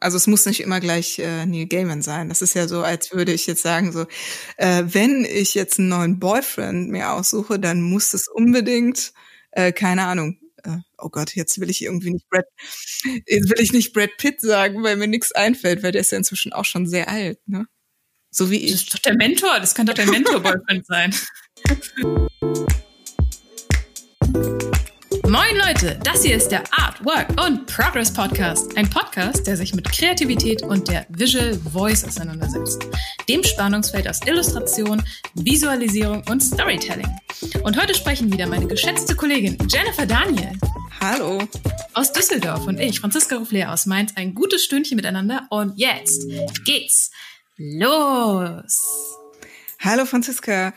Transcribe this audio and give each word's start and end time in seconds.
Also 0.00 0.16
es 0.16 0.26
muss 0.26 0.46
nicht 0.46 0.60
immer 0.60 0.80
gleich 0.80 1.18
äh, 1.18 1.44
Neil 1.44 1.66
Gaiman 1.66 2.02
sein. 2.02 2.28
Das 2.28 2.40
ist 2.40 2.54
ja 2.54 2.68
so, 2.68 2.82
als 2.82 3.12
würde 3.12 3.32
ich 3.32 3.46
jetzt 3.46 3.62
sagen, 3.62 3.92
so, 3.92 4.06
äh, 4.56 4.84
wenn 4.86 5.24
ich 5.24 5.54
jetzt 5.54 5.78
einen 5.78 5.88
neuen 5.88 6.18
Boyfriend 6.20 6.90
mir 6.90 7.12
aussuche, 7.12 7.58
dann 7.58 7.82
muss 7.82 8.14
es 8.14 8.28
unbedingt, 8.28 9.12
äh, 9.50 9.72
keine 9.72 10.04
Ahnung, 10.04 10.38
äh, 10.62 10.76
oh 10.98 11.08
Gott, 11.08 11.34
jetzt 11.34 11.60
will 11.60 11.68
ich 11.68 11.82
irgendwie 11.82 12.10
nicht 12.10 12.28
Brad, 12.28 12.44
jetzt 13.26 13.50
will 13.50 13.60
ich 13.60 13.72
nicht 13.72 13.92
Brad 13.92 14.10
Pitt 14.18 14.40
sagen, 14.40 14.84
weil 14.84 14.96
mir 14.96 15.08
nichts 15.08 15.32
einfällt, 15.32 15.82
weil 15.82 15.92
der 15.92 16.02
ist 16.02 16.12
ja 16.12 16.18
inzwischen 16.18 16.52
auch 16.52 16.64
schon 16.64 16.86
sehr 16.86 17.08
alt, 17.08 17.40
ne? 17.46 17.66
So 18.30 18.50
wie 18.50 18.58
ich. 18.64 18.72
Das 18.72 18.82
ist 18.82 18.94
doch 18.94 18.98
der 19.00 19.16
Mentor, 19.16 19.58
das 19.58 19.74
kann 19.74 19.86
doch 19.86 19.94
der 19.94 20.06
Mentor-Boyfriend 20.06 20.86
sein. 20.86 21.14
Moin 25.28 25.58
Leute, 25.66 25.98
das 26.04 26.24
hier 26.24 26.36
ist 26.36 26.48
der 26.48 26.62
Art, 26.72 27.04
Work 27.04 27.28
und 27.46 27.66
Progress 27.66 28.10
Podcast. 28.10 28.74
Ein 28.78 28.88
Podcast, 28.88 29.46
der 29.46 29.58
sich 29.58 29.74
mit 29.74 29.84
Kreativität 29.92 30.62
und 30.62 30.88
der 30.88 31.04
Visual 31.10 31.52
Voice 31.70 32.02
auseinandersetzt. 32.02 32.86
Dem 33.28 33.44
Spannungsfeld 33.44 34.08
aus 34.08 34.20
Illustration, 34.26 35.02
Visualisierung 35.34 36.24
und 36.30 36.42
Storytelling. 36.42 37.14
Und 37.62 37.78
heute 37.78 37.94
sprechen 37.94 38.32
wieder 38.32 38.46
meine 38.46 38.66
geschätzte 38.66 39.14
Kollegin 39.14 39.58
Jennifer 39.68 40.06
Daniel. 40.06 40.52
Hallo. 40.98 41.42
Aus 41.92 42.10
Düsseldorf 42.10 42.66
und 42.66 42.80
ich, 42.80 43.00
Franziska 43.00 43.36
Ruffler 43.36 43.70
aus 43.70 43.84
Mainz, 43.84 44.12
ein 44.16 44.34
gutes 44.34 44.64
Stündchen 44.64 44.96
miteinander. 44.96 45.46
Und 45.50 45.74
jetzt 45.76 46.22
geht's 46.64 47.10
los. 47.58 49.17
Hallo 49.80 50.06
Franziska, 50.06 50.74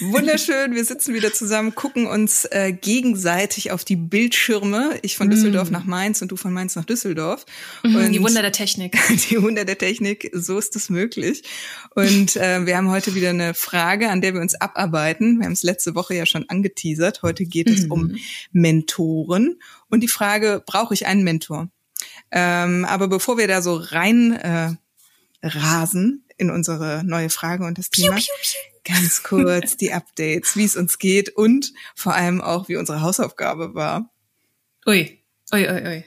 wunderschön. 0.00 0.74
Wir 0.74 0.84
sitzen 0.84 1.14
wieder 1.14 1.32
zusammen, 1.32 1.72
gucken 1.76 2.08
uns 2.08 2.46
äh, 2.46 2.72
gegenseitig 2.72 3.70
auf 3.70 3.84
die 3.84 3.94
Bildschirme. 3.94 4.98
Ich 5.02 5.16
von 5.16 5.30
Düsseldorf 5.30 5.70
mm. 5.70 5.72
nach 5.72 5.84
Mainz 5.84 6.20
und 6.20 6.32
du 6.32 6.36
von 6.36 6.52
Mainz 6.52 6.74
nach 6.74 6.84
Düsseldorf. 6.84 7.46
Mm, 7.84 7.94
und 7.94 8.10
die 8.10 8.20
Wunder 8.20 8.42
der 8.42 8.50
Technik. 8.50 8.98
Die 9.30 9.40
Wunder 9.40 9.64
der 9.64 9.78
Technik, 9.78 10.32
so 10.34 10.58
ist 10.58 10.74
es 10.74 10.90
möglich. 10.90 11.44
Und 11.94 12.34
äh, 12.34 12.66
wir 12.66 12.76
haben 12.76 12.90
heute 12.90 13.14
wieder 13.14 13.30
eine 13.30 13.54
Frage, 13.54 14.10
an 14.10 14.20
der 14.20 14.34
wir 14.34 14.40
uns 14.40 14.60
abarbeiten. 14.60 15.38
Wir 15.38 15.46
haben 15.46 15.52
es 15.52 15.62
letzte 15.62 15.94
Woche 15.94 16.16
ja 16.16 16.26
schon 16.26 16.48
angeteasert. 16.48 17.22
Heute 17.22 17.44
geht 17.44 17.68
mm. 17.68 17.72
es 17.72 17.84
um 17.84 18.02
mhm. 18.08 18.18
Mentoren. 18.50 19.60
Und 19.90 20.00
die 20.00 20.08
Frage, 20.08 20.60
brauche 20.66 20.92
ich 20.92 21.06
einen 21.06 21.22
Mentor? 21.22 21.68
Ähm, 22.32 22.84
aber 22.84 23.06
bevor 23.06 23.38
wir 23.38 23.46
da 23.46 23.62
so 23.62 23.76
rein 23.76 24.32
äh, 24.32 24.72
rasen 25.40 26.24
in 26.40 26.50
unsere 26.50 27.02
neue 27.04 27.30
Frage 27.30 27.64
und 27.64 27.78
das 27.78 27.90
Thema. 27.90 28.16
Piu, 28.16 28.24
piu, 28.24 28.34
piu. 28.42 28.94
Ganz 28.94 29.22
kurz 29.22 29.76
die 29.76 29.92
Updates, 29.92 30.56
wie 30.56 30.64
es 30.64 30.76
uns 30.76 30.98
geht 30.98 31.28
und 31.36 31.72
vor 31.94 32.14
allem 32.14 32.40
auch, 32.40 32.68
wie 32.68 32.76
unsere 32.76 33.02
Hausaufgabe 33.02 33.74
war. 33.74 34.10
Ui, 34.86 35.22
ui, 35.52 35.68
ui, 35.68 35.86
ui. 35.86 36.04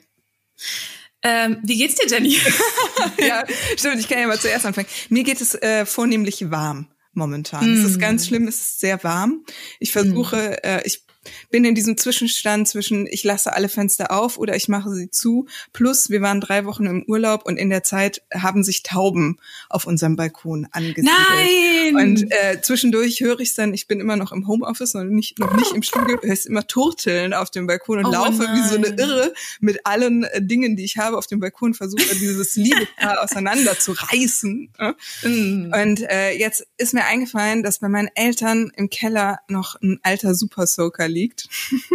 Ähm, 1.21 1.59
wie 1.63 1.77
geht's 1.77 1.95
dir, 1.95 2.07
Jenny? 2.07 2.37
ja, 3.19 3.45
stimmt, 3.77 3.99
ich 3.99 4.09
kann 4.09 4.19
ja 4.19 4.27
mal 4.27 4.39
zuerst 4.39 4.65
anfangen. 4.65 4.87
Mir 5.09 5.23
geht 5.23 5.39
es 5.39 5.55
äh, 5.55 5.85
vornehmlich 5.85 6.51
warm 6.51 6.89
momentan. 7.13 7.69
Mm. 7.69 7.77
Es 7.77 7.91
ist 7.91 7.99
ganz 7.99 8.25
mm. 8.25 8.27
schlimm, 8.27 8.47
es 8.47 8.57
ist 8.57 8.79
sehr 8.79 9.03
warm. 9.03 9.45
Ich 9.79 9.91
versuche, 9.91 10.57
mm. 10.61 10.67
äh, 10.67 10.81
ich 10.83 11.03
bin 11.49 11.65
in 11.65 11.75
diesem 11.75 11.97
Zwischenstand 11.97 12.67
zwischen 12.67 13.07
ich 13.07 13.23
lasse 13.23 13.53
alle 13.53 13.69
Fenster 13.69 14.11
auf 14.11 14.37
oder 14.37 14.55
ich 14.55 14.67
mache 14.67 14.91
sie 14.91 15.09
zu. 15.09 15.47
Plus 15.71 16.09
wir 16.09 16.21
waren 16.21 16.41
drei 16.41 16.65
Wochen 16.65 16.85
im 16.85 17.03
Urlaub 17.07 17.45
und 17.45 17.57
in 17.57 17.69
der 17.69 17.83
Zeit 17.83 18.21
haben 18.33 18.63
sich 18.63 18.83
Tauben 18.83 19.37
auf 19.69 19.85
unserem 19.85 20.15
Balkon 20.15 20.67
angesiedelt. 20.71 21.07
Nein! 21.29 21.95
Und 21.95 22.31
äh, 22.31 22.61
zwischendurch 22.61 23.21
höre 23.21 23.39
ich 23.39 23.53
dann, 23.55 23.73
ich 23.73 23.87
bin 23.87 23.99
immer 23.99 24.15
noch 24.15 24.31
im 24.31 24.47
Homeoffice 24.47 24.95
und 24.95 25.11
nicht, 25.11 25.39
noch 25.39 25.55
nicht 25.55 25.73
im 25.73 25.83
Studio, 25.83 26.17
höre 26.21 26.33
ich 26.33 26.45
immer 26.45 26.65
Turteln 26.67 27.33
auf 27.33 27.49
dem 27.49 27.67
Balkon 27.67 27.99
und 27.99 28.05
oh 28.05 28.11
laufe 28.11 28.43
nein. 28.43 28.55
wie 28.55 28.67
so 28.67 28.75
eine 28.75 28.87
Irre 28.87 29.33
mit 29.59 29.85
allen 29.85 30.23
äh, 30.23 30.41
Dingen, 30.41 30.75
die 30.75 30.83
ich 30.83 30.97
habe 30.97 31.17
auf 31.17 31.27
dem 31.27 31.39
Balkon, 31.39 31.73
versuche 31.73 32.15
dieses 32.15 32.55
Liebespaar 32.55 33.21
auseinander 33.23 33.77
zu 33.77 33.93
reißen. 33.93 34.69
Äh? 34.77 35.27
Mm. 35.27 35.73
Und 35.73 36.01
äh, 36.09 36.31
jetzt 36.31 36.65
ist 36.77 36.93
mir 36.93 37.05
eingefallen, 37.05 37.63
dass 37.63 37.79
bei 37.79 37.89
meinen 37.89 38.09
Eltern 38.15 38.71
im 38.75 38.89
Keller 38.89 39.39
noch 39.47 39.79
ein 39.81 39.99
alter 40.03 40.35
Super 40.35 40.67
Soaker 40.67 41.07
liegt. 41.13 41.47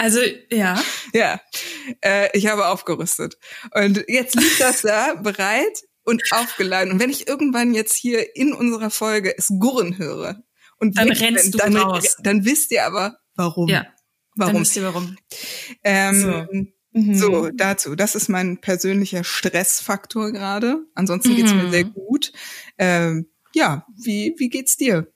Also 0.00 0.18
ja. 0.50 0.82
Ja, 1.12 1.42
äh, 2.00 2.30
ich 2.32 2.46
habe 2.46 2.68
aufgerüstet. 2.68 3.36
Und 3.74 4.02
jetzt 4.08 4.34
liegt 4.34 4.58
das 4.58 4.80
da 4.80 5.12
bereit 5.22 5.82
und 6.04 6.22
aufgeladen. 6.30 6.90
Und 6.90 7.00
wenn 7.00 7.10
ich 7.10 7.28
irgendwann 7.28 7.74
jetzt 7.74 7.96
hier 7.96 8.34
in 8.34 8.54
unserer 8.54 8.88
Folge 8.88 9.36
es 9.36 9.48
gurren 9.58 9.98
höre 9.98 10.42
und 10.78 10.96
dann 10.96 11.10
rennst 11.10 11.42
bin, 11.42 11.52
du 11.52 11.58
dann, 11.58 11.76
raus. 11.76 12.16
Dann 12.22 12.46
wisst 12.46 12.72
ihr 12.72 12.86
aber, 12.86 13.18
warum. 13.34 13.68
Ja. 13.68 13.88
Warum? 14.36 14.54
Dann 14.54 14.62
wisst 14.62 14.76
ihr 14.76 14.84
warum. 14.84 15.16
Ähm, 15.84 16.22
so. 16.22 16.46
Mhm. 16.92 17.14
So, 17.14 17.50
dazu. 17.50 17.94
Das 17.94 18.14
ist 18.14 18.28
mein 18.28 18.58
persönlicher 18.58 19.22
Stressfaktor 19.22 20.32
gerade. 20.32 20.78
Ansonsten 20.94 21.36
geht's 21.36 21.52
mhm. 21.52 21.64
mir 21.64 21.70
sehr 21.70 21.84
gut. 21.84 22.32
Ähm, 22.78 23.30
ja, 23.54 23.86
wie, 23.96 24.34
wie 24.38 24.48
geht's 24.48 24.78
dir? 24.78 25.12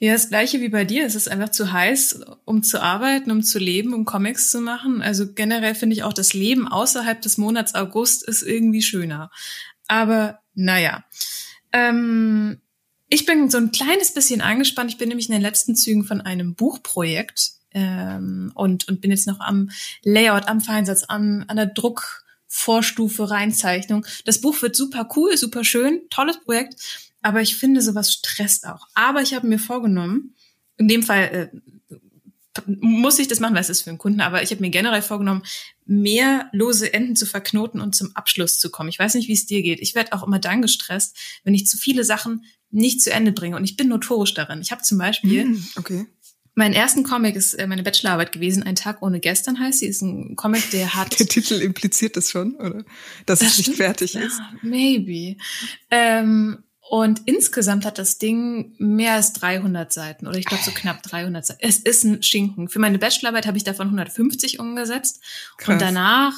Ja, 0.00 0.12
das 0.12 0.28
gleiche 0.28 0.60
wie 0.60 0.68
bei 0.68 0.84
dir. 0.84 1.06
Es 1.06 1.14
ist 1.14 1.30
einfach 1.30 1.50
zu 1.50 1.72
heiß, 1.72 2.20
um 2.44 2.62
zu 2.62 2.82
arbeiten, 2.82 3.30
um 3.30 3.42
zu 3.42 3.58
leben, 3.58 3.94
um 3.94 4.04
Comics 4.04 4.50
zu 4.50 4.60
machen. 4.60 5.02
Also 5.02 5.32
generell 5.32 5.74
finde 5.74 5.94
ich 5.94 6.02
auch 6.02 6.12
das 6.12 6.34
Leben 6.34 6.68
außerhalb 6.68 7.20
des 7.20 7.38
Monats 7.38 7.74
August 7.74 8.26
ist 8.26 8.42
irgendwie 8.42 8.82
schöner. 8.82 9.30
Aber 9.88 10.40
naja. 10.54 11.04
Ähm, 11.72 12.60
ich 13.08 13.24
bin 13.24 13.50
so 13.50 13.58
ein 13.58 13.70
kleines 13.70 14.12
bisschen 14.12 14.40
angespannt. 14.40 14.90
Ich 14.90 14.98
bin 14.98 15.08
nämlich 15.08 15.28
in 15.28 15.34
den 15.34 15.42
letzten 15.42 15.76
Zügen 15.76 16.04
von 16.04 16.20
einem 16.20 16.54
Buchprojekt 16.54 17.52
ähm, 17.72 18.50
und, 18.54 18.88
und 18.88 19.00
bin 19.00 19.10
jetzt 19.10 19.26
noch 19.26 19.40
am 19.40 19.70
Layout, 20.02 20.48
am 20.48 20.60
Feinsatz, 20.60 21.04
am, 21.08 21.44
an 21.46 21.56
der 21.56 21.66
Druckvorstufe, 21.66 23.30
Reinzeichnung. 23.30 24.04
Das 24.24 24.40
Buch 24.40 24.60
wird 24.62 24.74
super 24.74 25.08
cool, 25.14 25.36
super 25.36 25.62
schön, 25.62 26.02
tolles 26.10 26.40
Projekt. 26.40 27.05
Aber 27.26 27.42
ich 27.42 27.56
finde, 27.56 27.82
sowas 27.82 28.12
stresst 28.12 28.68
auch. 28.68 28.86
Aber 28.94 29.20
ich 29.20 29.34
habe 29.34 29.48
mir 29.48 29.58
vorgenommen, 29.58 30.36
in 30.76 30.86
dem 30.86 31.02
Fall 31.02 31.50
äh, 31.52 32.68
muss 32.68 33.18
ich 33.18 33.26
das 33.26 33.40
machen, 33.40 33.56
weil 33.56 33.62
es 33.62 33.68
ist 33.68 33.82
für 33.82 33.90
einen 33.90 33.98
Kunden, 33.98 34.20
aber 34.20 34.44
ich 34.44 34.52
habe 34.52 34.60
mir 34.60 34.70
generell 34.70 35.02
vorgenommen, 35.02 35.42
mehr 35.84 36.48
lose 36.52 36.94
Enden 36.94 37.16
zu 37.16 37.26
verknoten 37.26 37.80
und 37.80 37.96
zum 37.96 38.14
Abschluss 38.14 38.60
zu 38.60 38.70
kommen. 38.70 38.90
Ich 38.90 39.00
weiß 39.00 39.14
nicht, 39.14 39.26
wie 39.26 39.32
es 39.32 39.44
dir 39.44 39.60
geht. 39.62 39.80
Ich 39.80 39.96
werde 39.96 40.12
auch 40.12 40.24
immer 40.24 40.38
dann 40.38 40.62
gestresst, 40.62 41.16
wenn 41.42 41.52
ich 41.52 41.66
zu 41.66 41.76
viele 41.76 42.04
Sachen 42.04 42.44
nicht 42.70 43.02
zu 43.02 43.12
Ende 43.12 43.32
bringe. 43.32 43.56
Und 43.56 43.64
ich 43.64 43.76
bin 43.76 43.88
notorisch 43.88 44.34
darin. 44.34 44.60
Ich 44.60 44.70
habe 44.70 44.82
zum 44.82 44.98
Beispiel 44.98 45.46
mm, 45.46 45.66
okay. 45.74 46.06
Mein 46.54 46.74
ersten 46.74 47.02
Comic 47.02 47.34
ist 47.34 47.54
äh, 47.54 47.66
meine 47.66 47.82
Bachelorarbeit 47.82 48.30
gewesen. 48.30 48.62
Ein 48.62 48.76
Tag 48.76 49.02
ohne 49.02 49.18
gestern 49.18 49.58
heißt 49.58 49.80
sie. 49.80 49.86
Ist 49.86 50.02
ein 50.02 50.36
Comic, 50.36 50.70
der 50.70 50.94
hat. 50.94 51.18
Der 51.18 51.26
Titel 51.26 51.54
impliziert 51.54 52.16
das 52.16 52.30
schon, 52.30 52.54
oder? 52.54 52.84
Dass 53.26 53.40
das 53.40 53.58
es 53.58 53.66
nicht 53.66 53.76
fertig 53.78 54.14
ist. 54.14 54.38
Ja, 54.38 54.52
maybe. 54.62 55.36
Ähm, 55.90 56.62
und 56.88 57.22
insgesamt 57.26 57.84
hat 57.84 57.98
das 57.98 58.18
Ding 58.18 58.74
mehr 58.78 59.14
als 59.14 59.32
300 59.32 59.92
Seiten 59.92 60.26
oder 60.26 60.38
ich 60.38 60.44
glaube 60.44 60.62
so 60.62 60.70
knapp 60.70 61.02
300 61.02 61.44
Seiten. 61.44 61.60
Es 61.62 61.78
ist 61.78 62.04
ein 62.04 62.22
Schinken. 62.22 62.68
Für 62.68 62.78
meine 62.78 62.98
Bachelorarbeit 62.98 63.46
habe 63.46 63.56
ich 63.56 63.64
davon 63.64 63.88
150 63.88 64.60
umgesetzt 64.60 65.20
Krass. 65.58 65.74
und 65.74 65.82
danach 65.82 66.32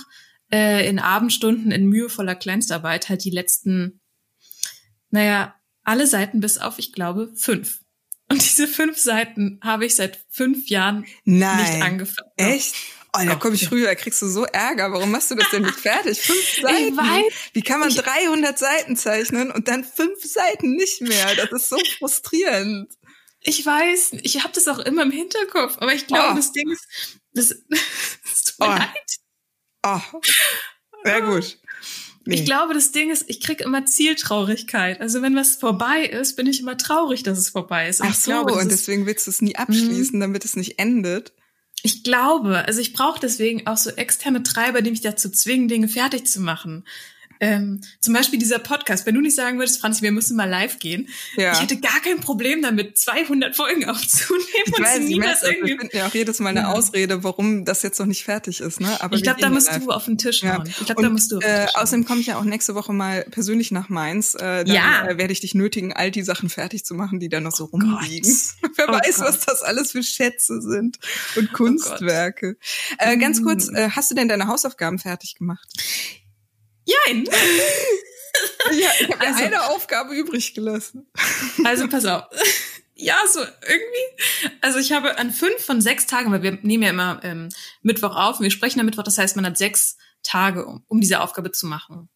äh, 0.51 0.89
in 0.89 0.99
Abendstunden 0.99 1.71
in 1.71 1.87
mühevoller 1.87 2.35
Kleinstarbeit 2.35 3.11
halt 3.11 3.25
die 3.25 3.31
letzten, 3.31 4.01
naja, 5.11 5.55
alle 5.85 6.07
Seiten 6.07 6.41
bis 6.41 6.57
auf, 6.57 6.79
ich 6.79 6.93
glaube, 6.93 7.31
fünf. 7.35 7.81
Und 8.31 8.43
diese 8.43 8.67
fünf 8.67 8.99
Seiten 8.99 9.59
habe 9.63 9.87
ich 9.87 9.97
seit 9.97 10.19
fünf 10.29 10.69
Jahren 10.69 11.05
Nein. 11.25 11.59
nicht 11.59 11.83
angefangen. 11.83 12.31
Echt? 12.37 12.75
Oh, 13.17 13.25
da 13.25 13.35
komme 13.37 13.55
ich 13.55 13.67
früher, 13.67 13.87
da 13.87 13.95
kriegst 13.95 14.21
du 14.21 14.29
so 14.29 14.45
Ärger. 14.45 14.93
Warum 14.93 15.11
machst 15.11 15.31
du 15.31 15.35
das 15.35 15.51
denn 15.51 15.63
nicht 15.63 15.79
fertig? 15.79 16.21
Fünf 16.23 16.61
Seiten. 16.61 16.97
Weiß. 16.97 17.33
Wie 17.53 17.63
kann 17.63 17.81
man 17.81 17.91
300 17.91 18.59
Seiten 18.59 18.97
zeichnen 18.97 19.51
und 19.51 19.69
dann 19.69 19.85
fünf 19.85 20.23
Seiten 20.23 20.77
nicht 20.77 21.01
mehr? 21.01 21.35
Das 21.37 21.51
ist 21.51 21.69
so 21.71 21.79
frustrierend. 21.99 22.93
Ich 23.41 23.65
weiß, 23.65 24.13
ich 24.23 24.43
habe 24.43 24.53
das 24.53 24.69
auch 24.69 24.79
immer 24.81 25.03
im 25.03 25.11
Hinterkopf, 25.11 25.77
aber 25.79 25.95
ich 25.95 26.07
glaube, 26.07 26.33
oh. 26.33 26.37
das 26.37 26.53
Ding 26.53 26.71
ist, 26.71 26.87
das, 27.33 27.49
das 27.69 28.45
tut 28.45 28.59
mir 28.59 28.67
oh. 28.67 28.79
leid. 28.79 28.91
Oh. 29.87 30.21
Sehr 31.05 31.23
gut. 31.23 31.59
Nee. 32.25 32.35
Ich 32.35 32.45
glaube, 32.45 32.75
das 32.75 32.93
Ding 32.93 33.11
ist, 33.11 33.25
ich 33.29 33.41
krieg 33.41 33.63
immer 33.63 33.87
Zieltraurigkeit. 33.87 35.01
Also 35.01 35.23
wenn 35.23 35.35
was 35.35 35.57
vorbei 35.57 36.05
ist, 36.05 36.37
bin 36.37 36.47
ich 36.47 36.61
immer 36.61 36.77
traurig, 36.77 37.23
dass 37.23 37.39
es 37.39 37.49
vorbei 37.49 37.89
ist. 37.89 38.03
Und 38.03 38.09
Ach 38.11 38.15
so, 38.15 38.31
glaube, 38.33 38.53
und 38.53 38.71
deswegen 38.71 39.07
willst 39.07 39.27
du 39.27 39.31
es 39.31 39.41
nie 39.41 39.57
abschließen, 39.57 40.17
mhm. 40.17 40.21
damit 40.21 40.45
es 40.45 40.55
nicht 40.55 40.79
endet. 40.79 41.33
Ich 41.83 42.03
glaube, 42.03 42.65
also 42.67 42.81
ich 42.81 42.93
brauche 42.93 43.21
deswegen 43.21 43.67
auch 43.67 43.77
so 43.77 43.91
externe 43.91 44.43
Treiber, 44.43 44.83
die 44.83 44.91
mich 44.91 45.01
dazu 45.01 45.31
zwingen, 45.31 45.69
Dinge 45.69 45.89
fertig 45.89 46.27
zu 46.27 46.41
machen. 46.41 46.85
Ähm, 47.41 47.81
zum 48.01 48.15
Beispiel 48.15 48.39
dieser 48.39 48.59
Podcast. 48.59 49.07
Wenn 49.07 49.15
du 49.15 49.21
nicht 49.21 49.37
sagen 49.37 49.59
würdest, 49.59 49.81
Franz, 49.81 50.03
wir 50.03 50.13
müssen 50.13 50.37
mal 50.37 50.49
live 50.49 50.79
gehen, 50.79 51.09
ja. 51.37 51.53
ich 51.53 51.61
hätte 51.61 51.79
gar 51.79 52.01
kein 52.01 52.21
Problem 52.21 52.63
damit, 52.63 52.99
200 52.99 53.55
Folgen 53.55 53.89
aufzunehmen 53.89 54.45
ich 54.67 54.79
und 54.79 54.85
weiß, 54.85 55.01
niemals 55.01 55.43
irgendwie. 55.43 55.73
Ich 55.73 55.81
finde 55.81 55.97
ja 55.97 56.07
auch 56.07 56.15
jedes 56.15 56.41
Mal 56.41 56.51
eine 56.51 56.61
ja. 56.61 56.73
Ausrede, 56.73 57.25
warum 57.25 57.65
das 57.65 57.83
jetzt 57.83 57.99
noch 57.99 58.07
nicht 58.07 58.25
fertig 58.25 58.61
ist. 58.61 58.81
Ne? 58.81 59.01
Aber 59.01 59.17
ich 59.17 59.23
glaube, 59.23 59.41
da 59.41 59.51
musst 59.51 59.71
live. 59.71 59.85
du 59.85 59.91
auf 59.91 60.05
den 60.05 60.19
Tisch 60.19 60.43
hauen. 60.43 60.65
Ja. 60.65 60.65
Ich 60.67 60.87
glaube, 60.87 61.03
da 61.03 61.11
musst 61.11 61.31
du. 61.33 61.37
Auf 61.37 61.45
den 61.45 61.51
äh, 61.51 61.67
Tisch 61.67 61.75
äh, 61.75 61.79
außerdem 61.79 62.05
komme 62.05 62.21
ich 62.21 62.27
ja 62.27 62.39
auch 62.39 62.45
nächste 62.45 62.75
Woche 62.75 62.93
mal 62.93 63.25
persönlich 63.31 63.71
nach 63.71 63.89
Mainz. 63.89 64.35
Äh, 64.35 64.65
dann 64.65 64.67
ja. 64.67 65.07
äh, 65.07 65.19
werde 65.19 65.33
ich 65.33 65.41
dich 65.41 65.55
nötigen, 65.55 65.93
all 65.93 66.11
die 66.11 66.23
Sachen 66.23 66.49
fertig 66.49 66.85
zu 66.85 66.95
machen, 66.95 67.21
die 67.21 67.29
da 67.29 67.41
noch 67.41 67.55
so 67.55 67.65
oh 67.65 67.77
rumliegen. 67.77 68.37
Wer 68.77 68.89
oh 68.89 68.93
weiß, 68.93 69.17
Gott. 69.17 69.29
was 69.29 69.41
das 69.41 69.63
alles 69.63 69.93
für 69.93 70.03
Schätze 70.03 70.61
sind 70.61 70.99
und 71.37 71.51
oh 71.53 71.57
Kunstwerke. 71.57 72.57
Oh 72.59 72.95
äh, 72.99 73.17
ganz 73.17 73.43
kurz, 73.43 73.71
mm. 73.71 73.77
äh, 73.77 73.91
hast 73.91 74.11
du 74.11 74.15
denn 74.15 74.29
deine 74.29 74.49
Hausaufgaben 74.49 74.99
fertig 74.99 75.37
gemacht? 75.37 75.69
Jein. 76.89 77.25
ja, 78.73 78.91
ich 79.01 79.09
habe 79.11 79.21
also, 79.21 79.45
eine 79.45 79.63
Aufgabe 79.71 80.15
übrig 80.15 80.55
gelassen. 80.55 81.11
Also 81.65 81.89
pass 81.89 82.05
auf. 82.05 82.25
Ja, 82.95 83.17
so 83.31 83.41
irgendwie. 83.41 84.57
Also 84.61 84.79
ich 84.79 84.93
habe 84.93 85.19
an 85.19 85.31
fünf 85.31 85.65
von 85.65 85.81
sechs 85.81 86.07
Tagen, 86.07 86.33
weil 86.33 86.43
wir 86.43 86.59
nehmen 86.63 86.83
ja 86.83 86.91
immer 86.91 87.21
ähm, 87.23 87.49
Mittwoch 87.83 88.17
auf 88.17 88.39
und 88.39 88.45
wir 88.45 88.51
sprechen 88.51 88.81
am 88.81 88.87
Mittwoch, 88.87 89.05
das 89.05 89.19
heißt, 89.19 89.37
man 89.37 89.47
hat 89.47 89.57
sechs 89.57 89.97
Tage, 90.23 90.67
um, 90.67 90.85
um 90.89 91.01
diese 91.01 91.21
Aufgabe 91.21 91.53
zu 91.53 91.67
machen. 91.67 92.09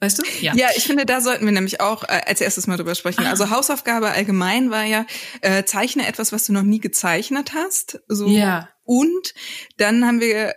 Weißt 0.00 0.18
du? 0.18 0.24
Ja. 0.40 0.54
Ja, 0.54 0.68
ich 0.76 0.84
finde, 0.84 1.06
da 1.06 1.20
sollten 1.20 1.46
wir 1.46 1.52
nämlich 1.52 1.80
auch 1.80 2.02
äh, 2.02 2.22
als 2.26 2.40
erstes 2.40 2.66
mal 2.66 2.76
drüber 2.76 2.94
sprechen. 2.94 3.24
Ah. 3.24 3.30
Also 3.30 3.50
Hausaufgabe 3.50 4.10
allgemein 4.10 4.70
war 4.70 4.84
ja, 4.84 5.06
äh, 5.40 5.64
zeichne 5.64 6.06
etwas, 6.06 6.32
was 6.32 6.44
du 6.44 6.52
noch 6.52 6.62
nie 6.62 6.80
gezeichnet 6.80 7.54
hast. 7.54 8.00
So. 8.08 8.28
Ja. 8.28 8.68
Und 8.84 9.32
dann 9.78 10.04
haben 10.06 10.20
wir 10.20 10.54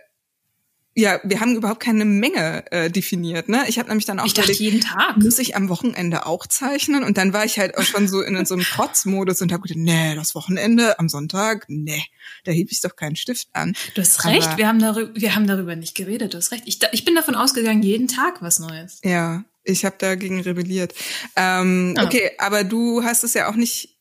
ja, 0.94 1.20
wir 1.22 1.40
haben 1.40 1.54
überhaupt 1.54 1.80
keine 1.80 2.04
Menge 2.04 2.64
äh, 2.72 2.90
definiert. 2.90 3.48
Ne? 3.48 3.64
Ich 3.68 3.78
habe 3.78 3.88
nämlich 3.88 4.06
dann 4.06 4.18
auch 4.18 4.26
ich 4.26 4.34
dachte, 4.34 4.52
jeden 4.52 4.80
Tag 4.80 5.16
muss 5.18 5.38
ich 5.38 5.54
am 5.54 5.68
Wochenende 5.68 6.26
auch 6.26 6.46
zeichnen 6.46 7.04
und 7.04 7.16
dann 7.16 7.32
war 7.32 7.44
ich 7.44 7.58
halt 7.58 7.78
auch 7.78 7.84
schon 7.84 8.08
so 8.08 8.22
in, 8.22 8.44
so 8.44 8.54
einem 8.54 8.64
Trotzmodus 8.64 9.40
und 9.40 9.52
habe 9.52 9.62
gedacht, 9.62 9.78
nee, 9.78 10.14
das 10.16 10.34
Wochenende 10.34 10.98
am 10.98 11.08
Sonntag, 11.08 11.66
nee, 11.68 12.02
da 12.44 12.50
heb 12.50 12.72
ich 12.72 12.80
doch 12.80 12.96
keinen 12.96 13.14
Stift 13.14 13.48
an. 13.52 13.74
Du 13.94 14.02
hast 14.02 14.18
Aber, 14.20 14.34
recht, 14.34 14.56
wir 14.56 14.66
haben 14.66 14.80
darüber, 14.80 15.14
wir 15.14 15.34
haben 15.36 15.46
darüber 15.46 15.76
nicht 15.76 15.94
geredet. 15.94 16.34
Du 16.34 16.38
hast 16.38 16.50
recht. 16.50 16.64
Ich, 16.66 16.80
ich 16.92 17.04
bin 17.04 17.14
davon 17.14 17.36
ausgegangen, 17.36 17.82
jeden 17.82 18.08
Tag 18.08 18.42
was 18.42 18.58
Neues. 18.58 19.00
Ja, 19.04 19.44
ich 19.62 19.84
habe 19.84 19.96
dagegen 19.98 20.40
rebelliert. 20.40 20.94
Ähm, 21.36 21.94
oh. 21.98 22.02
Okay, 22.02 22.32
aber 22.38 22.64
du 22.64 23.04
hast 23.04 23.22
es 23.22 23.34
ja 23.34 23.48
auch 23.48 23.56
nicht, 23.56 23.96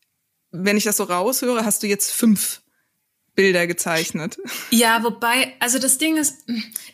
wenn 0.52 0.78
ich 0.78 0.86
das 0.86 0.98
so 0.98 1.04
raushöre, 1.04 1.66
hast 1.66 1.84
du 1.84 1.88
jetzt 1.88 2.12
fünf 2.12 2.62
Bilder 3.40 3.68
gezeichnet. 3.68 4.38
Ja, 4.70 5.02
wobei, 5.02 5.56
also 5.62 5.80
das 5.80 5.98
Ding 5.98 6.18
ist, 6.18 6.44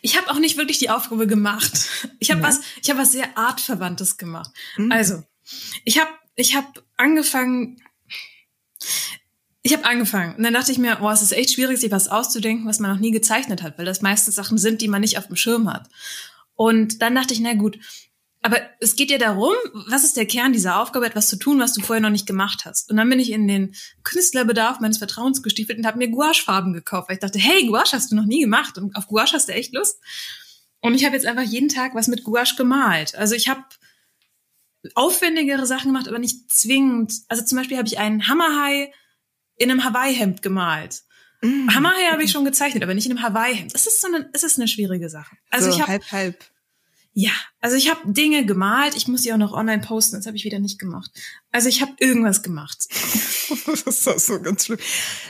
ich 0.04 0.16
habe 0.16 0.30
auch 0.30 0.38
nicht 0.38 0.58
wirklich 0.58 0.78
die 0.78 0.92
Aufgabe 0.92 1.26
gemacht. 1.26 1.90
Ich 2.20 2.30
habe 2.30 2.42
ja. 2.42 2.48
was, 2.48 2.62
ich 2.84 2.90
habe 2.92 3.00
was 3.00 3.14
sehr 3.14 3.36
artverwandtes 3.36 4.18
gemacht. 4.18 4.52
Mhm. 4.78 4.92
Also, 4.92 5.24
ich 5.86 6.00
habe, 6.00 6.12
ich 6.36 6.56
habe 6.56 6.68
angefangen. 6.98 7.82
Ich 9.64 9.74
habe 9.74 9.86
angefangen 9.86 10.36
und 10.36 10.44
dann 10.44 10.54
dachte 10.54 10.72
ich 10.72 10.78
mir, 10.78 11.00
oh, 11.02 11.10
es 11.10 11.24
ist 11.24 11.32
echt 11.32 11.54
schwierig, 11.54 11.80
sich 11.80 11.90
was 11.90 12.10
auszudenken, 12.10 12.68
was 12.68 12.78
man 12.78 12.92
noch 12.92 13.00
nie 13.00 13.10
gezeichnet 13.10 13.64
hat, 13.64 13.80
weil 13.80 13.86
das 13.86 14.04
meistens 14.04 14.36
Sachen 14.36 14.60
sind, 14.60 14.82
die 14.82 14.88
man 14.88 15.02
nicht 15.02 15.18
auf 15.18 15.26
dem 15.26 15.36
Schirm 15.36 15.74
hat. 15.74 15.90
Und 16.54 17.02
dann 17.02 17.16
dachte 17.16 17.34
ich, 17.34 17.40
na 17.40 17.56
gut, 17.56 17.80
aber 18.46 18.60
es 18.80 18.96
geht 18.96 19.10
ja 19.10 19.18
darum, 19.18 19.56
was 19.88 20.04
ist 20.04 20.18
der 20.18 20.28
Kern 20.28 20.54
dieser 20.54 20.80
Aufgabe, 20.80 21.08
etwas 21.08 21.30
zu 21.30 21.36
tun, 21.36 21.60
was 21.60 21.74
du 21.74 21.82
vorher 21.82 22.00
noch 22.00 22.12
nicht 22.12 22.28
gemacht 22.28 22.64
hast. 22.66 22.92
Und 22.92 22.98
dann 22.98 23.10
bin 23.10 23.20
ich 23.20 23.32
in 23.32 23.48
den 23.48 23.74
Künstlerbedarf 24.04 24.80
meines 24.82 25.00
Vertrauens 25.00 25.42
gestiefelt 25.42 25.80
und 25.80 25.88
habe 25.88 25.98
mir 25.98 26.10
Gouache-Farben 26.10 26.72
gekauft, 26.72 27.10
weil 27.10 27.16
ich 27.16 27.22
dachte, 27.22 27.40
hey, 27.40 27.66
Gouache 27.66 27.94
hast 27.94 28.12
du 28.12 28.16
noch 28.16 28.26
nie 28.26 28.42
gemacht 28.42 28.78
und 28.78 28.96
auf 28.96 29.08
Gouache 29.08 29.34
hast 29.34 29.50
du 29.50 29.54
echt 29.54 29.74
Lust. 29.74 30.00
Und 30.80 30.94
ich 30.94 31.06
habe 31.06 31.16
jetzt 31.16 31.26
einfach 31.26 31.42
jeden 31.42 31.70
Tag 31.70 31.96
was 31.96 32.08
mit 32.08 32.24
Gouache 32.24 32.56
gemalt. 32.56 33.16
Also 33.16 33.34
ich 33.34 33.50
habe 33.50 33.64
aufwendigere 34.94 35.66
Sachen 35.66 35.88
gemacht, 35.88 36.08
aber 36.08 36.20
nicht 36.20 36.54
zwingend. 36.54 37.16
Also 37.30 37.44
zum 37.44 37.58
Beispiel 37.58 37.78
habe 37.78 37.88
ich 37.88 37.98
einen 37.98 38.28
Hammerhai 38.28 38.94
in 39.56 39.72
einem 39.72 39.84
Hawaii-Hemd 39.84 40.44
gemalt. 40.44 41.02
Mm. 41.42 41.74
Hammerhai 41.74 42.12
habe 42.12 42.24
ich 42.24 42.32
schon 42.32 42.46
gezeichnet, 42.46 42.84
aber 42.84 42.94
nicht 42.94 43.08
in 43.08 43.18
einem 43.18 43.24
Hawaii-Hemd. 43.24 43.74
Es 43.74 43.88
ist 43.88 44.02
so 44.02 44.08
eine, 44.08 44.30
es 44.34 44.44
ist 44.44 44.60
eine 44.60 44.68
schwierige 44.68 45.10
Sache. 45.10 45.36
Also 45.50 45.72
so, 45.72 45.78
ich 45.78 45.82
habe 45.82 45.94
halb 45.94 46.12
halb. 46.12 46.55
Ja, 47.18 47.32
also 47.62 47.78
ich 47.78 47.90
habe 47.90 48.02
Dinge 48.04 48.46
gemalt, 48.46 48.94
ich 48.98 49.08
muss 49.08 49.24
sie 49.24 49.32
auch 49.32 49.38
noch 49.38 49.54
online 49.54 49.82
posten, 49.82 50.18
das 50.18 50.26
habe 50.26 50.36
ich 50.36 50.44
wieder 50.44 50.60
nicht 50.60 50.80
gemacht. 50.80 51.10
Also 51.50 51.70
ich 51.70 51.82
habe 51.82 51.94
irgendwas 51.98 52.44
gemacht. 52.44 52.88
das 53.68 53.84
ist 53.84 54.06
doch 54.06 54.20
so 54.20 54.42
ganz 54.42 54.66
schlimm. 54.66 54.80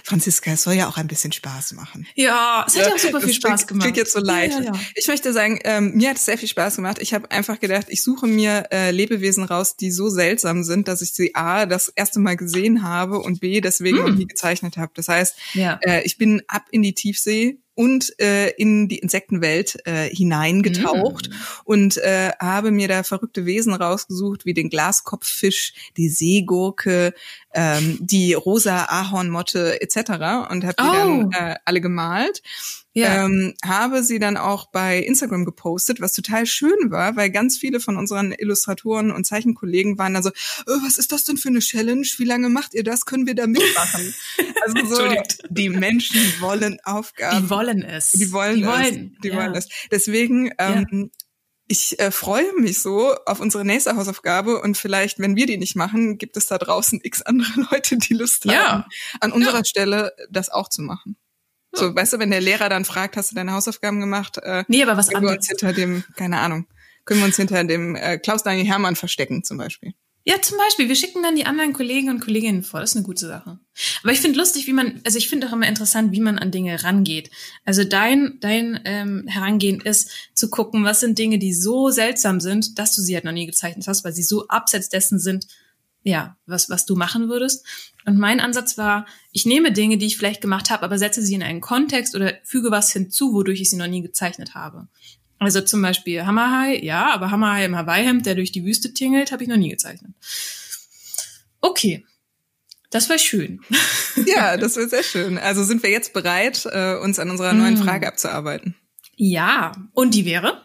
Franziska, 0.03 0.49
es 0.49 0.63
soll 0.63 0.73
ja 0.73 0.89
auch 0.89 0.97
ein 0.97 1.05
bisschen 1.05 1.31
Spaß 1.31 1.73
machen. 1.73 2.07
Ja, 2.15 2.65
es 2.67 2.75
hat 2.75 2.87
ja, 2.87 2.91
auch 2.91 2.97
super 2.97 3.21
viel 3.21 3.35
Spaß 3.35 3.67
gemacht. 3.67 3.83
Klingt 3.83 3.97
jetzt 3.97 4.13
so 4.13 4.19
leid. 4.19 4.49
Ja, 4.49 4.61
ja, 4.61 4.73
ja. 4.73 4.79
Ich 4.95 5.07
möchte 5.07 5.31
sagen, 5.31 5.59
ähm, 5.63 5.91
mir 5.93 6.09
hat 6.09 6.17
es 6.17 6.25
sehr 6.25 6.39
viel 6.39 6.49
Spaß 6.49 6.77
gemacht. 6.77 6.97
Ich 6.99 7.13
habe 7.13 7.29
einfach 7.29 7.59
gedacht, 7.59 7.85
ich 7.89 8.01
suche 8.01 8.25
mir 8.25 8.65
äh, 8.71 8.89
Lebewesen 8.89 9.43
raus, 9.43 9.77
die 9.77 9.91
so 9.91 10.09
seltsam 10.09 10.63
sind, 10.63 10.87
dass 10.87 11.03
ich 11.03 11.13
sie 11.13 11.35
A, 11.35 11.67
das 11.67 11.89
erste 11.89 12.19
Mal 12.19 12.35
gesehen 12.35 12.81
habe 12.81 13.19
und 13.19 13.41
B, 13.41 13.61
deswegen 13.61 13.97
mm. 13.97 14.01
noch 14.01 14.15
nie 14.15 14.25
gezeichnet 14.25 14.77
habe. 14.77 14.91
Das 14.95 15.07
heißt, 15.07 15.35
äh, 15.53 16.01
ich 16.03 16.17
bin 16.17 16.41
ab 16.47 16.65
in 16.71 16.81
die 16.81 16.95
Tiefsee 16.95 17.59
und 17.75 18.17
äh, 18.19 18.49
in 18.51 18.87
die 18.87 18.99
Insektenwelt 18.99 19.77
äh, 19.85 20.09
hineingetaucht 20.09 21.29
mm. 21.29 21.33
und 21.65 21.97
äh, 21.97 22.31
habe 22.39 22.71
mir 22.71 22.87
da 22.87 23.03
verrückte 23.03 23.45
Wesen 23.45 23.73
rausgesucht, 23.73 24.45
wie 24.45 24.53
den 24.53 24.69
Glaskopffisch, 24.69 25.73
die 25.97 26.09
Seegurke, 26.09 27.13
ähm, 27.55 27.97
die 28.01 28.33
rosa 28.33 28.85
Ahornmotte 28.85 29.81
etc. 29.81 29.97
und 30.51 30.63
habe 30.63 30.75
die 30.79 30.83
oh. 30.83 30.91
dann 30.91 31.31
äh, 31.31 31.55
alle 31.65 31.81
gemalt. 31.81 32.43
Ja. 32.93 33.25
Ähm, 33.25 33.53
habe 33.63 34.03
sie 34.03 34.19
dann 34.19 34.37
auch 34.37 34.67
bei 34.67 34.99
Instagram 34.99 35.43
gepostet, 35.43 35.99
was 35.99 36.13
total 36.13 36.45
schön 36.45 36.91
war, 36.91 37.17
weil 37.17 37.29
ganz 37.29 37.57
viele 37.57 37.81
von 37.81 37.97
unseren 37.97 38.31
Illustratoren 38.31 39.11
und 39.11 39.25
Zeichenkollegen 39.25 39.97
waren 39.97 40.13
da 40.13 40.21
so, 40.21 40.29
oh, 40.65 40.77
was 40.81 40.97
ist 40.97 41.11
das 41.11 41.25
denn 41.25 41.35
für 41.35 41.49
eine 41.49 41.59
Challenge? 41.59 42.07
Wie 42.17 42.23
lange 42.23 42.47
macht 42.47 42.73
ihr 42.73 42.83
das? 42.83 43.05
Können 43.05 43.27
wir 43.27 43.35
da 43.35 43.47
mitmachen? 43.47 44.13
also 44.65 44.95
so, 44.95 45.13
die 45.49 45.69
Menschen 45.69 46.21
wollen 46.39 46.77
Aufgaben. 46.85 47.43
Die 47.43 47.49
wollen 47.49 47.83
es. 47.83 48.11
Die 48.11 48.31
wollen, 48.31 48.57
die 48.57 48.65
wollen 48.65 49.11
es. 49.13 49.21
Die 49.23 49.27
ja. 49.27 49.35
wollen 49.35 49.55
es. 49.55 49.67
Deswegen 49.91 50.51
ähm, 50.57 50.87
ja 50.91 51.24
ich 51.67 51.99
äh, 51.99 52.11
freue 52.11 52.53
mich 52.59 52.81
so 52.81 53.15
auf 53.25 53.39
unsere 53.39 53.65
nächste 53.65 53.95
Hausaufgabe 53.95 54.61
und 54.61 54.77
vielleicht, 54.77 55.19
wenn 55.19 55.35
wir 55.35 55.47
die 55.47 55.57
nicht 55.57 55.75
machen, 55.75 56.17
gibt 56.17 56.37
es 56.37 56.45
da 56.47 56.57
draußen 56.57 56.99
x 57.03 57.21
andere 57.21 57.67
Leute, 57.71 57.97
die 57.97 58.13
Lust 58.13 58.45
ja. 58.45 58.53
haben, 58.53 58.83
an 59.19 59.31
unserer 59.31 59.59
ja. 59.59 59.65
Stelle 59.65 60.13
das 60.29 60.49
auch 60.49 60.69
zu 60.69 60.81
machen. 60.81 61.17
So, 61.73 61.93
weißt 61.93 62.13
du, 62.13 62.19
wenn 62.19 62.31
der 62.31 62.41
Lehrer 62.41 62.69
dann 62.69 62.85
fragt, 62.85 63.17
hast 63.17 63.31
du 63.31 63.35
deine 63.35 63.51
Hausaufgaben 63.51 63.99
gemacht? 63.99 64.37
Äh, 64.37 64.63
nee, 64.67 64.81
aber 64.81 64.95
was 64.95 65.09
können 65.09 65.27
anderes. 65.27 65.33
wir 65.33 65.39
uns 65.39 65.47
hinter 65.47 65.73
dem, 65.73 66.03
keine 66.15 66.39
Ahnung, 66.39 66.67
können 67.03 67.19
wir 67.19 67.25
uns 67.25 67.35
hinter 67.35 67.63
dem 67.65 67.95
äh, 67.95 68.17
Klaus 68.17 68.43
Daniel 68.43 68.65
Hermann 68.65 68.95
verstecken 68.95 69.43
zum 69.43 69.57
Beispiel. 69.57 69.93
Ja, 70.27 70.41
zum 70.41 70.57
Beispiel. 70.57 70.87
Wir 70.87 70.95
schicken 70.95 71.21
dann 71.21 71.35
die 71.35 71.45
anderen 71.45 71.71
Kollegen 71.71 72.09
und 72.09 72.19
Kolleginnen 72.19 72.63
vor. 72.63 72.79
Das 72.79 72.91
ist 72.91 72.95
eine 72.95 73.05
gute 73.05 73.27
Sache. 73.27 73.59
Aber 74.01 74.11
ich 74.11 74.21
finde 74.21 74.39
lustig, 74.39 74.65
wie 74.65 74.73
man, 74.73 74.99
also 75.05 75.19
ich 75.19 75.29
finde 75.29 75.47
auch 75.47 75.53
immer 75.53 75.67
interessant, 75.67 76.11
wie 76.13 76.19
man 76.19 76.39
an 76.39 76.49
Dinge 76.49 76.83
rangeht. 76.83 77.29
Also 77.63 77.83
dein, 77.83 78.39
dein 78.41 78.81
ähm, 78.85 79.27
Herangehen 79.27 79.79
ist 79.81 80.09
zu 80.33 80.49
gucken, 80.49 80.83
was 80.83 81.01
sind 81.01 81.19
Dinge, 81.19 81.37
die 81.37 81.53
so 81.53 81.91
seltsam 81.91 82.39
sind, 82.39 82.79
dass 82.79 82.95
du 82.95 83.03
sie 83.03 83.13
halt 83.13 83.23
noch 83.23 83.33
nie 83.33 83.45
gezeichnet 83.45 83.87
hast, 83.87 84.03
weil 84.03 84.13
sie 84.13 84.23
so 84.23 84.47
abseits 84.47 84.89
dessen 84.89 85.19
sind, 85.19 85.45
ja, 86.01 86.37
was, 86.47 86.71
was 86.71 86.87
du 86.87 86.95
machen 86.95 87.29
würdest. 87.29 87.63
Und 88.05 88.17
mein 88.17 88.39
Ansatz 88.39 88.79
war, 88.79 89.05
ich 89.31 89.45
nehme 89.45 89.71
Dinge, 89.71 89.99
die 89.99 90.07
ich 90.07 90.17
vielleicht 90.17 90.41
gemacht 90.41 90.71
habe, 90.71 90.83
aber 90.83 90.97
setze 90.97 91.21
sie 91.21 91.35
in 91.35 91.43
einen 91.43 91.61
Kontext 91.61 92.15
oder 92.15 92.33
füge 92.43 92.71
was 92.71 92.91
hinzu, 92.91 93.33
wodurch 93.33 93.61
ich 93.61 93.69
sie 93.69 93.77
noch 93.77 93.87
nie 93.87 94.01
gezeichnet 94.01 94.55
habe. 94.55 94.87
Also 95.39 95.61
zum 95.61 95.81
Beispiel 95.81 96.25
Hammerhai, 96.25 96.79
ja, 96.81 97.13
aber 97.13 97.31
Hammerhai 97.31 97.65
im 97.65 97.75
Hawaii-Hemd, 97.75 98.25
der 98.25 98.35
durch 98.35 98.51
die 98.51 98.63
Wüste 98.63 98.93
tingelt, 98.93 99.31
habe 99.31 99.43
ich 99.43 99.49
noch 99.49 99.57
nie 99.57 99.69
gezeichnet. 99.69 100.11
Okay, 101.61 102.05
das 102.89 103.09
war 103.09 103.17
schön. 103.17 103.61
Ja, 104.25 104.55
das 104.55 104.77
war 104.77 104.87
sehr 104.87 105.03
schön. 105.03 105.37
Also 105.37 105.65
sind 105.65 105.83
wir 105.83 105.89
jetzt 105.89 106.13
bereit, 106.13 106.65
äh, 106.71 106.95
uns 106.95 107.19
an 107.19 107.29
unserer 107.29 107.51
neuen 107.51 107.73
mm. 107.73 107.83
Frage 107.83 108.07
abzuarbeiten? 108.07 108.75
Ja, 109.17 109.73
und 109.91 110.13
die 110.13 110.23
wäre? 110.23 110.63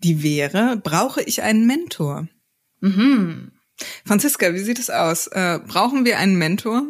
Die 0.00 0.22
wäre, 0.22 0.76
brauche 0.76 1.22
ich 1.22 1.40
einen 1.40 1.66
Mentor? 1.66 2.28
Mhm. 2.80 3.52
Franziska, 4.04 4.52
wie 4.52 4.58
sieht 4.58 4.78
es 4.78 4.90
aus? 4.90 5.26
Äh, 5.28 5.60
brauchen 5.66 6.04
wir 6.04 6.18
einen 6.18 6.36
Mentor? 6.36 6.84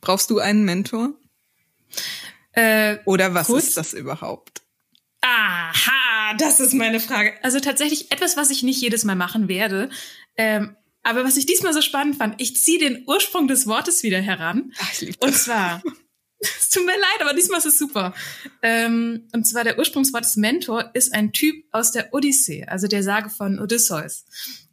Brauchst 0.00 0.30
du 0.30 0.38
einen 0.38 0.64
Mentor? 0.64 1.14
Äh, 2.52 2.98
Oder 3.06 3.34
was 3.34 3.48
kurz? 3.48 3.64
ist 3.64 3.76
das 3.76 3.92
überhaupt? 3.92 4.62
Aha, 5.22 6.34
das 6.38 6.60
ist 6.60 6.72
meine 6.72 7.00
Frage. 7.00 7.34
Also 7.42 7.60
tatsächlich 7.60 8.10
etwas, 8.10 8.36
was 8.36 8.50
ich 8.50 8.62
nicht 8.62 8.80
jedes 8.80 9.04
Mal 9.04 9.16
machen 9.16 9.48
werde. 9.48 9.90
Ähm, 10.36 10.76
aber 11.02 11.24
was 11.24 11.36
ich 11.36 11.46
diesmal 11.46 11.72
so 11.72 11.82
spannend 11.82 12.16
fand, 12.16 12.40
ich 12.40 12.56
ziehe 12.56 12.78
den 12.78 13.04
Ursprung 13.06 13.48
des 13.48 13.66
Wortes 13.66 14.02
wieder 14.02 14.20
heran. 14.20 14.72
Ach, 14.80 14.92
ich 14.92 15.00
lieb 15.00 15.20
das. 15.20 15.30
Und 15.30 15.36
zwar, 15.36 15.82
es 16.38 16.70
tut 16.70 16.84
mir 16.84 16.92
leid, 16.92 17.20
aber 17.20 17.34
diesmal 17.34 17.58
ist 17.58 17.66
es 17.66 17.78
super. 17.78 18.14
Ähm, 18.62 19.28
und 19.32 19.46
zwar 19.46 19.64
der 19.64 19.78
Ursprungswort 19.78 20.24
des 20.24 20.36
Mentor 20.36 20.90
ist 20.94 21.12
ein 21.12 21.32
Typ 21.32 21.64
aus 21.72 21.92
der 21.92 22.12
Odyssee, 22.12 22.64
also 22.66 22.86
der 22.86 23.02
Sage 23.02 23.30
von 23.30 23.58
Odysseus. 23.58 24.24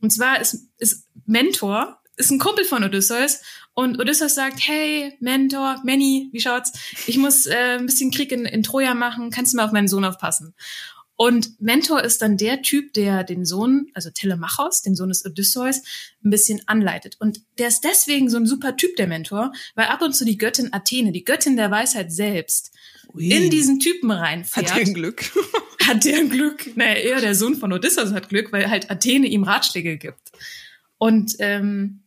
Und 0.01 0.11
zwar 0.11 0.39
ist, 0.39 0.69
ist 0.77 1.07
Mentor, 1.25 2.01
ist 2.17 2.31
ein 2.31 2.39
Kumpel 2.39 2.65
von 2.65 2.83
Odysseus 2.83 3.41
und 3.73 3.99
Odysseus 3.99 4.35
sagt, 4.35 4.59
hey, 4.59 5.15
Mentor, 5.19 5.81
Manny, 5.83 6.29
wie 6.31 6.41
schaut's? 6.41 6.73
Ich 7.05 7.17
muss 7.17 7.45
äh, 7.45 7.77
ein 7.77 7.85
bisschen 7.85 8.11
Krieg 8.11 8.31
in, 8.31 8.45
in 8.45 8.63
Troja 8.63 8.95
machen, 8.95 9.29
kannst 9.29 9.53
du 9.53 9.57
mal 9.57 9.65
auf 9.65 9.71
meinen 9.71 9.87
Sohn 9.87 10.03
aufpassen? 10.03 10.55
Und 11.15 11.59
Mentor 11.59 12.03
ist 12.03 12.21
dann 12.21 12.37
der 12.37 12.61
Typ, 12.61 12.93
der 12.93 13.23
den 13.23 13.43
Sohn, 13.43 13.87
also 13.95 14.11
Telemachos, 14.11 14.83
den 14.83 14.95
Sohn 14.95 15.09
des 15.09 15.25
Odysseus, 15.25 15.81
ein 16.23 16.29
bisschen 16.29 16.61
anleitet. 16.67 17.17
Und 17.19 17.41
der 17.57 17.69
ist 17.69 17.81
deswegen 17.81 18.29
so 18.29 18.37
ein 18.37 18.45
super 18.45 18.77
Typ, 18.77 18.95
der 18.97 19.07
Mentor, 19.07 19.51
weil 19.73 19.87
ab 19.87 20.03
und 20.03 20.15
zu 20.15 20.25
die 20.25 20.37
Göttin 20.37 20.73
Athene, 20.73 21.11
die 21.11 21.23
Göttin 21.23 21.57
der 21.57 21.71
Weisheit 21.71 22.11
selbst, 22.11 22.71
Ui. 23.15 23.29
in 23.29 23.49
diesen 23.49 23.79
Typen 23.79 24.11
reinfährt. 24.11 24.69
Hat 24.69 24.77
der 24.77 24.85
ein 24.85 24.93
Glück? 24.93 25.31
hat 25.87 26.05
der 26.05 26.19
ein 26.19 26.29
Glück? 26.29 26.77
Naja, 26.77 26.93
eher 26.93 27.19
der 27.19 27.33
Sohn 27.33 27.55
von 27.55 27.73
Odysseus 27.73 28.11
hat 28.11 28.29
Glück, 28.29 28.51
weil 28.51 28.69
halt 28.69 28.91
Athene 28.91 29.25
ihm 29.25 29.43
Ratschläge 29.43 29.97
gibt. 29.97 30.31
Und 30.99 31.35
ähm, 31.39 32.03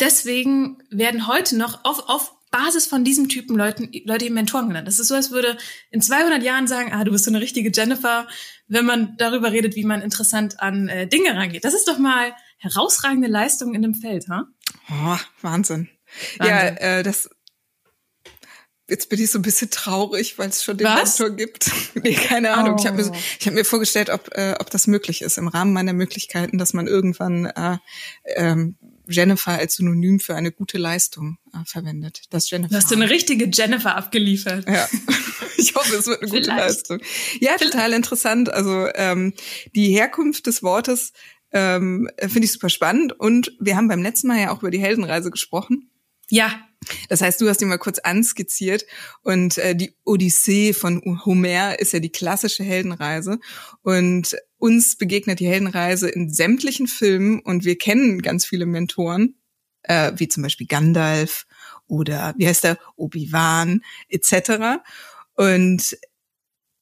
deswegen 0.00 0.82
werden 0.90 1.26
heute 1.26 1.56
noch 1.56 1.84
auf, 1.84 2.08
auf 2.08 2.34
Basis 2.50 2.86
von 2.86 3.04
diesem 3.04 3.28
Typen 3.28 3.56
Leuten, 3.56 3.90
Leute 4.04 4.24
eben 4.24 4.34
Mentoren 4.34 4.68
genannt. 4.68 4.88
Das 4.88 4.98
ist 4.98 5.08
so, 5.08 5.14
als 5.14 5.30
würde 5.30 5.56
in 5.90 6.02
200 6.02 6.42
Jahren 6.42 6.66
sagen, 6.66 6.92
ah, 6.92 7.04
du 7.04 7.12
bist 7.12 7.24
so 7.24 7.30
eine 7.30 7.40
richtige 7.40 7.70
Jennifer, 7.72 8.26
wenn 8.66 8.84
man 8.84 9.16
darüber 9.18 9.52
redet, 9.52 9.76
wie 9.76 9.84
man 9.84 10.02
interessant 10.02 10.60
an 10.60 10.88
äh, 10.88 11.06
Dinge 11.06 11.34
rangeht. 11.34 11.64
Das 11.64 11.74
ist 11.74 11.86
doch 11.86 11.98
mal 11.98 12.34
herausragende 12.58 13.28
Leistung 13.28 13.74
in 13.74 13.82
dem 13.82 13.94
Feld, 13.94 14.28
ha? 14.28 14.46
Oh, 14.90 15.16
Wahnsinn. 15.42 15.88
Wahnsinn. 16.38 16.38
Ja, 16.40 16.98
äh, 16.98 17.02
das 17.02 17.30
jetzt 18.90 19.08
bin 19.08 19.20
ich 19.20 19.30
so 19.30 19.38
ein 19.38 19.42
bisschen 19.42 19.70
traurig, 19.70 20.38
weil 20.38 20.48
es 20.48 20.64
schon 20.64 20.76
den 20.76 20.88
Was? 20.88 21.18
Mentor 21.18 21.36
gibt. 21.36 21.70
nee, 21.94 22.14
keine 22.14 22.52
Ahnung. 22.54 22.74
Oh. 22.74 22.80
Ich 22.80 22.86
habe 22.86 23.02
mir, 23.02 23.12
ich 23.38 23.46
hab 23.46 23.54
mir 23.54 23.64
vorgestellt, 23.64 24.10
ob, 24.10 24.36
äh, 24.36 24.56
ob 24.58 24.68
das 24.70 24.86
möglich 24.88 25.22
ist 25.22 25.38
im 25.38 25.48
Rahmen 25.48 25.72
meiner 25.72 25.92
Möglichkeiten, 25.92 26.58
dass 26.58 26.74
man 26.74 26.86
irgendwann 26.86 27.46
äh, 27.46 27.78
ähm, 28.34 28.76
Jennifer 29.10 29.52
als 29.52 29.76
Synonym 29.76 30.20
für 30.20 30.34
eine 30.34 30.52
gute 30.52 30.78
Leistung 30.78 31.38
äh, 31.52 31.58
verwendet. 31.64 32.22
Das 32.30 32.50
Jennifer. 32.50 32.70
Du 32.70 32.76
hast 32.76 32.90
du 32.90 32.94
eine 32.94 33.10
richtige 33.10 33.48
Jennifer 33.52 33.96
abgeliefert. 33.96 34.68
Ja. 34.68 34.88
Ich 35.60 35.74
hoffe, 35.74 35.94
es 35.94 36.06
wird 36.06 36.22
eine 36.22 36.30
gute 36.30 36.48
Leistung. 36.48 37.00
Ja, 37.38 37.54
total 37.58 37.92
interessant. 37.92 38.50
Also 38.50 38.86
ähm, 38.94 39.34
die 39.74 39.88
Herkunft 39.88 40.46
des 40.46 40.62
Wortes 40.62 41.12
ähm, 41.52 42.08
finde 42.18 42.44
ich 42.44 42.52
super 42.52 42.70
spannend. 42.70 43.12
Und 43.18 43.54
wir 43.60 43.76
haben 43.76 43.86
beim 43.86 44.02
letzten 44.02 44.28
Mal 44.28 44.40
ja 44.40 44.52
auch 44.52 44.60
über 44.60 44.70
die 44.70 44.80
Heldenreise 44.80 45.30
gesprochen. 45.30 45.90
Ja. 46.30 46.60
Das 47.10 47.20
heißt, 47.20 47.40
du 47.40 47.48
hast 47.48 47.60
ihn 47.60 47.68
mal 47.68 47.76
kurz 47.76 47.98
anskizziert 47.98 48.86
und 49.22 49.58
äh, 49.58 49.76
die 49.76 49.94
Odyssee 50.04 50.72
von 50.72 51.02
Homer 51.26 51.78
ist 51.78 51.92
ja 51.92 52.00
die 52.00 52.10
klassische 52.10 52.64
Heldenreise 52.64 53.38
und 53.82 54.34
uns 54.60 54.96
begegnet 54.96 55.40
die 55.40 55.48
Heldenreise 55.48 56.08
in 56.08 56.32
sämtlichen 56.32 56.86
Filmen 56.86 57.40
und 57.40 57.64
wir 57.64 57.76
kennen 57.76 58.22
ganz 58.22 58.46
viele 58.46 58.66
Mentoren, 58.66 59.36
äh, 59.82 60.12
wie 60.16 60.28
zum 60.28 60.42
Beispiel 60.42 60.66
Gandalf 60.66 61.46
oder 61.86 62.34
wie 62.36 62.46
heißt 62.46 62.64
der 62.64 62.78
Obi-Wan 62.96 63.82
etc. 64.08 64.82
Und 65.34 65.96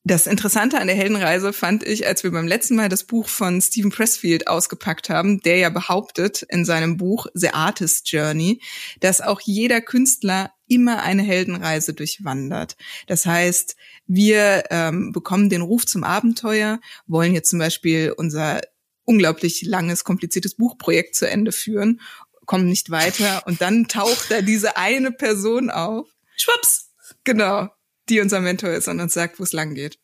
das 0.09 0.27
Interessante 0.27 0.81
an 0.81 0.87
der 0.87 0.97
Heldenreise 0.97 1.53
fand 1.53 1.85
ich, 1.85 2.07
als 2.07 2.25
wir 2.25 2.31
beim 2.31 2.47
letzten 2.47 2.77
Mal 2.77 2.89
das 2.89 3.05
Buch 3.05 3.29
von 3.29 3.61
Stephen 3.61 3.91
Pressfield 3.91 4.49
ausgepackt 4.49 5.11
haben, 5.11 5.41
der 5.43 5.59
ja 5.59 5.69
behauptet 5.69 6.43
in 6.49 6.65
seinem 6.65 6.97
Buch 6.97 7.27
The 7.35 7.51
Artist 7.51 8.11
Journey, 8.11 8.63
dass 9.01 9.21
auch 9.21 9.41
jeder 9.41 9.81
Künstler 9.81 10.51
immer 10.67 11.03
eine 11.03 11.23
Heldenreise 11.23 11.93
durchwandert. 11.93 12.77
Das 13.07 13.27
heißt, 13.27 13.77
wir 14.07 14.65
ähm, 14.71 15.13
bekommen 15.13 15.51
den 15.51 15.63
Ruf 15.63 15.85
zum 15.85 16.05
Abenteuer, 16.05 16.81
wollen 17.07 17.35
jetzt 17.35 17.51
zum 17.51 17.59
Beispiel 17.59 18.15
unser 18.17 18.63
unglaublich 19.05 19.63
langes, 19.63 20.05
kompliziertes 20.05 20.57
Buchprojekt 20.57 21.17
zu 21.17 21.29
Ende 21.29 21.53
führen, 21.53 22.01
kommen 22.47 22.69
nicht 22.69 22.91
weiter 22.91 23.47
und 23.47 23.61
dann 23.61 23.89
taucht 23.89 24.31
da 24.31 24.41
diese 24.41 24.79
eine 24.79 25.13
Person 25.13 25.71
auf. 25.71 26.09
Schwupps! 26.37 26.87
Genau 27.25 27.69
die 28.11 28.21
unser 28.21 28.41
Mentor 28.41 28.71
ist 28.71 28.89
und 28.89 29.01
uns 29.01 29.15
sagt, 29.15 29.39
wo 29.39 29.45
es 29.45 29.53
lang 29.53 29.75
geht. 29.75 29.99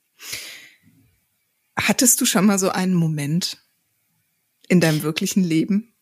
Hattest 1.77 2.21
du 2.21 2.27
schon 2.27 2.47
mal 2.47 2.59
so 2.59 2.71
einen 2.71 2.95
Moment 2.95 3.59
in 4.69 4.81
deinem 4.81 5.03
wirklichen 5.03 5.43
Leben? 5.43 5.95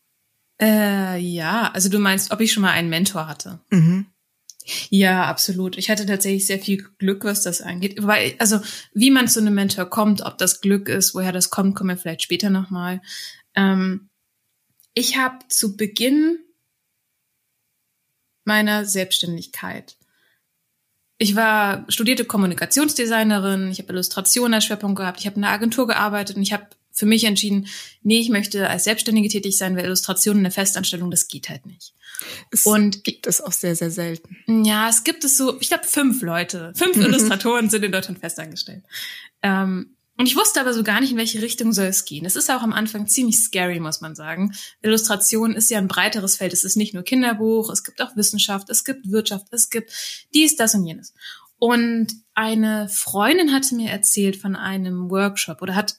Äh, 0.61 1.17
ja, 1.17 1.71
also 1.71 1.89
du 1.89 1.99
meinst, 1.99 2.31
ob 2.31 2.39
ich 2.41 2.53
schon 2.53 2.61
mal 2.61 2.71
einen 2.71 2.89
Mentor 2.89 3.27
hatte? 3.27 3.59
Mhm. 3.69 4.07
Ja, 4.89 5.25
absolut. 5.25 5.77
Ich 5.77 5.89
hatte 5.89 6.05
tatsächlich 6.05 6.47
sehr 6.47 6.59
viel 6.59 6.87
Glück, 6.97 7.25
was 7.25 7.43
das 7.43 7.61
angeht. 7.61 7.95
Weil, 8.01 8.35
also 8.39 8.61
wie 8.93 9.11
man 9.11 9.27
zu 9.27 9.41
einem 9.41 9.55
Mentor 9.55 9.89
kommt, 9.89 10.21
ob 10.21 10.37
das 10.37 10.61
Glück 10.61 10.87
ist, 10.87 11.13
woher 11.15 11.31
das 11.31 11.49
kommt, 11.49 11.75
kommen 11.75 11.89
wir 11.89 11.97
vielleicht 11.97 12.23
später 12.23 12.49
nochmal. 12.49 13.01
Ähm, 13.55 14.09
ich 14.93 15.17
habe 15.17 15.39
zu 15.49 15.75
Beginn 15.75 16.39
meiner 18.45 18.85
Selbstständigkeit 18.85 19.97
ich 21.17 21.35
war 21.35 21.85
studierte 21.89 22.25
Kommunikationsdesignerin, 22.25 23.71
ich 23.71 23.79
habe 23.79 23.93
Illustration 23.93 24.53
als 24.53 24.65
Schwerpunkt 24.65 24.97
gehabt, 24.97 25.19
ich 25.19 25.25
habe 25.25 25.37
in 25.37 25.43
einer 25.43 25.53
Agentur 25.53 25.87
gearbeitet 25.87 26.35
und 26.35 26.41
ich 26.41 26.53
habe 26.53 26.67
für 26.91 27.05
mich 27.05 27.23
entschieden, 27.23 27.67
nee, 28.03 28.19
ich 28.19 28.29
möchte 28.29 28.69
als 28.69 28.83
Selbstständige 28.83 29.27
tätig 29.27 29.57
sein, 29.57 29.75
weil 29.75 29.85
Illustration 29.85 30.37
in 30.37 30.43
der 30.43 30.51
Festanstellung, 30.51 31.09
das 31.09 31.27
geht 31.27 31.49
halt 31.49 31.65
nicht. 31.65 31.93
Es 32.51 32.65
und 32.65 33.03
gibt 33.03 33.25
es 33.25 33.41
auch 33.41 33.51
sehr, 33.51 33.75
sehr 33.75 33.89
selten. 33.89 34.63
Ja, 34.63 34.87
es 34.89 35.03
gibt 35.03 35.23
es 35.23 35.37
so, 35.37 35.59
ich 35.59 35.69
glaube, 35.69 35.85
fünf 35.85 36.21
Leute, 36.21 36.71
fünf 36.75 36.95
Illustratoren 36.97 37.69
sind 37.69 37.83
in 37.83 37.91
Deutschland 37.91 38.19
festangestellt. 38.19 38.83
Ähm, 39.41 39.95
und 40.23 40.27
ich 40.27 40.37
wusste 40.37 40.61
aber 40.61 40.73
so 40.73 40.83
gar 40.83 41.01
nicht, 41.01 41.11
in 41.11 41.17
welche 41.17 41.41
Richtung 41.41 41.73
soll 41.73 41.87
es 41.87 42.05
gehen. 42.05 42.23
Es 42.23 42.37
ist 42.37 42.49
auch 42.49 42.61
am 42.61 42.71
Anfang 42.71 43.07
ziemlich 43.07 43.43
scary, 43.43 43.81
muss 43.81 43.99
man 43.99 44.15
sagen. 44.15 44.53
Illustration 44.81 45.53
ist 45.53 45.69
ja 45.69 45.79
ein 45.79 45.89
breiteres 45.89 46.37
Feld. 46.37 46.53
Es 46.53 46.63
ist 46.63 46.77
nicht 46.77 46.93
nur 46.93 47.03
Kinderbuch, 47.03 47.69
es 47.69 47.83
gibt 47.83 48.01
auch 48.01 48.15
Wissenschaft, 48.15 48.69
es 48.69 48.85
gibt 48.85 49.11
Wirtschaft, 49.11 49.47
es 49.51 49.69
gibt 49.69 49.91
dies, 50.33 50.55
das 50.55 50.75
und 50.75 50.85
jenes. 50.85 51.13
Und 51.59 52.07
eine 52.35 52.87
Freundin 52.87 53.51
hatte 53.51 53.75
mir 53.75 53.89
erzählt 53.89 54.37
von 54.37 54.55
einem 54.55 55.09
Workshop 55.09 55.61
oder 55.61 55.75
hat, 55.75 55.97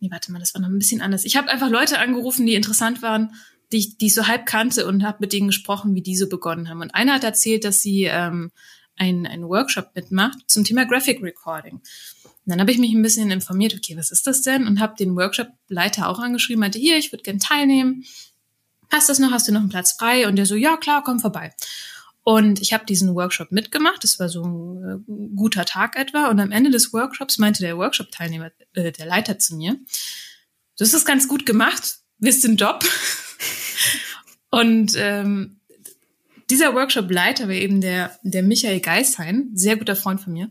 nee, 0.00 0.10
warte 0.10 0.32
mal, 0.32 0.38
das 0.38 0.54
war 0.54 0.62
noch 0.62 0.70
ein 0.70 0.78
bisschen 0.78 1.02
anders. 1.02 1.26
Ich 1.26 1.36
habe 1.36 1.50
einfach 1.50 1.68
Leute 1.68 1.98
angerufen, 1.98 2.46
die 2.46 2.54
interessant 2.54 3.02
waren, 3.02 3.34
die 3.70 3.76
ich, 3.76 3.98
die 3.98 4.06
ich 4.06 4.14
so 4.14 4.26
halb 4.26 4.46
kannte 4.46 4.86
und 4.86 5.04
habe 5.04 5.18
mit 5.20 5.34
denen 5.34 5.48
gesprochen, 5.48 5.94
wie 5.94 6.00
die 6.00 6.16
so 6.16 6.26
begonnen 6.26 6.70
haben. 6.70 6.80
Und 6.80 6.94
einer 6.94 7.12
hat 7.12 7.24
erzählt, 7.24 7.64
dass 7.64 7.82
sie 7.82 8.04
ähm, 8.04 8.50
einen, 8.96 9.26
einen 9.26 9.48
Workshop 9.48 9.90
mitmacht 9.94 10.38
zum 10.46 10.64
Thema 10.64 10.84
Graphic 10.86 11.22
Recording. 11.22 11.74
Und 11.74 12.52
dann 12.52 12.60
habe 12.60 12.70
ich 12.70 12.78
mich 12.78 12.92
ein 12.92 13.02
bisschen 13.02 13.30
informiert, 13.30 13.74
okay, 13.74 13.96
was 13.96 14.10
ist 14.10 14.26
das 14.26 14.42
denn? 14.42 14.66
Und 14.66 14.80
habe 14.80 14.94
den 14.96 15.16
Workshop-Leiter 15.16 16.08
auch 16.08 16.18
angeschrieben, 16.18 16.60
meinte, 16.60 16.78
hier, 16.78 16.96
ich 16.96 17.12
würde 17.12 17.24
gerne 17.24 17.40
teilnehmen. 17.40 18.04
Hast 18.90 19.08
das 19.08 19.18
noch? 19.18 19.32
Hast 19.32 19.48
du 19.48 19.52
noch 19.52 19.60
einen 19.60 19.68
Platz 19.68 19.92
frei? 19.92 20.28
Und 20.28 20.36
der 20.36 20.46
so, 20.46 20.54
ja, 20.54 20.76
klar, 20.76 21.02
komm 21.04 21.18
vorbei. 21.18 21.52
Und 22.22 22.60
ich 22.60 22.72
habe 22.72 22.84
diesen 22.84 23.14
Workshop 23.14 23.52
mitgemacht. 23.52 24.02
Das 24.02 24.18
war 24.18 24.28
so 24.28 24.44
ein 24.44 25.04
äh, 25.08 25.36
guter 25.36 25.64
Tag 25.64 25.96
etwa. 25.96 26.26
Und 26.26 26.40
am 26.40 26.50
Ende 26.50 26.70
des 26.70 26.92
Workshops 26.92 27.38
meinte 27.38 27.62
der 27.62 27.78
Workshop-Teilnehmer, 27.78 28.50
äh, 28.74 28.92
der 28.92 29.06
Leiter 29.06 29.38
zu 29.38 29.56
mir, 29.56 29.74
du 29.74 30.84
hast 30.84 30.94
das 30.94 31.04
ganz 31.04 31.28
gut 31.28 31.46
gemacht, 31.46 31.98
willst 32.18 32.44
den 32.44 32.56
Job? 32.56 32.84
Und 34.50 34.94
ähm, 34.96 35.55
dieser 36.50 36.74
Workshop-Leiter 36.74 37.48
war 37.48 37.54
eben 37.54 37.80
der, 37.80 38.16
der 38.22 38.42
Michael 38.42 38.80
Geisheim, 38.80 39.50
sehr 39.54 39.76
guter 39.76 39.96
Freund 39.96 40.20
von 40.20 40.32
mir. 40.32 40.50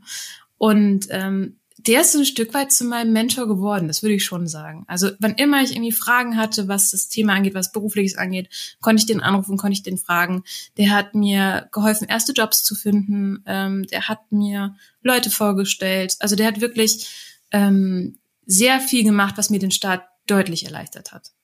Und 0.57 1.07
ähm, 1.09 1.57
der 1.87 2.01
ist 2.01 2.13
so 2.13 2.19
ein 2.19 2.25
Stück 2.25 2.53
weit 2.53 2.71
zu 2.71 2.85
meinem 2.85 3.13
Mentor 3.13 3.47
geworden, 3.47 3.87
das 3.87 4.01
würde 4.01 4.15
ich 4.15 4.25
schon 4.25 4.47
sagen. 4.47 4.85
Also 4.87 5.11
wann 5.19 5.35
immer 5.35 5.61
ich 5.61 5.71
irgendwie 5.71 5.91
Fragen 5.91 6.37
hatte, 6.37 6.67
was 6.67 6.91
das 6.91 7.09
Thema 7.09 7.33
angeht, 7.33 7.53
was 7.53 7.71
berufliches 7.71 8.17
angeht, 8.17 8.49
konnte 8.81 9.01
ich 9.01 9.05
den 9.05 9.21
anrufen, 9.21 9.57
konnte 9.57 9.73
ich 9.73 9.83
den 9.83 9.97
fragen. 9.97 10.43
Der 10.77 10.91
hat 10.91 11.13
mir 11.13 11.69
geholfen, 11.71 12.07
erste 12.07 12.31
Jobs 12.31 12.63
zu 12.63 12.75
finden. 12.75 13.43
Ähm, 13.45 13.85
der 13.87 14.07
hat 14.07 14.31
mir 14.31 14.75
Leute 15.03 15.29
vorgestellt. 15.29 16.15
Also 16.19 16.35
der 16.35 16.47
hat 16.47 16.61
wirklich 16.61 17.07
ähm, 17.51 18.17
sehr 18.45 18.79
viel 18.79 19.03
gemacht, 19.03 19.37
was 19.37 19.49
mir 19.49 19.59
den 19.59 19.71
Start 19.71 20.03
deutlich 20.27 20.65
erleichtert 20.65 21.11
hat. 21.11 21.34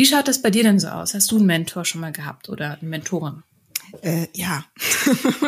Wie 0.00 0.06
schaut 0.06 0.28
das 0.28 0.40
bei 0.40 0.48
dir 0.48 0.62
denn 0.62 0.80
so 0.80 0.88
aus? 0.88 1.12
Hast 1.12 1.30
du 1.30 1.36
einen 1.36 1.44
Mentor 1.44 1.84
schon 1.84 2.00
mal 2.00 2.10
gehabt 2.10 2.48
oder 2.48 2.78
eine 2.80 2.88
Mentorin? 2.88 3.42
Äh, 4.00 4.28
ja. 4.32 4.64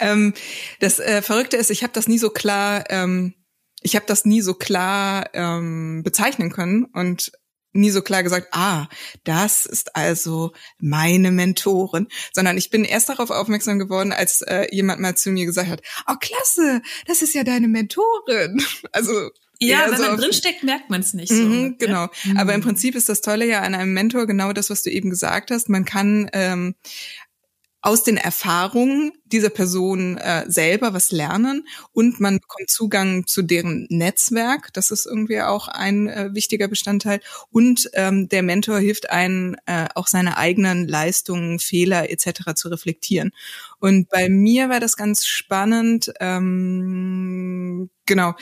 ähm, 0.00 0.34
das 0.80 0.98
äh, 0.98 1.22
Verrückte 1.22 1.58
ist, 1.58 1.70
ich 1.70 1.84
habe 1.84 1.92
das 1.92 2.08
nie 2.08 2.18
so 2.18 2.28
klar, 2.28 2.82
ähm, 2.90 3.34
ich 3.82 3.94
habe 3.94 4.06
das 4.08 4.24
nie 4.24 4.40
so 4.40 4.54
klar 4.54 5.30
ähm, 5.32 6.02
bezeichnen 6.02 6.50
können 6.50 6.86
und 6.86 7.30
nie 7.72 7.90
so 7.90 8.02
klar 8.02 8.24
gesagt, 8.24 8.48
ah, 8.50 8.88
das 9.22 9.64
ist 9.64 9.94
also 9.94 10.50
meine 10.80 11.30
Mentorin, 11.30 12.08
sondern 12.32 12.58
ich 12.58 12.70
bin 12.70 12.84
erst 12.84 13.08
darauf 13.08 13.30
aufmerksam 13.30 13.78
geworden, 13.78 14.10
als 14.10 14.42
äh, 14.42 14.66
jemand 14.72 15.00
mal 15.00 15.16
zu 15.16 15.30
mir 15.30 15.46
gesagt 15.46 15.68
hat, 15.68 15.82
oh 16.08 16.16
klasse, 16.18 16.82
das 17.06 17.22
ist 17.22 17.32
ja 17.32 17.44
deine 17.44 17.68
Mentorin. 17.68 18.60
Also 18.90 19.30
ja, 19.60 19.86
wenn 19.90 19.96
so 19.96 20.02
man 20.04 20.16
drinsteckt, 20.18 20.62
merkt 20.62 20.90
man 20.90 21.00
es 21.00 21.14
nicht 21.14 21.32
so. 21.32 21.34
Mhm, 21.34 21.76
genau. 21.78 22.08
Ja? 22.24 22.40
Aber 22.40 22.54
im 22.54 22.60
mhm. 22.60 22.64
Prinzip 22.64 22.94
ist 22.94 23.08
das 23.08 23.20
Tolle 23.20 23.46
ja 23.46 23.62
an 23.62 23.74
einem 23.74 23.92
Mentor 23.92 24.26
genau 24.26 24.52
das, 24.52 24.70
was 24.70 24.82
du 24.82 24.90
eben 24.90 25.10
gesagt 25.10 25.50
hast. 25.50 25.68
Man 25.68 25.84
kann 25.84 26.28
ähm, 26.32 26.74
aus 27.86 28.02
den 28.02 28.16
Erfahrungen 28.16 29.12
dieser 29.26 29.48
Person 29.48 30.18
äh, 30.18 30.44
selber 30.48 30.92
was 30.92 31.12
lernen 31.12 31.68
und 31.92 32.18
man 32.18 32.40
bekommt 32.40 32.68
Zugang 32.68 33.28
zu 33.28 33.42
deren 33.42 33.86
Netzwerk. 33.90 34.72
Das 34.72 34.90
ist 34.90 35.06
irgendwie 35.06 35.40
auch 35.42 35.68
ein 35.68 36.08
äh, 36.08 36.34
wichtiger 36.34 36.66
Bestandteil. 36.66 37.20
Und 37.52 37.88
ähm, 37.92 38.28
der 38.28 38.42
Mentor 38.42 38.80
hilft 38.80 39.10
einen, 39.10 39.56
äh, 39.66 39.86
auch 39.94 40.08
seine 40.08 40.36
eigenen 40.36 40.88
Leistungen, 40.88 41.60
Fehler 41.60 42.10
etc. 42.10 42.54
zu 42.56 42.68
reflektieren. 42.70 43.30
Und 43.78 44.08
bei 44.08 44.28
mir 44.28 44.68
war 44.68 44.80
das 44.80 44.96
ganz 44.96 45.24
spannend. 45.24 46.12
Ähm, 46.18 47.88
genau 48.04 48.34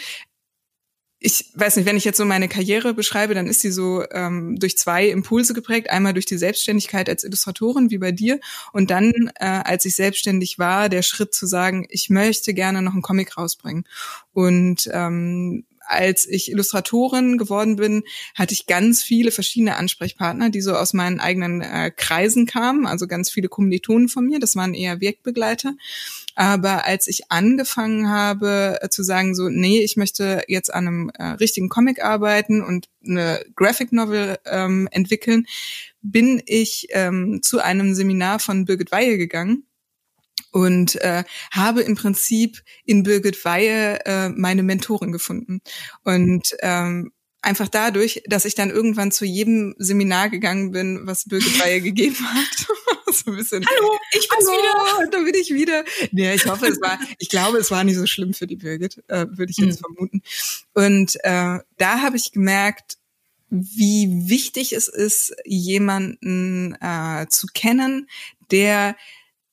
ich 1.25 1.47
weiß 1.55 1.77
nicht, 1.77 1.87
wenn 1.87 1.97
ich 1.97 2.05
jetzt 2.05 2.19
so 2.19 2.27
meine 2.27 2.49
Karriere 2.49 2.93
beschreibe, 2.93 3.33
dann 3.33 3.47
ist 3.47 3.61
sie 3.61 3.71
so 3.71 4.05
ähm, 4.13 4.59
durch 4.59 4.77
zwei 4.77 5.09
Impulse 5.09 5.55
geprägt. 5.55 5.89
Einmal 5.89 6.13
durch 6.13 6.27
die 6.27 6.37
Selbstständigkeit 6.37 7.09
als 7.09 7.25
Illustratorin, 7.25 7.91
wie 7.91 7.97
bei 7.97 8.13
dir, 8.13 8.41
und 8.75 8.91
dann, 8.91 9.31
äh, 9.37 9.47
als 9.47 9.87
ich 9.87 9.97
selbstständig 9.97 10.59
war, 10.59 10.91
der 10.91 11.01
Schritt 11.01 11.33
zu 11.33 11.47
sagen, 11.47 11.87
ich 11.89 12.11
möchte 12.11 12.53
gerne 12.53 12.83
noch 12.83 12.93
einen 12.93 13.01
Comic 13.01 13.39
rausbringen. 13.39 13.87
Und 14.35 14.91
ähm, 14.93 15.65
als 15.87 16.27
ich 16.27 16.51
Illustratorin 16.51 17.39
geworden 17.39 17.77
bin, 17.77 18.03
hatte 18.35 18.55
ich 18.55 18.67
ganz 18.67 19.03
viele 19.03 19.31
verschiedene 19.31 19.77
Ansprechpartner, 19.77 20.51
die 20.51 20.61
so 20.61 20.75
aus 20.75 20.93
meinen 20.93 21.21
eigenen 21.21 21.61
äh, 21.61 21.91
Kreisen 21.95 22.47
kamen, 22.47 22.87
also 22.87 23.07
ganz 23.07 23.31
viele 23.31 23.49
Kommilitonen 23.49 24.09
von 24.09 24.27
mir, 24.27 24.39
das 24.39 24.57
waren 24.57 24.75
eher 24.75 25.01
Wirkbegleiter. 25.01 25.75
Aber 26.35 26.85
als 26.85 27.07
ich 27.07 27.31
angefangen 27.31 28.09
habe 28.09 28.79
äh, 28.81 28.89
zu 28.89 29.03
sagen, 29.03 29.35
so, 29.35 29.49
nee, 29.49 29.81
ich 29.81 29.97
möchte 29.97 30.43
jetzt 30.49 30.73
an 30.73 30.87
einem 30.87 31.11
äh, 31.11 31.25
richtigen 31.25 31.69
Comic 31.69 32.03
arbeiten 32.03 32.63
und 32.63 32.89
eine 33.07 33.45
Graphic 33.55 33.93
Novel 33.93 34.39
ähm, 34.47 34.89
entwickeln, 34.91 35.47
bin 36.03 36.43
ich 36.47 36.89
ähm, 36.91 37.41
zu 37.43 37.61
einem 37.61 37.95
Seminar 37.95 38.39
von 38.39 38.65
Birgit 38.65 38.93
Weihe 38.93 39.17
gegangen 39.17 39.65
und 40.53 40.97
äh, 41.03 41.25
habe 41.51 41.83
im 41.83 41.97
Prinzip 41.97 42.63
in 42.85 43.03
Birgit 43.03 43.45
Weihe 43.45 44.05
äh, 44.07 44.29
meine 44.29 44.63
Mentorin 44.63 45.13
gefunden. 45.13 45.61
Und 46.05 46.55
ähm, 46.61 47.13
einfach 47.43 47.69
dadurch, 47.69 48.23
dass 48.27 48.45
ich 48.45 48.55
dann 48.55 48.71
irgendwann 48.71 49.13
zu 49.13 49.25
jedem 49.25 49.75
Seminar 49.79 50.31
gegangen 50.31 50.73
bin, 50.73 51.07
was 51.07 51.25
Birgit 51.25 51.61
Weihe 51.61 51.81
gegeben 51.83 52.17
hat. 52.21 52.67
so 53.15 53.31
ein 53.31 53.37
bisschen, 53.37 53.65
Hallo, 53.67 53.99
ich 54.13 54.29
bin's 54.29 54.49
Hallo, 54.49 54.59
wieder. 54.59 55.11
Da 55.11 55.19
bin 55.19 55.35
ich 55.35 55.53
wieder. 55.53 55.85
Nee, 56.13 56.35
ich 56.35 56.47
hoffe, 56.47 56.67
es 56.67 56.81
war, 56.81 56.99
ich 57.19 57.29
glaube, 57.29 57.59
es 57.59 57.71
war 57.71 57.85
nicht 57.85 57.97
so 57.97 58.07
schlimm 58.07 58.35
für 58.35 58.47
die 58.47 58.57
Birgit, 58.57 59.03
äh, 59.09 59.27
würde 59.29 59.51
ich 59.51 59.59
jetzt 59.59 59.81
mhm. 59.81 59.85
vermuten. 59.85 60.23
Und 60.73 61.17
äh, 61.25 61.59
da 61.79 62.01
habe 62.01 62.17
ich 62.17 62.33
gemerkt, 62.33 62.97
wie 63.51 64.29
wichtig 64.29 64.73
es 64.73 64.89
ist, 64.89 65.35
jemanden 65.45 66.77
äh, 66.81 67.27
zu 67.29 67.47
kennen, 67.53 68.09
der 68.51 68.97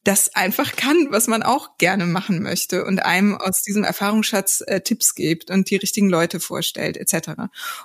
das 0.03 0.34
einfach 0.36 0.75
kann, 0.75 1.08
was 1.12 1.27
man 1.27 1.43
auch 1.43 1.77
gerne 1.77 2.08
machen 2.08 2.41
möchte 2.41 2.86
und 2.86 3.03
einem 3.03 3.36
aus 3.36 3.62
diesem 3.62 3.84
Erfahrungsschatz 3.84 4.63
äh, 4.65 4.81
Tipps 4.81 5.13
gibt 5.13 5.51
und 5.51 5.70
die 5.70 5.75
richtigen 5.75 6.10
Leute 6.10 6.39
vorstellt 6.39 6.98
etc. 6.98 7.34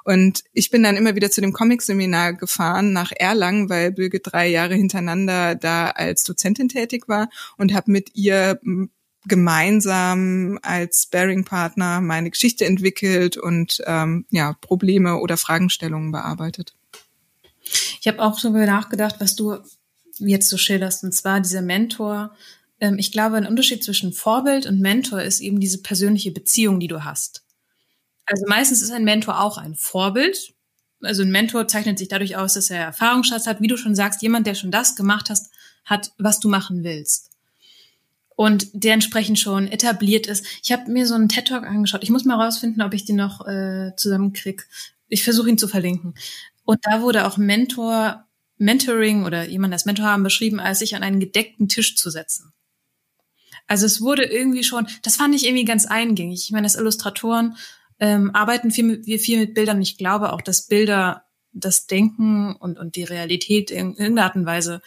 Und 0.05 0.45
ich 0.53 0.71
bin 0.71 0.83
dann 0.83 0.97
immer 0.97 1.15
wieder 1.15 1.31
zu 1.31 1.43
dem 1.43 1.53
Comic-Seminar 1.53 2.33
gefahren 2.33 2.93
nach 2.93 3.13
Erlangen, 3.15 3.69
weil 3.69 3.93
Bülge 3.93 4.21
drei 4.21 4.49
Jahre 4.49 4.75
hintereinander 4.75 5.55
da 5.55 5.91
als 5.91 6.25
Dozentin 6.25 6.71
tätig 6.71 7.07
war 7.07 7.29
und 7.59 7.75
habe 7.75 7.91
mit 7.91 8.15
ihr 8.15 8.61
gemeinsam 9.27 10.59
als 10.63 11.03
Sparing-Partner 11.03 12.01
meine 12.01 12.31
Geschichte 12.31 12.65
entwickelt 12.65 13.37
und 13.37 13.83
ähm, 13.87 14.25
ja 14.31 14.55
Probleme 14.61 15.19
oder 15.19 15.37
Fragestellungen 15.37 16.13
bearbeitet. 16.13 16.75
Ich 18.01 18.07
habe 18.07 18.23
auch 18.23 18.41
darüber 18.41 18.65
nachgedacht, 18.65 19.17
was 19.19 19.35
du 19.35 19.59
jetzt 20.19 20.49
so 20.49 20.57
schilderst, 20.57 21.05
und 21.05 21.13
zwar 21.13 21.41
dieser 21.41 21.63
Mentor. 21.63 22.35
Ähm, 22.81 22.99
ich 22.99 23.13
glaube, 23.13 23.37
ein 23.37 23.47
Unterschied 23.47 23.83
zwischen 23.85 24.13
Vorbild 24.13 24.67
und 24.67 24.81
Mentor 24.81 25.23
ist 25.23 25.41
eben 25.41 25.61
diese 25.61 25.83
persönliche 25.83 26.31
Beziehung, 26.31 26.81
die 26.81 26.89
du 26.89 27.05
hast. 27.05 27.45
Also 28.27 28.45
meistens 28.49 28.83
ist 28.83 28.91
ein 28.91 29.05
Mentor 29.05 29.41
auch 29.41 29.59
ein 29.59 29.75
Vorbild. 29.75 30.53
Also 31.01 31.23
ein 31.23 31.31
Mentor 31.31 31.69
zeichnet 31.69 31.99
sich 31.99 32.09
dadurch 32.09 32.37
aus, 32.37 32.55
dass 32.55 32.71
er 32.71 32.81
Erfahrungsschatz 32.81 33.47
hat, 33.47 33.61
wie 33.61 33.69
du 33.69 33.77
schon 33.77 33.95
sagst, 33.95 34.23
jemand, 34.23 34.47
der 34.47 34.55
schon 34.55 34.71
das 34.71 34.97
gemacht 34.97 35.31
hast, 35.31 35.53
hat, 35.85 36.13
was 36.19 36.41
du 36.41 36.49
machen 36.49 36.83
willst. 36.83 37.31
Und 38.35 38.69
der 38.73 38.95
entsprechend 38.95 39.39
schon 39.39 39.69
etabliert 39.69 40.27
ist. 40.27 40.45
Ich 40.63 40.73
habe 40.73 40.91
mir 40.91 41.07
so 41.07 41.15
einen 41.15 41.29
TED-Talk 41.29 41.65
angeschaut. 41.65 42.03
Ich 42.03 42.11
muss 42.11 42.25
mal 42.25 42.43
rausfinden, 42.43 42.83
ob 42.83 42.93
ich 42.93 43.05
den 43.05 43.17
noch 43.17 43.47
äh, 43.47 43.93
zusammenkrieg. 43.97 44.67
Ich 45.09 45.23
versuche 45.23 45.49
ihn 45.49 45.59
zu 45.59 45.69
verlinken. 45.69 46.15
Und 46.65 46.81
da 46.83 47.01
wurde 47.01 47.27
auch 47.27 47.39
Mentor 47.39 48.26
Mentoring 48.59 49.25
oder 49.25 49.47
jemand 49.47 49.73
als 49.73 49.85
Mentor 49.85 50.07
haben 50.07 50.23
beschrieben, 50.23 50.61
als 50.61 50.79
sich 50.79 50.95
an 50.97 51.03
einen 51.03 51.21
gedeckten 51.21 51.69
Tisch 51.69 51.97
zu 51.97 52.11
setzen. 52.11 52.53
Also 53.67 53.87
es 53.87 54.01
wurde 54.01 54.25
irgendwie 54.25 54.65
schon, 54.65 54.87
das 55.03 55.17
fand 55.17 55.35
ich 55.35 55.45
irgendwie 55.45 55.65
ganz 55.65 55.87
eingängig. 55.87 56.45
Ich 56.45 56.53
meine, 56.53 56.67
als 56.67 56.77
Illustratoren 56.77 57.57
ähm, 57.99 58.31
arbeiten 58.35 58.71
viel 58.71 58.85
mit, 58.85 59.07
wir 59.07 59.19
viel 59.19 59.41
mit 59.41 59.55
Bildern. 59.55 59.83
Ich 59.83 59.99
glaube 59.99 60.33
auch, 60.33 60.41
dass 60.41 60.67
Bilder 60.67 61.25
das 61.53 61.87
Denken 61.87 62.55
und, 62.55 62.79
und 62.79 62.97
die 62.97 63.05
Realität 63.05 63.71
in 63.71 63.95
irgendeiner 63.97 64.25
Art 64.25 64.37
und 64.37 64.47
Weise 64.47 64.83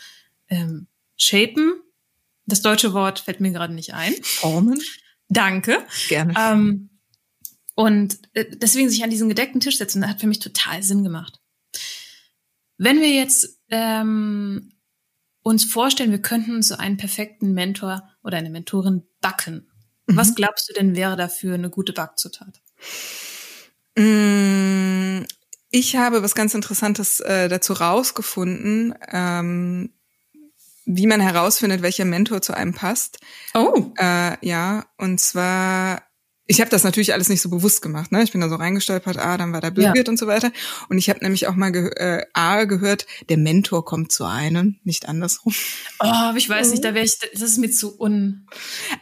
ähm, 0.47 0.87
shapen. 1.17 1.73
Das 2.45 2.61
deutsche 2.61 2.93
Wort 2.93 3.19
fällt 3.19 3.41
mir 3.41 3.51
gerade 3.51 3.73
nicht 3.73 3.93
ein. 3.93 4.13
Formen. 4.23 4.79
Danke. 5.27 5.85
Gerne. 6.07 6.33
Ähm, 6.37 6.89
und 7.75 8.19
äh, 8.33 8.45
deswegen 8.57 8.89
sich 8.89 9.03
an 9.03 9.09
diesen 9.09 9.29
gedeckten 9.29 9.61
Tisch 9.61 9.77
setzen, 9.77 10.07
hat 10.07 10.19
für 10.19 10.27
mich 10.27 10.39
total 10.39 10.83
Sinn 10.83 11.03
gemacht. 11.03 11.38
Wenn 12.79 13.01
wir 13.01 13.09
jetzt 13.09 13.59
ähm, 13.69 14.71
uns 15.43 15.65
vorstellen, 15.65 16.11
wir 16.11 16.21
könnten 16.21 16.61
so 16.63 16.75
einen 16.75 16.95
perfekten 16.95 17.53
Mentor 17.53 18.09
oder 18.23 18.37
eine 18.37 18.49
Mentorin 18.49 19.03
backen. 19.19 19.69
Mhm. 20.07 20.15
Was 20.15 20.33
glaubst 20.33 20.69
du 20.69 20.73
denn 20.73 20.95
wäre 20.95 21.17
dafür 21.17 21.55
eine 21.55 21.69
gute 21.69 21.91
Backzutat? 21.91 22.61
Mm, 23.97 25.23
ich 25.69 25.97
habe 25.97 26.23
was 26.23 26.35
ganz 26.35 26.53
Interessantes 26.53 27.19
äh, 27.19 27.49
dazu 27.49 27.73
rausgefunden, 27.73 28.95
ähm, 29.11 29.93
wie 30.85 31.05
man 31.05 31.19
herausfindet, 31.19 31.81
welcher 31.81 32.05
Mentor 32.05 32.41
zu 32.41 32.53
einem 32.53 32.73
passt. 32.73 33.19
Oh. 33.53 33.91
Äh, 33.97 34.37
ja, 34.41 34.85
und 34.97 35.19
zwar 35.19 36.01
ich 36.49 36.61
habe 36.61 36.71
das 36.71 36.83
natürlich 36.83 37.13
alles 37.13 37.29
nicht 37.29 37.43
so 37.43 37.49
bewusst 37.49 37.83
gemacht. 37.83 38.11
Ne? 38.11 38.23
Ich 38.23 38.31
bin 38.31 38.41
da 38.41 38.49
so 38.49 38.55
reingestolpert, 38.55 39.19
ah, 39.19 39.37
dann 39.37 39.53
war 39.53 39.61
da 39.61 39.69
Birgit 39.69 40.07
ja. 40.07 40.11
und 40.11 40.17
so 40.17 40.25
weiter. 40.25 40.51
Und 40.89 40.97
ich 40.97 41.07
habe 41.07 41.19
nämlich 41.21 41.45
auch 41.45 41.53
mal 41.53 41.71
ge 41.71 41.91
äh, 41.95 42.25
A 42.33 42.63
gehört, 42.63 43.05
der 43.29 43.37
Mentor 43.37 43.85
kommt 43.85 44.11
zu 44.11 44.25
einem, 44.25 44.79
nicht 44.83 45.07
andersrum. 45.07 45.53
Oh, 45.99 46.05
aber 46.07 46.37
ich 46.39 46.49
weiß 46.49 46.71
nicht, 46.71 46.83
da 46.83 46.95
wäre 46.95 47.05
ich, 47.05 47.19
das 47.19 47.43
ist 47.43 47.59
mir 47.59 47.69
zu 47.69 48.01
un. 48.01 48.47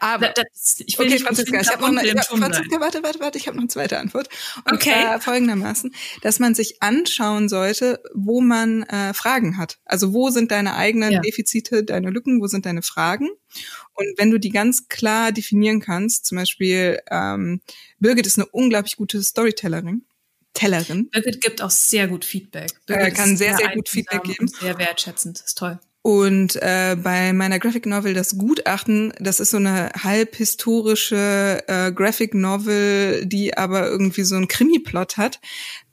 Aber 0.01 0.27
da, 0.27 0.43
das, 0.51 0.83
ich 0.86 0.99
will 0.99 1.05
okay, 1.05 1.13
nicht 1.13 1.23
Franziska, 1.23 1.62
ich 1.62 1.69
habe 1.69 1.83
noch 1.83 2.01
eine, 2.01 2.21
Franziska, 2.21 2.81
warte, 2.81 3.01
warte, 3.01 3.19
warte, 3.21 3.38
ich 3.38 3.47
habe 3.47 3.55
noch 3.55 3.62
eine 3.62 3.69
zweite 3.69 3.97
Antwort. 3.97 4.27
Und 4.65 4.73
okay. 4.73 5.17
Folgendermaßen, 5.21 5.95
dass 6.23 6.39
man 6.39 6.53
sich 6.53 6.83
anschauen 6.83 7.47
sollte, 7.47 8.01
wo 8.13 8.41
man 8.41 8.83
äh, 8.83 9.13
Fragen 9.13 9.57
hat. 9.57 9.77
Also 9.86 10.12
wo 10.12 10.31
sind 10.31 10.51
deine 10.51 10.75
eigenen 10.75 11.13
ja. 11.13 11.21
Defizite, 11.21 11.86
deine 11.86 12.10
Lücken, 12.10 12.41
wo 12.41 12.47
sind 12.47 12.65
deine 12.65 12.81
Fragen? 12.81 13.29
Und 13.93 14.08
wenn 14.17 14.32
du 14.32 14.39
die 14.39 14.50
ganz 14.50 14.88
klar 14.88 15.32
definieren 15.32 15.80
kannst, 15.80 16.26
zum 16.26 16.38
Beispiel 16.38 17.00
ähm, 17.10 17.62
Birgit 18.00 18.28
ist 18.28 18.38
eine 18.38 18.48
unglaublich 18.48 18.98
gute 18.98 19.22
Storytellerin. 19.24 20.04
Tellerin. 20.54 21.10
Birgit 21.10 21.41
gibt 21.41 21.62
auch 21.62 21.70
sehr 21.70 22.08
gut 22.08 22.26
Feedback. 22.26 22.72
Birgit 22.86 23.08
äh, 23.08 23.12
kann 23.12 23.38
sehr, 23.38 23.56
sehr, 23.56 23.67
sehr 23.67 23.76
gut 23.76 23.89
Feedback 23.89 24.24
geben. 24.24 24.48
Sehr 24.48 24.78
wertschätzend, 24.78 25.39
ist 25.39 25.58
toll. 25.58 25.80
Und 26.08 26.56
äh, 26.62 26.96
bei 26.96 27.34
meiner 27.34 27.60
Graphic 27.60 27.86
Novel 27.86 28.13
Das 28.13 28.38
Gutachten, 28.38 29.13
das 29.20 29.41
ist 29.41 29.52
so 29.52 29.58
eine 29.58 29.91
halb 30.02 30.38
historische 30.38 31.62
äh, 31.67 31.91
Graphic 31.91 32.34
Novel, 32.34 33.26
die 33.26 33.58
aber 33.58 33.88
irgendwie 33.88 34.24
so 34.24 34.36
einen 34.38 34.48
Krimi-Plot 34.48 35.17
hat, 35.17 35.41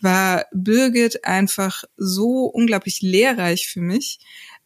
war 0.01 0.47
Birgit 0.53 1.25
einfach 1.25 1.83
so 1.97 2.45
unglaublich 2.45 3.03
lehrreich 3.03 3.67
für 3.67 3.81
mich, 3.81 4.21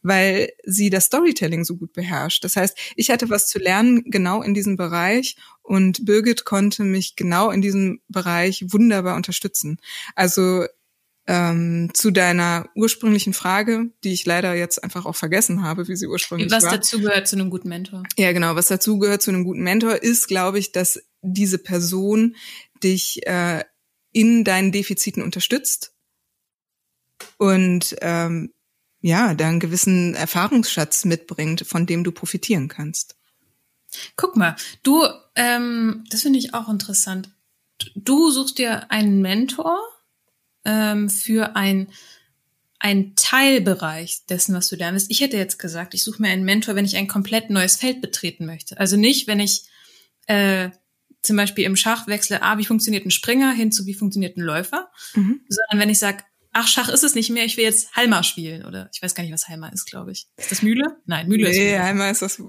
weil 0.09 0.53
sie 0.65 0.91
das 0.91 1.05
Storytelling 1.05 1.65
so 1.65 1.77
gut 1.77 1.93
beherrscht. 1.93 2.43
Das 2.43 2.57
heißt, 2.57 2.77
ich 2.97 3.11
hatte 3.11 3.31
was 3.31 3.49
zu 3.49 3.59
lernen 3.59 4.05
genau 4.11 4.43
in 4.43 4.55
diesem 4.55 4.77
Bereich 4.77 5.37
und 5.63 6.05
Birgit 6.05 6.45
konnte 6.45 6.83
mich 6.83 7.15
genau 7.15 7.51
in 7.51 7.61
diesem 7.61 8.01
Bereich 8.09 8.65
wunderbar 8.69 9.17
unterstützen. 9.17 9.79
Also 10.17 10.65
ähm, 11.27 11.91
zu 11.93 12.11
deiner 12.11 12.71
ursprünglichen 12.75 13.35
Frage, 13.35 13.91
die 14.03 14.15
ich 14.15 14.25
leider 14.25 14.55
jetzt 14.55 14.83
einfach 14.83 15.05
auch 15.05 15.15
vergessen 15.15 15.63
habe, 15.63 15.87
wie 15.87 15.95
sie 15.95 16.07
ursprünglich 16.07 16.51
was 16.51 16.65
war. 16.65 16.73
Was 16.73 16.79
dazu 16.79 17.01
gehört 17.01 17.29
zu 17.29 17.37
einem 17.37 17.51
guten 17.51 17.69
Mentor? 17.69 18.03
Ja, 18.17 18.33
genau. 18.33 18.57
Was 18.57 18.69
dazu 18.69 18.99
gehört 18.99 19.21
zu 19.21 19.31
einem 19.31 19.45
guten 19.45 19.63
Mentor 19.63 20.03
ist, 20.03 20.27
glaube 20.27 20.59
ich, 20.59 20.73
dass 20.73 21.03
diese 21.21 21.59
Person 21.59 22.35
dich 22.83 23.27
äh, 23.27 23.63
in 24.13 24.43
deinen 24.43 24.73
Defiziten 24.73 25.23
unterstützt 25.23 25.93
und 27.37 27.97
ähm, 28.01 28.55
ja, 29.01 29.35
da 29.35 29.49
einen 29.49 29.61
gewissen 29.61 30.15
Erfahrungsschatz 30.15 31.05
mitbringt, 31.05 31.65
von 31.67 31.87
dem 31.87 32.05
du 32.05 32.13
profitieren 32.13 32.69
kannst. 32.69 33.17
Guck 34.17 34.37
mal, 34.37 34.57
du, 34.83 35.03
ähm, 35.35 36.05
das 36.11 36.23
finde 36.23 36.39
ich 36.39 36.55
auch 36.55 36.69
interessant. 36.69 37.31
Du 37.95 38.31
suchst 38.31 38.59
dir 38.59 38.91
einen 38.91 39.21
Mentor 39.23 39.79
ähm, 40.65 41.09
für 41.09 41.57
ein 41.57 41.89
ein 42.81 43.15
Teilbereich 43.17 44.25
dessen, 44.29 44.55
was 44.55 44.69
du 44.69 44.77
lernst. 44.77 45.11
Ich 45.11 45.21
hätte 45.21 45.37
jetzt 45.37 45.59
gesagt, 45.59 45.95
ich 45.95 46.05
suche 46.05 46.23
mir 46.23 46.29
einen 46.29 46.45
Mentor, 46.45 46.77
wenn 46.77 46.85
ich 46.85 46.97
ein 46.97 47.09
komplett 47.09 47.51
neues 47.51 47.77
Feld 47.77 48.01
betreten 48.01 48.47
möchte. 48.47 48.79
Also 48.79 48.97
nicht, 48.97 49.27
wenn 49.27 49.41
ich 49.41 49.65
äh, 50.27 50.71
zum 51.23 51.37
Beispiel 51.37 51.65
im 51.65 51.75
Schach 51.75 52.07
wechsle, 52.07 52.43
ah, 52.43 52.59
wie 52.59 52.65
funktioniert 52.65 53.05
ein 53.05 53.11
Springer 53.11 53.53
hin 53.53 53.73
zu 53.73 53.87
wie 53.87 53.95
funktioniert 53.95 54.37
ein 54.37 54.43
Läufer, 54.43 54.91
mhm. 55.15 55.41
sondern 55.49 55.81
wenn 55.81 55.91
ich 55.91 55.99
sage, 55.99 56.23
ach, 56.53 56.69
Schach 56.69 56.89
ist 56.89 57.05
es 57.05 57.15
nicht 57.15 57.31
mehr, 57.31 57.45
ich 57.45 57.57
will 57.57 57.65
jetzt 57.65 57.95
Halma 57.95 58.23
spielen. 58.23 58.65
Oder 58.65 58.91
ich 58.93 59.03
weiß 59.03 59.15
gar 59.15 59.23
nicht, 59.23 59.33
was 59.33 59.49
Halma 59.49 59.69
ist, 59.69 59.87
glaube 59.87 60.13
ich. 60.13 60.27
Ist 60.37 60.51
das 60.51 60.63
Mühle? 60.63 60.97
Nein, 61.07 61.29
Mühle 61.29 61.45
nee, 61.45 61.51
ist 61.51 61.59
Mühle. 61.59 61.83
Halma 61.83 62.11
ist 62.11 62.23
das. 62.23 62.43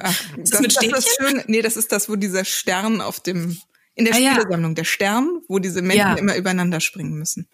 Ach, 0.00 0.36
ist 0.36 0.38
das, 0.38 0.50
das 0.50 0.60
mit 0.60 0.72
Stäbchen? 0.72 0.90
Das 0.90 1.06
ist 1.06 1.18
schön, 1.20 1.42
nee, 1.46 1.62
das 1.62 1.76
ist 1.76 1.92
das, 1.92 2.08
wo 2.08 2.16
dieser 2.16 2.44
Stern 2.44 3.00
auf 3.00 3.20
dem, 3.20 3.58
in 3.94 4.04
der 4.04 4.14
ah, 4.14 4.16
Spielesammlung, 4.16 4.72
ja. 4.72 4.74
der 4.74 4.84
Stern, 4.84 5.40
wo 5.48 5.58
diese 5.58 5.82
Menschen 5.82 5.98
ja. 5.98 6.14
immer 6.14 6.36
übereinander 6.36 6.80
springen 6.80 7.14
müssen. 7.14 7.48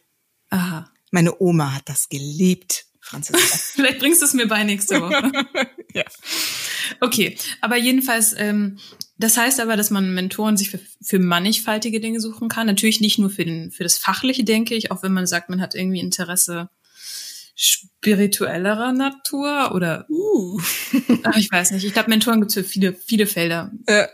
Aha. 0.50 0.90
Meine 1.10 1.40
Oma 1.40 1.74
hat 1.74 1.88
das 1.88 2.08
geliebt. 2.08 2.86
Franziska. 3.00 3.38
Vielleicht 3.74 3.98
bringst 3.98 4.22
du 4.22 4.26
es 4.26 4.34
mir 4.34 4.46
bei 4.46 4.62
nächste 4.62 5.00
Woche. 5.00 5.32
ja. 5.94 6.04
Okay, 7.00 7.36
aber 7.60 7.76
jedenfalls, 7.76 8.34
ähm, 8.36 8.78
Das 9.20 9.36
heißt 9.36 9.60
aber, 9.60 9.76
dass 9.76 9.90
man 9.90 10.14
Mentoren 10.14 10.56
sich 10.56 10.70
für, 10.70 10.80
für 11.02 11.18
mannigfaltige 11.18 12.00
Dinge 12.00 12.20
suchen 12.20 12.48
kann. 12.48 12.66
Natürlich 12.66 13.02
nicht 13.02 13.18
nur 13.18 13.28
für, 13.28 13.44
den, 13.44 13.70
für 13.70 13.82
das 13.82 13.98
Fachliche, 13.98 14.44
denke 14.44 14.74
ich, 14.74 14.90
auch 14.90 15.02
wenn 15.02 15.12
man 15.12 15.26
sagt, 15.26 15.50
man 15.50 15.60
hat 15.60 15.74
irgendwie 15.74 16.00
Interesse 16.00 16.70
spirituellerer 17.54 18.92
Natur 18.92 19.74
oder 19.74 20.06
uh. 20.08 20.58
Ach, 21.24 21.36
ich 21.36 21.52
weiß 21.52 21.72
nicht. 21.72 21.84
Ich 21.84 21.92
glaube, 21.92 22.08
Mentoren 22.08 22.40
gibt 22.40 22.50
es 22.50 22.54
für 22.54 22.64
viele, 22.64 22.94
viele 22.94 23.26
Felder. 23.26 23.70
Äh, 23.84 24.06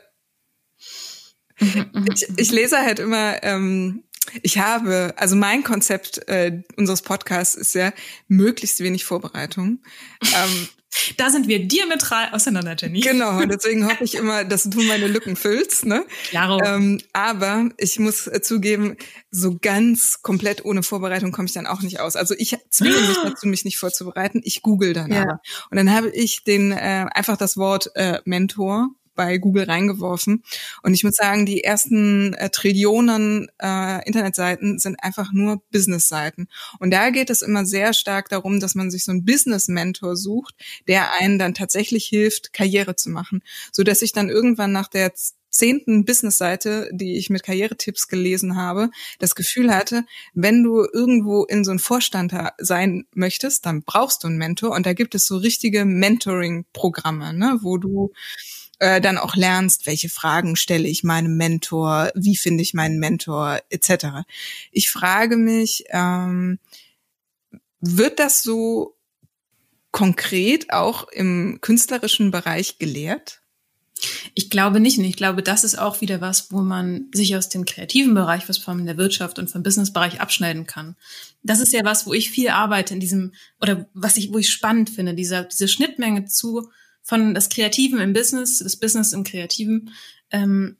ich, 1.60 2.26
ich 2.36 2.50
lese 2.50 2.78
halt 2.78 2.98
immer 2.98 3.44
ähm, 3.44 4.02
ich 4.42 4.58
habe, 4.58 5.14
also 5.16 5.36
mein 5.36 5.62
Konzept 5.62 6.26
äh, 6.28 6.62
unseres 6.76 7.02
Podcasts 7.02 7.54
ist 7.54 7.74
ja 7.74 7.92
möglichst 8.26 8.80
wenig 8.80 9.04
Vorbereitung. 9.04 9.78
Ähm, 10.22 10.68
da 11.16 11.30
sind 11.30 11.48
wir 11.48 11.66
diametral 11.66 12.28
auseinander, 12.32 12.76
Jenny. 12.78 13.00
Genau, 13.00 13.38
und 13.38 13.52
deswegen 13.52 13.86
hoffe 13.86 14.04
ich 14.04 14.14
immer, 14.14 14.44
dass 14.44 14.64
du 14.64 14.80
meine 14.82 15.06
Lücken 15.06 15.36
füllst. 15.36 15.86
Ne? 15.86 16.04
Klaro. 16.28 16.60
Ähm, 16.64 17.00
aber 17.12 17.68
ich 17.78 17.98
muss 17.98 18.26
äh, 18.26 18.40
zugeben, 18.40 18.96
so 19.30 19.56
ganz 19.60 20.22
komplett 20.22 20.64
ohne 20.64 20.82
Vorbereitung 20.82 21.32
komme 21.32 21.46
ich 21.46 21.54
dann 21.54 21.66
auch 21.66 21.82
nicht 21.82 22.00
aus. 22.00 22.16
Also 22.16 22.34
ich 22.36 22.56
zwinge 22.70 22.96
mich 22.96 23.16
dazu, 23.24 23.46
mich 23.46 23.64
nicht 23.64 23.78
vorzubereiten. 23.78 24.40
Ich 24.44 24.62
google 24.62 24.92
dann 24.92 25.12
ja. 25.12 25.22
aber. 25.22 25.40
Und 25.70 25.76
dann 25.76 25.92
habe 25.92 26.10
ich 26.10 26.44
den 26.44 26.72
äh, 26.72 27.06
einfach 27.12 27.36
das 27.36 27.56
Wort 27.56 27.90
äh, 27.94 28.20
Mentor 28.24 28.90
bei 29.16 29.38
Google 29.38 29.64
reingeworfen. 29.64 30.44
Und 30.82 30.94
ich 30.94 31.02
muss 31.02 31.16
sagen, 31.16 31.46
die 31.46 31.64
ersten 31.64 32.34
äh, 32.34 32.50
Trillionen 32.50 33.48
äh, 33.60 34.06
Internetseiten 34.06 34.78
sind 34.78 35.02
einfach 35.02 35.32
nur 35.32 35.62
Business-Seiten. 35.72 36.48
Und 36.78 36.90
da 36.92 37.10
geht 37.10 37.30
es 37.30 37.42
immer 37.42 37.66
sehr 37.66 37.92
stark 37.92 38.28
darum, 38.28 38.60
dass 38.60 38.74
man 38.74 38.90
sich 38.90 39.04
so 39.04 39.12
einen 39.12 39.24
Business-Mentor 39.24 40.16
sucht, 40.16 40.54
der 40.86 41.14
einen 41.14 41.38
dann 41.38 41.54
tatsächlich 41.54 42.06
hilft, 42.06 42.52
Karriere 42.52 42.96
zu 42.96 43.10
machen. 43.10 43.42
So 43.72 43.82
dass 43.82 44.02
ich 44.02 44.12
dann 44.12 44.28
irgendwann 44.28 44.72
nach 44.72 44.88
der 44.88 45.12
zehnten 45.56 46.04
Business-Seite, 46.04 46.90
die 46.92 47.16
ich 47.16 47.30
mit 47.30 47.42
Karrieretipps 47.42 48.08
gelesen 48.08 48.56
habe, 48.56 48.90
das 49.18 49.34
Gefühl 49.34 49.74
hatte, 49.74 50.04
wenn 50.34 50.62
du 50.62 50.86
irgendwo 50.92 51.44
in 51.44 51.64
so 51.64 51.70
einem 51.70 51.80
Vorstand 51.80 52.34
sein 52.58 53.06
möchtest, 53.14 53.66
dann 53.66 53.82
brauchst 53.82 54.22
du 54.22 54.28
einen 54.28 54.38
Mentor. 54.38 54.72
Und 54.72 54.86
da 54.86 54.92
gibt 54.92 55.14
es 55.14 55.26
so 55.26 55.38
richtige 55.38 55.84
Mentoring-Programme, 55.84 57.32
ne, 57.32 57.58
wo 57.62 57.78
du 57.78 58.12
äh, 58.78 59.00
dann 59.00 59.18
auch 59.18 59.36
lernst, 59.36 59.86
welche 59.86 60.08
Fragen 60.08 60.56
stelle 60.56 60.88
ich 60.88 61.04
meinem 61.04 61.36
Mentor, 61.36 62.10
wie 62.14 62.36
finde 62.36 62.62
ich 62.62 62.74
meinen 62.74 62.98
Mentor, 62.98 63.60
etc. 63.70 64.26
Ich 64.70 64.90
frage 64.90 65.36
mich, 65.36 65.84
ähm, 65.90 66.58
wird 67.80 68.18
das 68.18 68.42
so 68.42 68.96
konkret 69.92 70.72
auch 70.72 71.08
im 71.08 71.58
künstlerischen 71.60 72.30
Bereich 72.30 72.78
gelehrt? 72.78 73.40
Ich 74.34 74.50
glaube 74.50 74.80
nicht. 74.80 74.98
Und 74.98 75.04
ich 75.04 75.16
glaube, 75.16 75.42
das 75.42 75.64
ist 75.64 75.78
auch 75.78 76.02
wieder 76.02 76.20
was, 76.20 76.52
wo 76.52 76.60
man 76.60 77.06
sich 77.14 77.34
aus 77.34 77.48
dem 77.48 77.64
kreativen 77.64 78.12
Bereich, 78.12 78.48
was 78.48 78.58
von 78.58 78.84
der 78.84 78.98
Wirtschaft 78.98 79.38
und 79.38 79.50
vom 79.50 79.62
Businessbereich 79.62 80.20
abschneiden 80.20 80.66
kann. 80.66 80.96
Das 81.42 81.60
ist 81.60 81.72
ja 81.72 81.84
was, 81.84 82.06
wo 82.06 82.12
ich 82.12 82.30
viel 82.30 82.50
arbeite 82.50 82.92
in 82.92 83.00
diesem, 83.00 83.32
oder 83.60 83.88
was 83.94 84.18
ich, 84.18 84.32
wo 84.32 84.38
ich 84.38 84.50
spannend 84.50 84.90
finde, 84.90 85.14
dieser, 85.14 85.44
diese 85.44 85.68
Schnittmenge 85.68 86.26
zu 86.26 86.68
von 87.06 87.34
das 87.34 87.48
Kreativen 87.48 88.00
im 88.00 88.12
Business, 88.12 88.58
das 88.58 88.76
Business 88.76 89.12
im 89.12 89.22
Kreativen. 89.22 89.94
Ähm, 90.32 90.76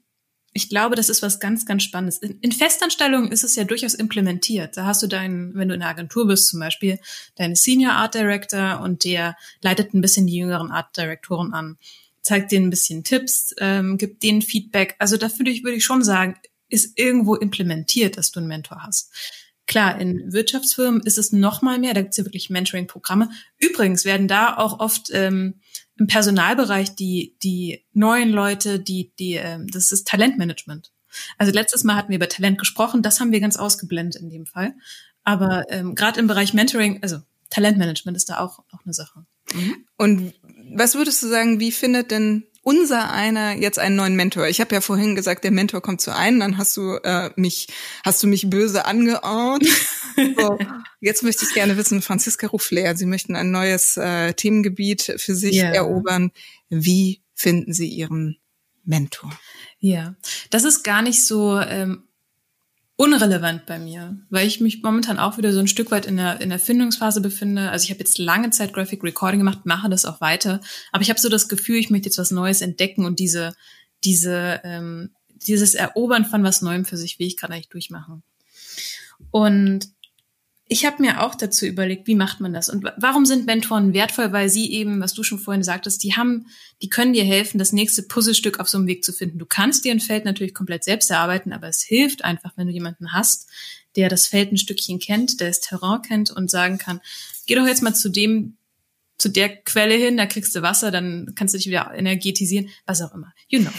ich 0.51 0.67
glaube, 0.67 0.95
das 0.95 1.07
ist 1.07 1.21
was 1.21 1.39
ganz, 1.39 1.65
ganz 1.65 1.83
Spannendes. 1.83 2.17
In, 2.17 2.39
in 2.41 2.51
Festanstellungen 2.51 3.31
ist 3.31 3.45
es 3.45 3.55
ja 3.55 3.63
durchaus 3.63 3.93
implementiert. 3.93 4.75
Da 4.75 4.85
hast 4.85 5.01
du 5.01 5.07
deinen, 5.07 5.55
wenn 5.55 5.69
du 5.69 5.73
in 5.73 5.79
der 5.79 5.89
Agentur 5.89 6.27
bist 6.27 6.49
zum 6.49 6.59
Beispiel, 6.59 6.99
deine 7.35 7.55
Senior 7.55 7.93
Art 7.93 8.13
Director 8.13 8.81
und 8.81 9.05
der 9.05 9.37
leitet 9.61 9.93
ein 9.93 10.01
bisschen 10.01 10.27
die 10.27 10.35
jüngeren 10.35 10.69
Art 10.69 10.97
Direktoren 10.97 11.53
an, 11.53 11.77
zeigt 12.21 12.51
denen 12.51 12.67
ein 12.67 12.71
bisschen 12.71 13.05
Tipps, 13.05 13.55
ähm, 13.59 13.97
gibt 13.97 14.21
denen 14.21 14.41
Feedback. 14.41 14.95
Also 14.99 15.15
da 15.15 15.29
würde 15.37 15.51
ich, 15.51 15.63
würde 15.63 15.77
ich 15.77 15.85
schon 15.85 16.03
sagen, 16.03 16.35
ist 16.67 16.99
irgendwo 16.99 17.35
implementiert, 17.35 18.17
dass 18.17 18.31
du 18.31 18.41
einen 18.41 18.49
Mentor 18.49 18.83
hast. 18.83 19.13
Klar, 19.65 20.01
in 20.01 20.33
Wirtschaftsfirmen 20.33 21.01
ist 21.01 21.17
es 21.17 21.31
noch 21.31 21.61
mal 21.61 21.79
mehr, 21.79 21.93
da 21.93 22.01
gibt 22.01 22.11
es 22.11 22.17
ja 22.17 22.25
wirklich 22.25 22.49
Mentoring-Programme. 22.49 23.29
Übrigens 23.59 24.03
werden 24.03 24.27
da 24.27 24.57
auch 24.57 24.79
oft 24.79 25.09
ähm, 25.13 25.55
im 25.97 26.07
Personalbereich 26.07 26.95
die, 26.95 27.35
die 27.43 27.85
neuen 27.93 28.29
Leute, 28.29 28.79
die, 28.79 29.11
die, 29.19 29.35
äh, 29.35 29.59
das 29.71 29.91
ist 29.91 30.07
Talentmanagement. 30.07 30.91
Also 31.37 31.51
letztes 31.51 31.83
Mal 31.83 31.95
hatten 31.95 32.09
wir 32.09 32.17
über 32.17 32.29
Talent 32.29 32.59
gesprochen, 32.59 33.01
das 33.01 33.19
haben 33.19 33.31
wir 33.31 33.39
ganz 33.39 33.57
ausgeblendet 33.57 34.21
in 34.21 34.29
dem 34.29 34.45
Fall. 34.45 34.73
Aber 35.23 35.65
ähm, 35.69 35.95
gerade 35.95 36.19
im 36.19 36.27
Bereich 36.27 36.53
Mentoring, 36.53 37.01
also 37.01 37.19
Talentmanagement 37.49 38.15
ist 38.15 38.29
da 38.29 38.39
auch, 38.39 38.59
auch 38.71 38.83
eine 38.85 38.93
Sache. 38.93 39.25
Mhm. 39.53 39.85
Und 39.97 40.33
was 40.73 40.95
würdest 40.95 41.23
du 41.23 41.27
sagen, 41.27 41.59
wie 41.59 41.71
findet 41.71 42.11
denn 42.11 42.45
unser 42.67 43.13
einer 43.13 43.53
jetzt 43.53 43.79
einen 43.79 43.95
neuen 43.95 44.17
Mentor. 44.17 44.49
Ich 44.49 44.59
habe 44.59 44.75
ja 44.75 44.81
vorhin 44.81 45.15
gesagt, 45.15 45.45
der 45.45 45.51
Mentor 45.51 45.81
kommt 45.81 46.01
zu 46.01 46.13
einem, 46.13 46.41
dann 46.41 46.57
hast 46.57 46.75
du 46.75 46.97
äh, 47.01 47.29
mich, 47.37 47.69
hast 48.03 48.21
du 48.21 48.27
mich 48.27 48.49
böse 48.49 48.85
angeahnt. 48.85 49.65
so, 50.37 50.59
jetzt 50.99 51.23
möchte 51.23 51.45
ich 51.45 51.53
gerne 51.53 51.77
wissen, 51.77 52.01
Franziska 52.01 52.47
Ruffler, 52.47 52.97
Sie 52.97 53.05
möchten 53.05 53.37
ein 53.37 53.51
neues 53.51 53.95
äh, 53.95 54.33
Themengebiet 54.33 55.13
für 55.15 55.33
sich 55.33 55.55
yeah. 55.55 55.71
erobern. 55.71 56.31
Wie 56.67 57.21
finden 57.33 57.71
Sie 57.71 57.87
Ihren 57.87 58.37
Mentor? 58.83 59.31
Ja, 59.79 60.17
das 60.49 60.65
ist 60.65 60.83
gar 60.83 61.01
nicht 61.01 61.25
so 61.25 61.57
ähm, 61.57 62.03
unrelevant 62.97 63.67
bei 63.67 63.77
mir, 63.77 64.19
weil 64.29 64.47
ich 64.47 64.59
mich 64.59 64.81
momentan 64.81 65.19
auch 65.19 65.37
wieder 65.37 65.53
so 65.53 65.59
ein 65.59 65.67
Stück 65.67 65.91
weit 65.91 66.07
in 66.07 66.17
der, 66.17 66.41
in 66.41 66.49
der 66.49 66.59
Findungsphase 66.59 67.21
befinde. 67.21 67.69
Also 67.69 67.83
ich 67.85 67.91
habe 67.91 67.99
jetzt 67.99 68.17
lange 68.17 68.49
Zeit 68.49 68.73
Graphic 68.73 69.03
Recording 69.03 69.39
gemacht, 69.39 69.65
mache 69.65 69.87
das 69.87 70.05
auch 70.05 70.19
weiter, 70.19 70.59
aber 70.91 71.03
ich 71.03 71.09
habe 71.09 71.19
so 71.19 71.29
das 71.29 71.47
Gefühl, 71.47 71.77
ich 71.77 71.91
möchte 71.91 72.07
jetzt 72.07 72.17
was 72.17 72.31
Neues 72.31 72.61
entdecken 72.61 73.05
und 73.05 73.19
diese, 73.19 73.55
diese, 74.03 74.61
ähm, 74.63 75.11
dieses 75.29 75.75
Erobern 75.75 76.25
von 76.25 76.43
was 76.43 76.63
Neuem 76.63 76.85
für 76.85 76.97
sich 76.97 77.19
will 77.19 77.27
ich 77.27 77.37
gerade 77.37 77.53
eigentlich 77.53 77.69
durchmachen. 77.69 78.23
Und 79.29 79.87
ich 80.69 80.85
habe 80.85 81.01
mir 81.01 81.23
auch 81.23 81.35
dazu 81.35 81.65
überlegt, 81.65 82.07
wie 82.07 82.15
macht 82.15 82.41
man 82.41 82.53
das 82.53 82.67
und 82.67 82.85
warum 82.97 83.25
sind 83.25 83.45
Mentoren 83.45 83.93
wertvoll, 83.93 84.33
weil 84.33 84.49
sie 84.49 84.71
eben, 84.73 84.99
was 84.99 85.13
du 85.13 85.23
schon 85.23 85.39
vorhin 85.39 85.63
sagtest, 85.63 86.03
die 86.03 86.15
haben, 86.15 86.47
die 86.81 86.89
können 86.89 87.13
dir 87.13 87.23
helfen, 87.23 87.57
das 87.57 87.71
nächste 87.71 88.03
Puzzlestück 88.03 88.59
auf 88.59 88.67
so 88.67 88.77
einem 88.77 88.87
Weg 88.87 89.05
zu 89.05 89.13
finden. 89.13 89.39
Du 89.39 89.45
kannst 89.45 89.85
dir 89.85 89.93
ein 89.93 90.01
Feld 90.01 90.25
natürlich 90.25 90.53
komplett 90.53 90.83
selbst 90.83 91.09
erarbeiten, 91.09 91.53
aber 91.53 91.67
es 91.69 91.81
hilft 91.81 92.25
einfach, 92.25 92.51
wenn 92.57 92.67
du 92.67 92.73
jemanden 92.73 93.13
hast, 93.13 93.47
der 93.95 94.09
das 94.09 94.27
Feld 94.27 94.51
ein 94.51 94.57
Stückchen 94.57 94.99
kennt, 94.99 95.39
der 95.39 95.47
das 95.47 95.61
Terrain 95.61 96.01
kennt 96.01 96.31
und 96.31 96.51
sagen 96.51 96.77
kann, 96.77 96.99
geh 97.45 97.55
doch 97.55 97.65
jetzt 97.65 97.81
mal 97.81 97.95
zu 97.95 98.09
dem, 98.09 98.57
zu 99.17 99.29
der 99.29 99.49
Quelle 99.63 99.95
hin, 99.95 100.17
da 100.17 100.25
kriegst 100.25 100.53
du 100.53 100.61
Wasser, 100.61 100.91
dann 100.91 101.33
kannst 101.35 101.53
du 101.53 101.57
dich 101.57 101.67
wieder 101.67 101.91
energetisieren, 101.95 102.69
was 102.85 103.01
auch 103.01 103.15
immer. 103.15 103.33
You 103.47 103.61
know. 103.61 103.71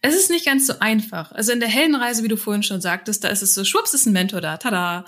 Es 0.00 0.14
ist 0.14 0.30
nicht 0.30 0.46
ganz 0.46 0.68
so 0.68 0.78
einfach. 0.78 1.32
Also 1.32 1.52
in 1.52 1.60
der 1.60 1.68
Heldenreise, 1.68 2.22
wie 2.22 2.28
du 2.28 2.36
vorhin 2.36 2.62
schon 2.62 2.80
sagtest, 2.80 3.24
da 3.24 3.28
ist 3.28 3.42
es 3.42 3.52
so, 3.52 3.64
schwupps 3.64 3.94
ist 3.94 4.06
ein 4.06 4.12
Mentor 4.12 4.40
da, 4.40 4.56
tada 4.56 5.04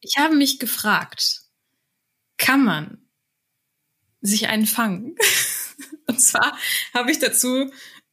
ich 0.00 0.16
habe 0.18 0.34
mich 0.34 0.58
gefragt, 0.58 1.42
kann 2.36 2.64
man 2.64 2.98
sich 4.20 4.48
einen 4.48 4.66
fangen? 4.66 5.16
Und 6.06 6.20
zwar 6.20 6.56
habe 6.92 7.10
ich 7.10 7.18
dazu 7.18 7.70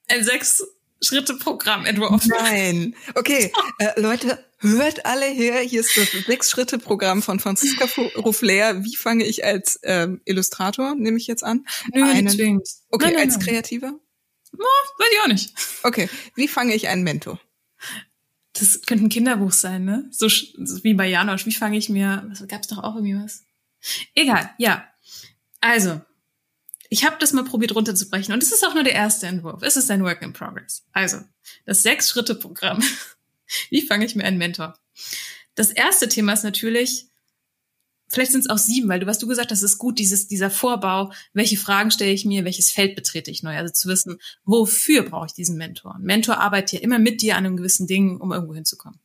ein 0.07 0.23
sechs 0.23 0.63
Schritte 1.01 1.35
Programm 1.35 1.85
entworfen. 1.85 2.29
Nein. 2.29 2.95
Okay, 3.13 3.51
äh, 3.79 3.99
Leute, 3.99 4.43
hört 4.59 5.05
alle 5.05 5.25
her. 5.25 5.59
Hier 5.59 5.81
ist 5.81 5.95
das 5.95 6.09
sechs 6.25 6.49
Schritte 6.49 6.79
Programm 6.79 7.21
von 7.21 7.39
Franziska 7.39 7.85
Ruffler. 8.15 8.83
Wie 8.83 8.95
fange 8.95 9.25
ich 9.25 9.45
als 9.45 9.79
ähm, 9.83 10.21
Illustrator, 10.25 10.95
nehme 10.95 11.17
ich 11.17 11.27
jetzt 11.27 11.43
an? 11.43 11.65
Nö, 11.93 12.03
einen, 12.03 12.29
zwingend. 12.29 12.67
Okay, 12.89 13.05
nein, 13.05 13.13
nein, 13.13 13.29
als 13.29 13.39
Kreativer? 13.39 13.91
No, 14.53 14.65
weiß 14.97 15.07
ich 15.13 15.21
auch 15.21 15.27
nicht. 15.27 15.53
Okay, 15.83 16.09
wie 16.35 16.47
fange 16.47 16.73
ich 16.73 16.87
einen 16.87 17.03
Mentor? 17.03 17.39
Das 18.59 18.81
könnte 18.81 19.05
ein 19.05 19.09
Kinderbuch 19.09 19.51
sein, 19.51 19.85
ne? 19.85 20.05
So, 20.11 20.27
so 20.29 20.83
wie 20.83 20.93
bei 20.93 21.07
Janosch. 21.07 21.45
Wie 21.45 21.53
fange 21.53 21.77
ich 21.77 21.89
mir, 21.89 22.25
was 22.29 22.47
gab's 22.47 22.67
doch 22.67 22.79
auch 22.79 22.95
irgendwie 22.95 23.15
was? 23.15 23.43
Egal, 24.15 24.49
ja. 24.57 24.85
Also, 25.61 26.01
ich 26.89 27.05
habe 27.05 27.17
das 27.19 27.33
mal 27.33 27.43
probiert 27.43 27.75
runterzubrechen 27.75 28.33
und 28.33 28.41
es 28.41 28.51
ist 28.51 28.65
auch 28.65 28.73
nur 28.73 28.83
der 28.83 28.93
erste 28.93 29.27
Entwurf. 29.27 29.61
Es 29.61 29.77
ist 29.77 29.91
ein 29.91 30.03
Work 30.03 30.21
in 30.21 30.33
Progress. 30.33 30.85
Also, 30.91 31.19
das 31.65 31.83
Sechs-Schritte-Programm. 31.83 32.81
wie 33.69 33.85
fange 33.85 34.05
ich 34.05 34.15
mir 34.15 34.23
einen 34.23 34.37
Mentor? 34.37 34.77
Das 35.55 35.71
erste 35.71 36.07
Thema 36.07 36.33
ist 36.33 36.43
natürlich, 36.43 37.07
vielleicht 38.09 38.31
sind 38.31 38.41
es 38.41 38.49
auch 38.49 38.57
sieben, 38.57 38.89
weil 38.89 38.99
du, 38.99 39.05
was 39.05 39.19
du 39.19 39.27
gesagt 39.27 39.51
hast, 39.51 39.63
ist 39.63 39.77
gut, 39.77 39.99
dieses, 39.99 40.27
dieser 40.27 40.49
Vorbau, 40.49 41.11
welche 41.33 41.57
Fragen 41.57 41.91
stelle 41.91 42.11
ich 42.11 42.25
mir, 42.25 42.45
welches 42.45 42.71
Feld 42.71 42.95
betrete 42.95 43.31
ich 43.31 43.43
neu, 43.43 43.55
also 43.55 43.71
zu 43.71 43.87
wissen, 43.87 44.19
wofür 44.45 45.03
brauche 45.03 45.27
ich 45.27 45.33
diesen 45.33 45.57
Mentor? 45.57 45.95
Ein 45.95 46.03
Mentor 46.03 46.39
arbeitet 46.39 46.73
ja 46.73 46.79
immer 46.79 46.99
mit 46.99 47.21
dir 47.21 47.35
an 47.35 47.45
einem 47.45 47.57
gewissen 47.57 47.87
Ding, 47.87 48.17
um 48.17 48.31
irgendwo 48.31 48.53
hinzukommen. 48.53 48.99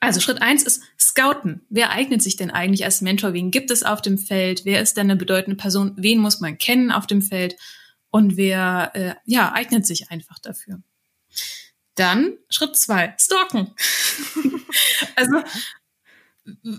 Also 0.00 0.18
Schritt 0.20 0.42
eins 0.42 0.64
ist 0.64 0.82
Scouten. 0.98 1.64
Wer 1.68 1.90
eignet 1.90 2.22
sich 2.22 2.34
denn 2.34 2.50
eigentlich 2.50 2.84
als 2.84 3.02
Mentor? 3.02 3.34
Wen 3.34 3.52
gibt 3.52 3.70
es 3.70 3.84
auf 3.84 4.02
dem 4.02 4.18
Feld? 4.18 4.64
Wer 4.64 4.82
ist 4.82 4.96
denn 4.96 5.06
eine 5.06 5.16
bedeutende 5.16 5.56
Person? 5.56 5.94
Wen 5.96 6.18
muss 6.18 6.40
man 6.40 6.58
kennen 6.58 6.90
auf 6.90 7.06
dem 7.06 7.22
Feld? 7.22 7.56
Und 8.10 8.36
wer 8.36 8.90
äh, 8.94 9.14
ja 9.24 9.52
eignet 9.52 9.86
sich 9.86 10.10
einfach 10.10 10.40
dafür? 10.40 10.82
Dann 11.94 12.36
Schritt 12.48 12.76
zwei, 12.76 13.14
stalken. 13.18 13.74
also 15.16 15.36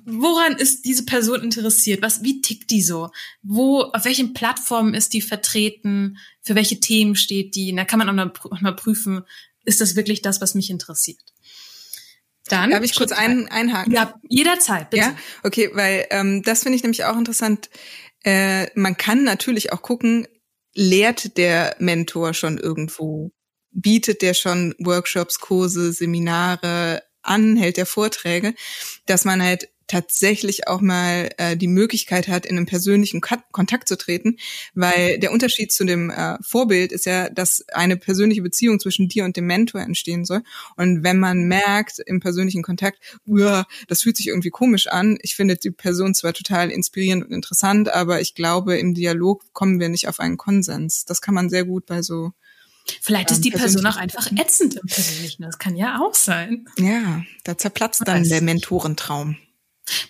woran 0.05 0.57
ist 0.57 0.85
diese 0.85 1.05
Person 1.05 1.41
interessiert? 1.41 2.01
Was, 2.01 2.23
wie 2.23 2.41
tickt 2.41 2.69
die 2.71 2.81
so? 2.81 3.11
Wo, 3.41 3.81
auf 3.81 4.05
welchen 4.05 4.33
Plattformen 4.33 4.93
ist 4.93 5.13
die 5.13 5.21
vertreten? 5.21 6.17
Für 6.41 6.55
welche 6.55 6.79
Themen 6.79 7.15
steht 7.15 7.55
die? 7.55 7.71
Und 7.71 7.77
da 7.77 7.85
kann 7.85 7.99
man 7.99 8.19
auch 8.19 8.61
mal 8.61 8.75
prüfen, 8.75 9.23
ist 9.65 9.81
das 9.81 9.95
wirklich 9.95 10.21
das, 10.21 10.41
was 10.41 10.55
mich 10.55 10.69
interessiert? 10.69 11.21
Dann 12.47 12.71
darf 12.71 12.83
ich 12.83 12.95
kurz 12.95 13.13
ein, 13.13 13.47
einhaken? 13.47 13.93
Ja, 13.93 14.19
jederzeit, 14.27 14.89
bitte. 14.89 15.03
Ja, 15.03 15.17
okay, 15.43 15.69
weil 15.73 16.07
ähm, 16.09 16.43
das 16.43 16.63
finde 16.63 16.75
ich 16.75 16.83
nämlich 16.83 17.05
auch 17.05 17.17
interessant. 17.17 17.69
Äh, 18.25 18.67
man 18.77 18.97
kann 18.97 19.23
natürlich 19.23 19.71
auch 19.71 19.81
gucken, 19.81 20.27
lehrt 20.73 21.37
der 21.37 21.75
Mentor 21.79 22.33
schon 22.33 22.57
irgendwo? 22.57 23.31
Bietet 23.71 24.21
der 24.21 24.33
schon 24.33 24.75
Workshops, 24.77 25.39
Kurse, 25.39 25.93
Seminare 25.93 27.01
an, 27.23 27.55
hält 27.55 27.77
der 27.77 27.85
Vorträge, 27.85 28.53
dass 29.05 29.25
man 29.25 29.41
halt 29.41 29.69
tatsächlich 29.87 30.67
auch 30.67 30.81
mal 30.81 31.29
äh, 31.37 31.57
die 31.57 31.67
Möglichkeit 31.67 32.27
hat, 32.27 32.45
in 32.45 32.57
einen 32.57 32.65
persönlichen 32.65 33.21
Kontakt 33.21 33.87
zu 33.87 33.97
treten, 33.97 34.37
weil 34.73 35.19
der 35.19 35.31
Unterschied 35.31 35.71
zu 35.71 35.85
dem 35.85 36.09
äh, 36.09 36.37
Vorbild 36.41 36.91
ist 36.91 37.05
ja, 37.05 37.29
dass 37.29 37.65
eine 37.73 37.97
persönliche 37.97 38.41
Beziehung 38.41 38.79
zwischen 38.79 39.07
dir 39.07 39.25
und 39.25 39.37
dem 39.37 39.45
Mentor 39.45 39.81
entstehen 39.81 40.25
soll. 40.25 40.41
Und 40.77 41.03
wenn 41.03 41.19
man 41.19 41.43
merkt 41.43 41.99
im 42.05 42.19
persönlichen 42.19 42.63
Kontakt, 42.63 42.99
uah, 43.27 43.65
das 43.87 44.01
fühlt 44.01 44.17
sich 44.17 44.27
irgendwie 44.27 44.49
komisch 44.49 44.87
an, 44.87 45.17
ich 45.21 45.35
finde 45.35 45.57
die 45.57 45.71
Person 45.71 46.15
zwar 46.15 46.33
total 46.33 46.71
inspirierend 46.71 47.25
und 47.25 47.31
interessant, 47.31 47.93
aber 47.93 48.21
ich 48.21 48.35
glaube, 48.35 48.77
im 48.77 48.93
Dialog 48.93 49.43
kommen 49.53 49.79
wir 49.79 49.89
nicht 49.89 50.07
auf 50.07 50.19
einen 50.19 50.37
Konsens. 50.37 51.05
Das 51.05 51.21
kann 51.21 51.35
man 51.35 51.49
sehr 51.49 51.65
gut 51.65 51.85
bei 51.85 52.01
so 52.01 52.31
Vielleicht 53.01 53.31
ist 53.31 53.45
die 53.45 53.51
Person 53.51 53.85
auch 53.85 53.95
einfach 53.95 54.31
ätzend 54.31 54.75
im 54.75 54.87
Persönlichen. 54.87 55.43
Das 55.43 55.57
kann 55.57 55.75
ja 55.75 55.99
auch 56.01 56.13
sein. 56.13 56.65
Ja, 56.77 57.23
da 57.43 57.57
zerplatzt 57.57 58.03
dann 58.05 58.23
der 58.23 58.41
Mentorentraum. 58.41 59.37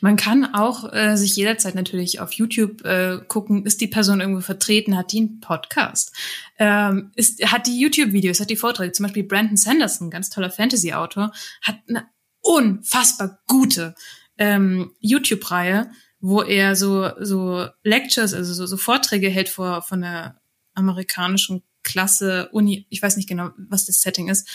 Man 0.02 0.18
kann 0.18 0.54
auch 0.54 0.92
äh, 0.94 1.16
sich 1.16 1.36
jederzeit 1.36 1.74
natürlich 1.74 2.20
auf 2.20 2.34
YouTube 2.34 2.86
äh, 2.86 3.20
gucken, 3.28 3.66
ist 3.66 3.82
die 3.82 3.88
Person 3.88 4.22
irgendwo 4.22 4.42
vertreten, 4.42 4.96
hat 4.96 5.12
die 5.12 5.20
einen 5.20 5.40
Podcast, 5.40 6.14
ähm, 6.60 7.12
ist, 7.16 7.44
hat 7.52 7.66
die 7.66 7.80
YouTube-Videos, 7.80 8.40
hat 8.40 8.52
die 8.52 8.56
Vorträge. 8.56 8.92
Zum 8.92 9.04
Beispiel 9.04 9.24
Brandon 9.24 9.58
Sanderson, 9.58 10.12
ganz 10.12 10.30
toller 10.30 10.52
Fantasy-Autor, 10.52 11.32
hat 11.62 11.78
eine 11.90 12.06
unfassbar 12.42 13.40
gute 13.48 13.96
ähm, 14.38 14.92
YouTube-Reihe, 15.00 15.90
wo 16.20 16.44
er 16.44 16.76
so 16.76 17.10
so 17.20 17.68
Lectures, 17.84 18.34
also 18.34 18.54
so, 18.54 18.66
so 18.68 18.78
Vorträge 18.78 19.30
hält 19.30 19.50
vor 19.50 19.82
von 19.82 20.02
der 20.02 20.40
amerikanischen 20.76 21.64
Klasse, 21.84 22.50
Uni, 22.52 22.86
ich 22.90 23.02
weiß 23.02 23.18
nicht 23.18 23.30
genau, 23.30 23.50
was 23.58 23.86
das 23.86 24.02
Setting 24.02 24.30
ist 24.30 24.48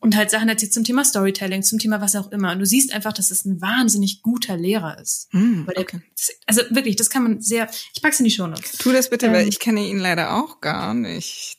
und 0.00 0.16
halt 0.16 0.30
Sachen 0.30 0.48
erzählt 0.48 0.72
zum 0.72 0.84
Thema 0.84 1.04
Storytelling, 1.04 1.62
zum 1.62 1.78
Thema 1.78 2.00
was 2.00 2.14
auch 2.14 2.30
immer. 2.30 2.52
Und 2.52 2.60
du 2.60 2.66
siehst 2.66 2.92
einfach, 2.92 3.12
dass 3.12 3.30
es 3.30 3.44
ein 3.44 3.60
wahnsinnig 3.60 4.22
guter 4.22 4.56
Lehrer 4.56 4.98
ist. 5.00 5.28
Mm, 5.32 5.62
okay. 5.68 6.00
der, 6.00 6.00
also 6.46 6.62
wirklich, 6.70 6.96
das 6.96 7.10
kann 7.10 7.24
man 7.24 7.40
sehr. 7.40 7.68
Ich 7.94 8.02
pack's 8.02 8.20
in 8.20 8.24
die 8.24 8.30
Show 8.30 8.46
Notes. 8.46 8.72
Tu 8.78 8.92
das 8.92 9.10
bitte, 9.10 9.26
ähm, 9.26 9.32
weil 9.32 9.48
ich 9.48 9.58
kenne 9.58 9.86
ihn 9.86 9.98
leider 9.98 10.34
auch 10.34 10.60
gar 10.60 10.94
nicht. 10.94 11.56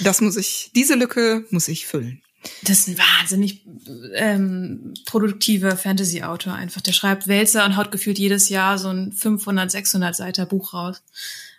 Das 0.00 0.20
muss 0.20 0.36
ich, 0.36 0.70
diese 0.74 0.94
Lücke 0.94 1.44
muss 1.50 1.68
ich 1.68 1.86
füllen. 1.86 2.22
Das 2.62 2.78
ist 2.78 2.88
ein 2.88 2.98
wahnsinnig 2.98 3.66
ähm, 4.14 4.94
produktiver 5.06 5.76
Fantasy-Autor 5.76 6.54
einfach. 6.54 6.80
Der 6.80 6.92
schreibt 6.92 7.26
Wälzer 7.26 7.64
und 7.64 7.76
haut 7.76 7.90
gefühlt 7.90 8.18
jedes 8.18 8.48
Jahr 8.48 8.78
so 8.78 8.88
ein 8.88 9.12
500, 9.12 9.70
600 9.70 10.14
Seiter 10.14 10.46
Buch 10.46 10.72
raus. 10.72 11.02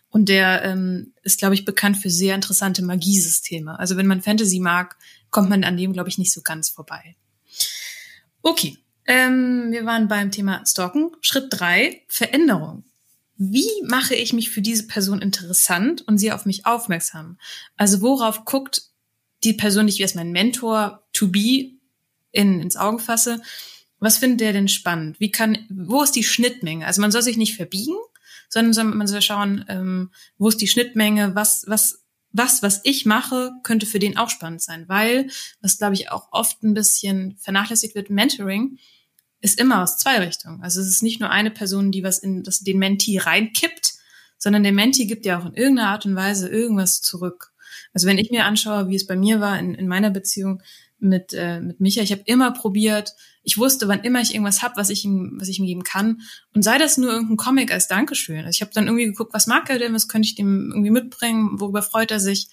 Und 0.10 0.30
der 0.30 0.64
ähm, 0.64 1.14
ist, 1.24 1.40
glaube 1.40 1.54
ich, 1.54 1.66
bekannt 1.66 1.98
für 1.98 2.10
sehr 2.10 2.36
interessante 2.36 2.84
Magiesysteme. 2.84 3.78
Also 3.80 3.96
wenn 3.96 4.08
man 4.08 4.22
Fantasy 4.22 4.60
mag, 4.60 4.98
kommt 5.30 5.50
man 5.50 5.64
an 5.64 5.78
dem, 5.78 5.94
glaube 5.94 6.10
ich, 6.10 6.18
nicht 6.18 6.34
so 6.34 6.42
ganz 6.42 6.70
vorbei. 6.70 7.16
Okay, 8.42 8.78
ähm, 9.06 9.72
wir 9.72 9.86
waren 9.86 10.08
beim 10.08 10.32
Thema 10.32 10.64
Stalken. 10.66 11.12
Schritt 11.22 11.48
drei, 11.50 12.04
Veränderung. 12.08 12.84
Wie 13.38 13.70
mache 13.86 14.16
ich 14.16 14.34
mich 14.34 14.50
für 14.50 14.62
diese 14.62 14.86
Person 14.86 15.22
interessant 15.22 16.06
und 16.08 16.18
sie 16.18 16.32
auf 16.32 16.46
mich 16.46 16.66
aufmerksam? 16.66 17.38
Also 17.78 18.02
worauf 18.02 18.46
guckt 18.46 18.84
die 19.44 19.54
Person, 19.54 19.88
die 19.88 19.94
ich 19.94 20.02
als 20.04 20.16
mein 20.16 20.32
Mentor 20.32 21.08
to 21.14 21.28
be 21.30 21.72
in, 22.32 22.60
ins 22.60 22.76
Auge 22.76 23.00
fasse? 23.00 23.42
Was 24.00 24.18
findet 24.18 24.42
der 24.42 24.54
denn 24.54 24.68
spannend? 24.68 25.20
Wie 25.20 25.32
kann, 25.32 25.66
wo 25.70 26.04
ist 26.04 26.16
die 26.16 26.24
Schnittmenge? 26.24 26.86
Also 26.86 27.02
man 27.02 27.12
soll 27.12 27.22
sich 27.22 27.38
nicht 27.38 27.56
verbiegen, 27.56 27.96
sondern 28.50 28.98
man 28.98 29.08
soll 29.08 29.22
schauen, 29.22 29.64
ähm, 29.68 30.12
wo 30.38 30.50
ist 30.50 30.60
die 30.60 30.68
Schnittmenge, 30.68 31.36
was, 31.36 31.64
was 31.68 32.04
was, 32.32 32.62
was 32.62 32.82
ich 32.84 33.06
mache, 33.06 33.52
könnte 33.64 33.86
für 33.86 34.00
den 34.00 34.18
auch 34.18 34.30
spannend 34.30 34.62
sein, 34.62 34.88
weil, 34.88 35.30
was 35.62 35.78
glaube 35.78 35.96
ich 35.96 36.12
auch 36.12 36.28
oft 36.32 36.62
ein 36.64 36.74
bisschen 36.74 37.36
vernachlässigt 37.38 37.96
wird, 37.96 38.10
Mentoring 38.10 38.78
ist 39.42 39.60
immer 39.60 39.82
aus 39.82 39.98
zwei 39.98 40.20
Richtungen. 40.20 40.62
Also 40.62 40.82
es 40.82 40.88
ist 40.88 41.04
nicht 41.04 41.20
nur 41.20 41.30
eine 41.30 41.52
Person, 41.52 41.92
die 41.92 42.04
was 42.04 42.20
in 42.20 42.44
das, 42.44 42.60
den 42.60 42.78
Mentee 42.78 43.20
reinkippt, 43.20 43.94
sondern 44.38 44.64
der 44.64 44.74
Mentee 44.74 45.06
gibt 45.06 45.26
ja 45.26 45.40
auch 45.40 45.46
in 45.46 45.54
irgendeiner 45.54 45.90
Art 45.90 46.06
und 46.06 46.16
Weise 46.16 46.50
irgendwas 46.50 47.02
zurück. 47.02 47.52
Also 47.94 48.08
wenn 48.08 48.18
ich 48.18 48.32
mir 48.32 48.46
anschaue, 48.46 48.90
wie 48.90 48.96
es 48.96 49.08
bei 49.08 49.16
mir 49.16 49.40
war 49.40 49.58
in, 49.58 49.74
in 49.74 49.88
meiner 49.88 50.12
Beziehung, 50.12 50.62
mit, 51.00 51.34
äh, 51.34 51.60
mit 51.60 51.80
Micha. 51.80 52.02
Ich 52.02 52.12
habe 52.12 52.24
immer 52.26 52.52
probiert, 52.52 53.16
ich 53.44 53.58
wusste, 53.58 53.88
wann 53.88 54.02
immer 54.02 54.22
ich 54.22 54.34
irgendwas 54.34 54.62
hab, 54.62 54.78
was 54.78 54.90
ich 54.90 55.06
ihm, 55.06 55.38
was 55.40 55.48
ich 55.48 55.60
ihm 55.60 55.66
geben 55.66 55.84
kann. 55.84 56.22
Und 56.54 56.64
sei 56.64 56.78
das 56.78 56.98
nur 56.98 57.12
irgendein 57.12 57.38
Comic 57.38 57.72
als 57.72 57.88
Dankeschön. 57.88 58.46
Also 58.46 58.50
ich 58.50 58.62
habe 58.62 58.72
dann 58.74 58.88
irgendwie 58.88 59.06
geguckt, 59.06 59.34
was 59.34 59.48
mag 59.48 59.70
er 59.70 59.80
denn, 59.80 59.94
was 59.94 60.08
könnte 60.08 60.28
ich 60.28 60.36
dem 60.36 60.70
irgendwie 60.72 60.92
mitbringen, 60.92 61.60
worüber 61.60 61.82
freut 61.82 62.12
er 62.12 62.20
sich. 62.20 62.48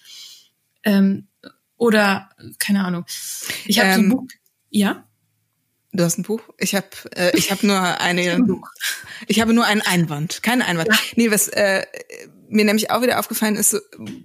Ähm, 0.85 1.29
oder, 1.77 2.31
keine 2.59 2.85
Ahnung. 2.85 3.05
Ich 3.67 3.79
habe 3.79 3.91
ähm, 3.91 3.95
so 3.95 4.01
ein 4.01 4.05
ähm, 4.05 4.11
Buch. 4.11 4.29
Ja? 4.71 5.07
Du 5.93 6.05
hast 6.05 6.19
ein 6.19 6.23
Buch? 6.23 6.43
Ich 6.59 6.75
habe 6.75 6.89
äh, 7.15 7.37
ich 7.37 7.51
hab 7.51 7.63
nur 7.63 7.81
eine. 8.01 8.47
ich 9.27 9.41
habe 9.41 9.53
nur 9.53 9.65
einen 9.65 9.83
Einwand, 9.83 10.43
keinen 10.43 10.63
Einwand. 10.63 10.89
Ja. 10.89 10.99
Nee, 11.17 11.31
was 11.31 11.49
äh, 11.49 11.85
mir 12.49 12.65
nämlich 12.65 12.91
auch 12.91 13.03
wieder 13.03 13.19
aufgefallen 13.19 13.57
ist, 13.57 13.81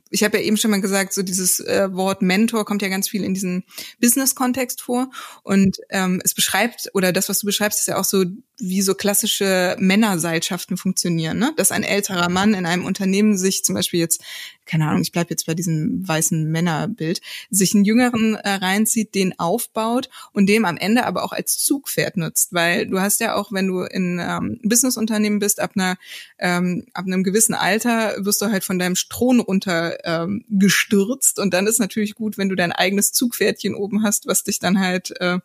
ich 0.10 0.24
habe 0.24 0.38
ja 0.38 0.44
eben 0.44 0.58
schon 0.58 0.72
mal 0.72 0.82
gesagt, 0.82 1.14
so 1.14 1.24
dieses 1.24 1.60
äh, 1.60 1.90
Wort 1.94 2.22
Mentor 2.22 2.66
kommt 2.66 2.82
ja 2.82 2.88
ganz 2.88 3.10
viel 3.10 3.24
in 3.24 3.34
diesen 3.34 3.64
Business-Kontext 4.00 4.82
vor 4.82 5.10
und 5.44 5.78
ähm, 5.90 6.22
es 6.24 6.34
beschreibt 6.34 6.90
oder 6.94 7.12
das, 7.12 7.30
was 7.30 7.40
du 7.40 7.46
beschreibst, 7.46 7.80
ist 7.80 7.88
ja 7.88 7.98
auch 7.98 8.04
so, 8.04 8.26
wie 8.60 8.82
so 8.82 8.94
klassische 8.94 9.76
Männerseilschaften 9.80 10.78
funktionieren, 10.78 11.40
ne? 11.40 11.52
Dass 11.58 11.72
ein 11.72 11.84
älterer 11.84 12.30
Mann 12.30 12.54
in 12.54 12.68
einem 12.68 12.86
Unternehmen 12.86 13.36
sich 13.36 13.64
zum 13.64 13.74
Beispiel 13.74 14.00
jetzt, 14.00 14.22
keine 14.66 14.88
Ahnung, 14.88 15.02
ich 15.02 15.12
bleib 15.12 15.32
jetzt 15.32 15.48
bei 15.48 15.56
diesem 15.56 16.08
weißen 16.08 16.50
Männerbild, 16.50 17.22
sich 17.50 17.74
einen 17.74 17.86
Jüngeren 17.86 18.36
äh, 18.36 18.50
reinzieht, 18.50 19.16
den 19.16 19.38
aufbaut 19.40 20.10
und 20.32 20.48
dem 20.48 20.66
am 20.66 20.78
Ende 20.78 21.06
aber 21.06 21.24
auch 21.24 21.32
als 21.32 21.58
Zugpferd 21.58 22.18
nutzt, 22.18 22.54
weil 22.54 22.88
du 22.88 23.00
hast 23.00 23.20
ja 23.20 23.36
auch, 23.36 23.52
wenn 23.52 23.68
du 23.68 23.82
in 23.82 24.20
ähm, 24.22 24.60
Businessunternehmen 24.64 25.40
bist, 25.40 25.60
ab 25.60 25.72
einer 25.76 25.98
ähm, 26.38 26.86
ab 26.94 27.06
einem 27.06 27.24
gewissen 27.24 27.56
Alter 27.56 28.11
wirst 28.18 28.42
du 28.42 28.48
halt 28.48 28.64
von 28.64 28.80
deinem 28.80 28.96
Thron 28.96 29.40
runter 29.40 29.98
ähm, 30.04 30.46
und 30.50 31.54
dann 31.54 31.68
ist 31.68 31.80
natürlich 31.80 32.16
gut, 32.16 32.38
wenn 32.38 32.50
du 32.50 32.56
dein 32.56 32.72
eigenes 32.72 33.12
Zugpferdchen 33.12 33.76
oben 33.76 34.04
hast, 34.04 34.28
was 34.28 34.44
dich 34.44 34.60
dann 34.60 34.80
halt 34.80 35.12
äh, 35.20 35.40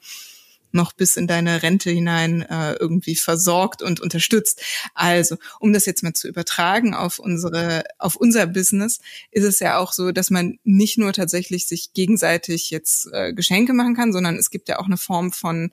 noch 0.72 0.92
bis 0.92 1.16
in 1.16 1.26
deine 1.26 1.62
Rente 1.62 1.90
hinein 1.90 2.42
äh, 2.42 2.74
irgendwie 2.74 3.16
versorgt 3.16 3.82
und 3.82 4.00
unterstützt. 4.00 4.62
Also, 4.94 5.36
um 5.58 5.72
das 5.72 5.86
jetzt 5.86 6.04
mal 6.04 6.12
zu 6.12 6.28
übertragen 6.28 6.94
auf 6.94 7.18
unsere, 7.18 7.84
auf 7.98 8.14
unser 8.14 8.46
Business, 8.46 9.00
ist 9.32 9.44
es 9.44 9.58
ja 9.58 9.78
auch 9.78 9.92
so, 9.92 10.12
dass 10.12 10.30
man 10.30 10.58
nicht 10.62 10.98
nur 10.98 11.12
tatsächlich 11.12 11.66
sich 11.66 11.92
gegenseitig 11.94 12.70
jetzt 12.70 13.08
äh, 13.12 13.32
Geschenke 13.32 13.72
machen 13.72 13.96
kann, 13.96 14.12
sondern 14.12 14.36
es 14.36 14.50
gibt 14.50 14.68
ja 14.68 14.78
auch 14.78 14.86
eine 14.86 14.98
Form 14.98 15.32
von 15.32 15.72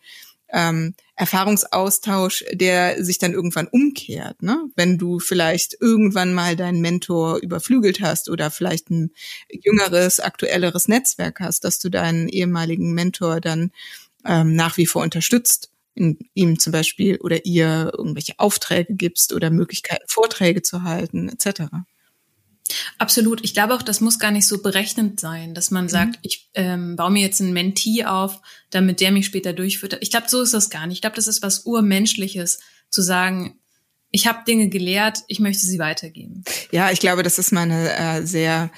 ähm, 0.54 0.94
Erfahrungsaustausch, 1.16 2.46
der 2.52 3.04
sich 3.04 3.18
dann 3.18 3.34
irgendwann 3.34 3.68
umkehrt. 3.68 4.42
Ne? 4.42 4.70
Wenn 4.76 4.98
du 4.98 5.20
vielleicht 5.20 5.76
irgendwann 5.82 6.34
mal 6.34 6.56
deinen 6.56 6.80
Mentor 6.80 7.38
überflügelt 7.38 8.02
hast 8.02 8.30
oder 8.30 8.52
vielleicht 8.52 8.90
ein 8.90 9.12
jüngeres, 9.50 10.20
aktuelleres 10.20 10.88
Netzwerk 10.88 11.40
hast, 11.40 11.66
dass 11.66 11.80
du 11.80 11.90
deinen 11.90 12.30
ehemaligen 12.30 12.94
Mentor 12.94 13.42
dann 13.42 13.72
ähm, 14.26 14.56
nach 14.56 14.78
wie 14.78 14.86
vor 14.86 15.04
unterstützt, 15.04 15.70
in 15.96 16.18
ihm 16.34 16.58
zum 16.58 16.72
Beispiel 16.72 17.18
oder 17.18 17.46
ihr 17.46 17.92
irgendwelche 17.96 18.34
Aufträge 18.38 18.96
gibst 18.96 19.34
oder 19.34 19.50
Möglichkeiten, 19.50 20.06
Vorträge 20.08 20.62
zu 20.62 20.84
halten, 20.84 21.30
etc. 21.30 21.70
Absolut. 22.98 23.44
Ich 23.44 23.54
glaube 23.54 23.74
auch, 23.74 23.82
das 23.82 24.02
muss 24.02 24.20
gar 24.20 24.32
nicht 24.32 24.48
so 24.48 24.62
berechnend 24.62 25.20
sein, 25.20 25.54
dass 25.54 25.72
man 25.72 25.86
mhm. 25.86 25.90
sagt, 25.90 26.20
ich 26.22 26.50
ähm, 26.54 26.96
baue 26.96 27.12
mir 27.12 27.22
jetzt 27.22 27.42
einen 27.42 27.54
Mentee 27.54 28.06
auf, 28.06 28.42
damit 28.70 29.00
der 29.00 29.12
mich 29.12 29.26
später 29.26 29.54
durchführt. 29.54 29.98
Ich 30.02 30.12
glaube, 30.12 30.30
so 30.30 30.42
ist 30.42 30.54
das 30.54 30.70
gar 30.70 30.88
nicht. 30.88 30.98
Ich 30.98 31.02
glaube, 31.02 31.16
das 31.16 31.28
ist 31.28 31.42
was 31.42 31.66
Urmenschliches, 31.66 32.60
zu 32.90 33.02
sagen, 33.02 33.60
ich 34.12 34.28
habe 34.28 34.44
Dinge 34.46 34.70
gelehrt, 34.70 35.24
ich 35.28 35.40
möchte 35.40 35.66
sie 35.66 35.80
weitergeben. 35.80 36.44
Ja, 36.72 36.92
ich 36.92 37.00
glaube, 37.00 37.24
das 37.24 37.40
ist 37.40 37.52
meine 37.52 37.98
äh, 37.98 38.26
sehr 38.26 38.70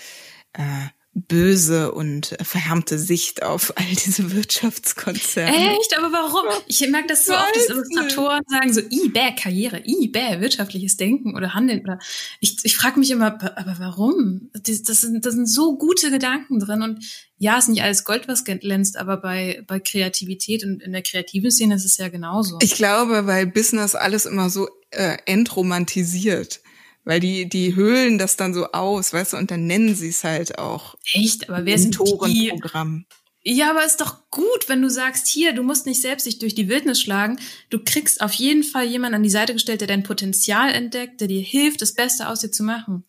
äh, 0.53 0.87
böse 1.15 1.93
und 1.93 2.35
verhärmte 2.43 2.99
Sicht 2.99 3.41
auf 3.41 3.73
all 3.77 3.85
diese 3.85 4.33
Wirtschaftskonzerne. 4.35 5.71
Echt? 5.71 5.97
Aber 5.97 6.11
warum? 6.11 6.45
Ich 6.67 6.81
merke 6.89 7.07
das 7.07 7.25
so 7.25 7.33
oft, 7.33 7.55
dass 7.55 7.69
Illustratoren 7.69 8.43
sagen 8.49 8.73
so, 8.73 8.81
i 8.81 9.07
bäh, 9.07 9.33
Karriere, 9.33 9.81
i 9.85 10.09
bäh, 10.09 10.41
wirtschaftliches 10.41 10.97
Denken 10.97 11.33
oder 11.33 11.53
Handeln 11.53 11.81
oder 11.81 11.99
ich, 12.41 12.57
ich 12.63 12.75
frage 12.75 12.99
mich 12.99 13.11
immer, 13.11 13.27
aber 13.57 13.75
warum? 13.79 14.49
Das, 14.51 14.83
das, 14.83 15.01
sind, 15.01 15.25
das 15.25 15.35
sind 15.35 15.47
so 15.47 15.77
gute 15.77 16.11
Gedanken 16.11 16.59
drin 16.59 16.81
und 16.81 17.05
ja, 17.37 17.57
ist 17.57 17.69
nicht 17.69 17.81
alles 17.81 18.03
Gold, 18.03 18.27
was 18.27 18.43
glänzt, 18.43 18.97
aber 18.97 19.17
bei, 19.17 19.63
bei 19.67 19.79
Kreativität 19.79 20.65
und 20.65 20.81
in 20.81 20.91
der 20.91 21.01
kreativen 21.01 21.49
Szene 21.49 21.75
ist 21.75 21.85
es 21.85 21.97
ja 21.97 22.09
genauso. 22.09 22.59
Ich 22.61 22.75
glaube, 22.75 23.25
weil 23.25 23.47
Business 23.47 23.95
alles 23.95 24.25
immer 24.25 24.49
so 24.49 24.67
äh, 24.91 25.17
entromantisiert. 25.25 26.61
Weil 27.05 27.19
die, 27.19 27.47
die 27.47 27.75
höhlen 27.75 28.17
das 28.17 28.35
dann 28.35 28.53
so 28.53 28.71
aus, 28.71 29.13
weißt 29.13 29.33
du, 29.33 29.37
und 29.37 29.51
dann 29.51 29.67
nennen 29.67 29.95
sie 29.95 30.09
es 30.09 30.23
halt 30.23 30.57
auch. 30.57 30.95
Echt? 31.13 31.47
Aber 31.49 31.63
wer 31.63 31.75
ist 31.75 31.85
ein 31.85 31.91
Programm? 31.91 33.05
Ja, 33.47 33.69
aber 33.69 33.85
ist 33.85 34.01
doch 34.01 34.27
gut, 34.31 34.67
wenn 34.67 34.81
du 34.81 34.89
sagst, 34.89 35.27
hier, 35.27 35.53
du 35.53 35.61
musst 35.61 35.85
nicht 35.85 36.01
selbst 36.01 36.25
dich 36.25 36.39
durch 36.39 36.55
die 36.55 36.67
Wildnis 36.67 36.99
schlagen. 36.99 37.39
Du 37.69 37.77
kriegst 37.83 38.21
auf 38.21 38.33
jeden 38.33 38.63
Fall 38.63 38.87
jemanden 38.87 39.17
an 39.17 39.23
die 39.23 39.29
Seite 39.29 39.53
gestellt, 39.53 39.81
der 39.81 39.87
dein 39.87 40.01
Potenzial 40.01 40.73
entdeckt, 40.73 41.21
der 41.21 41.27
dir 41.27 41.41
hilft, 41.41 41.83
das 41.83 41.93
Beste 41.93 42.27
aus 42.27 42.39
dir 42.39 42.49
zu 42.49 42.63
machen. 42.63 43.05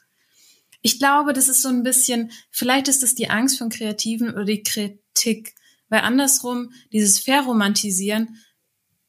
Ich 0.83 0.99
glaube, 0.99 1.33
das 1.33 1.49
ist 1.49 1.63
so 1.63 1.71
ein 1.71 1.83
bisschen, 1.83 2.33
vielleicht 2.51 2.89
ist 2.89 3.03
es 3.03 3.15
die 3.15 3.31
Angst 3.31 3.57
von 3.57 3.71
Kreativen 3.71 4.29
oder 4.29 4.45
die 4.45 4.63
Kritik. 4.63 5.55
Weil 5.89 6.01
andersrum, 6.01 6.71
dieses 6.93 7.19
Verromantisieren 7.19 8.37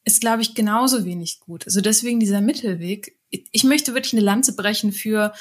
ist, 0.05 0.21
glaube 0.21 0.43
ich, 0.43 0.55
genauso 0.55 1.03
wenig 1.03 1.41
gut. 1.41 1.65
Also 1.65 1.81
deswegen 1.81 2.21
dieser 2.21 2.39
Mittelweg 2.39 3.16
ich 3.29 3.63
möchte 3.63 3.93
wirklich 3.93 4.13
eine 4.13 4.21
Lanze 4.21 4.55
brechen 4.55 4.91
für 4.91 5.33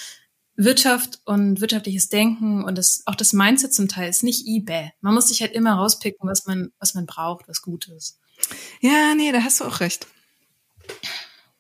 Wirtschaft 0.57 1.21
und 1.25 1.61
wirtschaftliches 1.61 2.09
Denken 2.09 2.65
und 2.65 2.79
das, 2.79 3.03
auch 3.07 3.15
das 3.15 3.33
Mindset 3.33 3.75
zum 3.75 3.89
Teil 3.89 4.09
ist 4.09 4.23
nicht 4.23 4.47
eBay. 4.47 4.91
Man 5.01 5.15
muss 5.15 5.29
sich 5.29 5.43
halt 5.43 5.53
immer 5.53 5.75
rauspicken, 5.75 6.29
was 6.29 6.47
man, 6.47 6.73
was 6.79 6.95
man 6.95 7.07
braucht, 7.07 7.47
was 7.49 7.63
gut 7.63 7.89
ist. 7.89 8.19
Ja, 8.81 9.15
nee, 9.15 9.33
da 9.33 9.43
hast 9.43 9.61
du 9.61 9.65
auch 9.65 9.81
recht. 9.81 10.07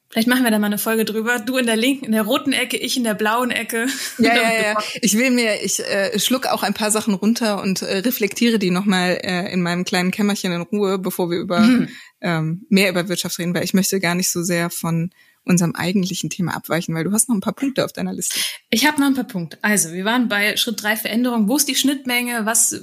Vielleicht 0.08 0.28
machen 0.28 0.44
wir 0.44 0.50
da 0.50 0.58
mal 0.58 0.68
eine 0.68 0.78
Folge 0.78 1.04
drüber. 1.04 1.38
Du 1.40 1.58
in 1.58 1.66
der 1.66 1.76
linken, 1.76 2.06
in 2.06 2.12
der 2.12 2.22
roten 2.22 2.54
Ecke, 2.54 2.78
ich 2.78 2.96
in 2.96 3.04
der 3.04 3.12
blauen 3.12 3.50
Ecke. 3.50 3.86
Ja, 4.16 4.34
ja, 4.34 4.52
ja. 4.62 4.78
Ich 5.02 5.18
will 5.18 5.30
mir, 5.30 5.62
ich 5.62 5.80
äh, 5.80 6.18
schluck 6.18 6.46
auch 6.46 6.62
ein 6.62 6.72
paar 6.72 6.90
Sachen 6.90 7.12
runter 7.12 7.60
und 7.60 7.82
äh, 7.82 7.98
reflektiere 7.98 8.58
die 8.58 8.70
nochmal 8.70 9.20
äh, 9.22 9.52
in 9.52 9.60
meinem 9.60 9.84
kleinen 9.84 10.12
Kämmerchen 10.12 10.52
in 10.52 10.62
Ruhe, 10.62 10.98
bevor 10.98 11.30
wir 11.30 11.36
über 11.36 11.60
mhm. 11.60 11.88
ähm, 12.22 12.64
mehr 12.70 12.88
über 12.88 13.10
Wirtschaft 13.10 13.38
reden, 13.38 13.54
weil 13.54 13.64
ich 13.64 13.74
möchte 13.74 14.00
gar 14.00 14.14
nicht 14.14 14.30
so 14.30 14.42
sehr 14.42 14.70
von 14.70 15.10
unserem 15.46 15.74
eigentlichen 15.74 16.28
Thema 16.28 16.54
abweichen, 16.54 16.94
weil 16.94 17.04
du 17.04 17.12
hast 17.12 17.28
noch 17.28 17.36
ein 17.36 17.40
paar 17.40 17.54
Punkte 17.54 17.84
auf 17.84 17.92
deiner 17.92 18.12
Liste. 18.12 18.40
Ich 18.70 18.84
habe 18.86 19.00
noch 19.00 19.06
ein 19.06 19.14
paar 19.14 19.24
Punkte. 19.24 19.58
Also, 19.62 19.92
wir 19.92 20.04
waren 20.04 20.28
bei 20.28 20.56
Schritt 20.56 20.82
drei 20.82 20.96
Veränderung. 20.96 21.48
Wo 21.48 21.56
ist 21.56 21.68
die 21.68 21.76
Schnittmenge? 21.76 22.44
Was, 22.44 22.80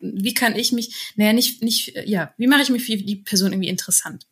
wie 0.00 0.34
kann 0.34 0.56
ich 0.56 0.72
mich, 0.72 1.12
naja, 1.16 1.32
nicht, 1.32 1.62
nicht, 1.62 1.92
ja, 2.06 2.34
wie 2.38 2.46
mache 2.46 2.62
ich 2.62 2.70
mich 2.70 2.84
für 2.84 2.96
die 2.96 3.16
Person 3.16 3.52
irgendwie 3.52 3.68
interessant? 3.68 4.26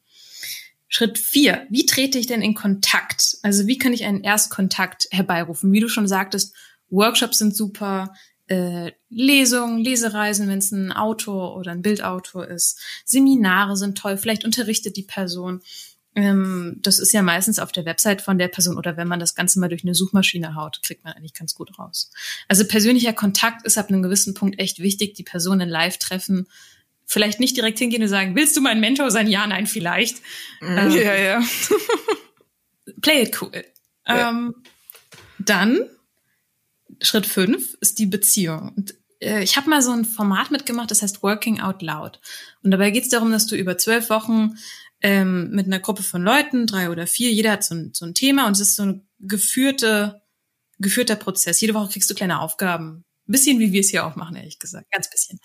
Schritt 0.89 1.19
vier, 1.19 1.67
wie 1.69 1.85
trete 1.85 2.19
ich 2.19 2.27
denn 2.27 2.41
in 2.41 2.55
Kontakt? 2.55 3.37
Also, 3.43 3.67
wie 3.67 3.79
kann 3.79 3.93
ich 3.93 4.05
einen 4.05 4.25
Erstkontakt 4.25 5.07
herbeirufen? 5.11 5.71
Wie 5.73 5.81
du 5.81 5.89
schon 5.89 6.09
sagtest, 6.09 6.55
Workshops 6.89 7.39
sind 7.39 7.55
super, 7.55 8.15
äh, 8.47 8.93
Lesungen, 9.11 9.79
Lesereisen, 9.79 10.49
wenn 10.49 10.59
es 10.59 10.73
ein 10.73 10.93
Autor 10.93 11.57
oder 11.57 11.73
ein 11.73 11.83
Bildautor 11.83 12.49
ist. 12.49 12.81
Seminare 13.05 13.77
sind 13.77 13.99
toll, 13.99 14.17
vielleicht 14.17 14.45
unterrichtet 14.45 14.97
die 14.97 15.03
Person. 15.03 15.61
Ähm, 16.15 16.79
das 16.83 16.99
ist 16.99 17.13
ja 17.13 17.23
meistens 17.23 17.59
auf 17.59 17.71
der 17.73 17.85
Website 17.85 18.23
von 18.23 18.39
der 18.39 18.49
Person 18.49 18.77
oder 18.77 18.97
wenn 18.97 19.09
man 19.09 19.21
das 19.21 19.35
Ganze 19.35 19.61
mal 19.61 19.69
durch 19.69 19.85
eine 19.85 19.95
Suchmaschine 19.95 20.55
haut, 20.55 20.81
kriegt 20.83 21.05
man 21.05 21.13
eigentlich 21.13 21.35
ganz 21.35 21.55
gut 21.55 21.79
raus. 21.79 22.11
Also 22.49 22.65
persönlicher 22.67 23.13
Kontakt 23.13 23.65
ist 23.67 23.79
ab 23.79 23.89
einem 23.89 24.03
gewissen 24.03 24.35
Punkt 24.35 24.59
echt 24.59 24.81
wichtig. 24.81 25.15
Die 25.15 25.23
Personen 25.23 25.69
live 25.69 25.99
treffen, 25.99 26.49
vielleicht 27.07 27.41
nicht 27.41 27.57
direkt 27.57 27.79
hingehen 27.79 28.03
und 28.03 28.09
sagen, 28.09 28.35
willst 28.35 28.57
du 28.57 28.61
mein 28.61 28.81
Mentor 28.81 29.11
sein? 29.11 29.29
Ja, 29.29 29.47
nein, 29.47 29.67
vielleicht. 29.67 30.19
Mhm. 30.61 30.79
Ähm, 30.79 30.91
ja, 30.93 31.15
ja. 31.15 31.43
play 33.01 33.23
it 33.23 33.41
cool. 33.41 33.65
Ja. 34.07 34.31
Ähm, 34.31 34.55
dann 35.39 35.89
Schritt 37.01 37.27
fünf 37.27 37.75
ist 37.81 37.99
die 37.99 38.07
Beziehung. 38.07 38.73
Und 38.77 38.95
äh, 39.21 39.43
ich 39.43 39.57
habe 39.57 39.71
mal 39.71 39.83
so 39.83 39.93
ein 39.93 40.05
Format 40.05 40.51
mitgemacht, 40.51 40.91
das 40.91 41.03
heißt 41.03 41.23
Working 41.23 41.61
Out 41.61 41.83
Loud. 41.83 42.21
Und 42.63 42.71
dabei 42.71 42.91
geht 42.91 43.05
es 43.05 43.11
darum, 43.11 43.31
dass 43.31 43.47
du 43.47 43.57
über 43.57 43.79
zwölf 43.79 44.11
Wochen 44.11 44.59
ähm, 45.01 45.51
mit 45.51 45.67
einer 45.67 45.79
Gruppe 45.79 46.03
von 46.03 46.23
Leuten, 46.23 46.67
drei 46.67 46.91
oder 46.91 47.07
vier, 47.07 47.33
jeder 47.33 47.53
hat 47.53 47.65
so 47.65 47.75
ein, 47.75 47.91
so 47.95 48.05
ein 48.05 48.15
Thema 48.15 48.47
und 48.47 48.53
es 48.53 48.61
ist 48.61 48.77
so 48.77 48.85
ein 48.85 49.09
geführte, 49.21 50.23
geführter 50.79 51.17
Prozess. 51.17 51.61
Jede 51.61 51.75
Woche 51.75 51.93
kriegst 51.93 52.11
du 52.11 52.15
kleine 52.15 52.41
Aufgaben. 52.41 53.05
Ein 53.29 53.33
bisschen 53.33 53.59
wie 53.61 53.73
wir 53.73 53.81
es 53.81 53.91
hier 53.91 54.07
auch 54.07 54.17
machen, 54.17 54.37
ehrlich 54.37 54.59
gesagt. 54.59 54.91
Ganz 54.91 55.11
bisschen. 55.11 55.39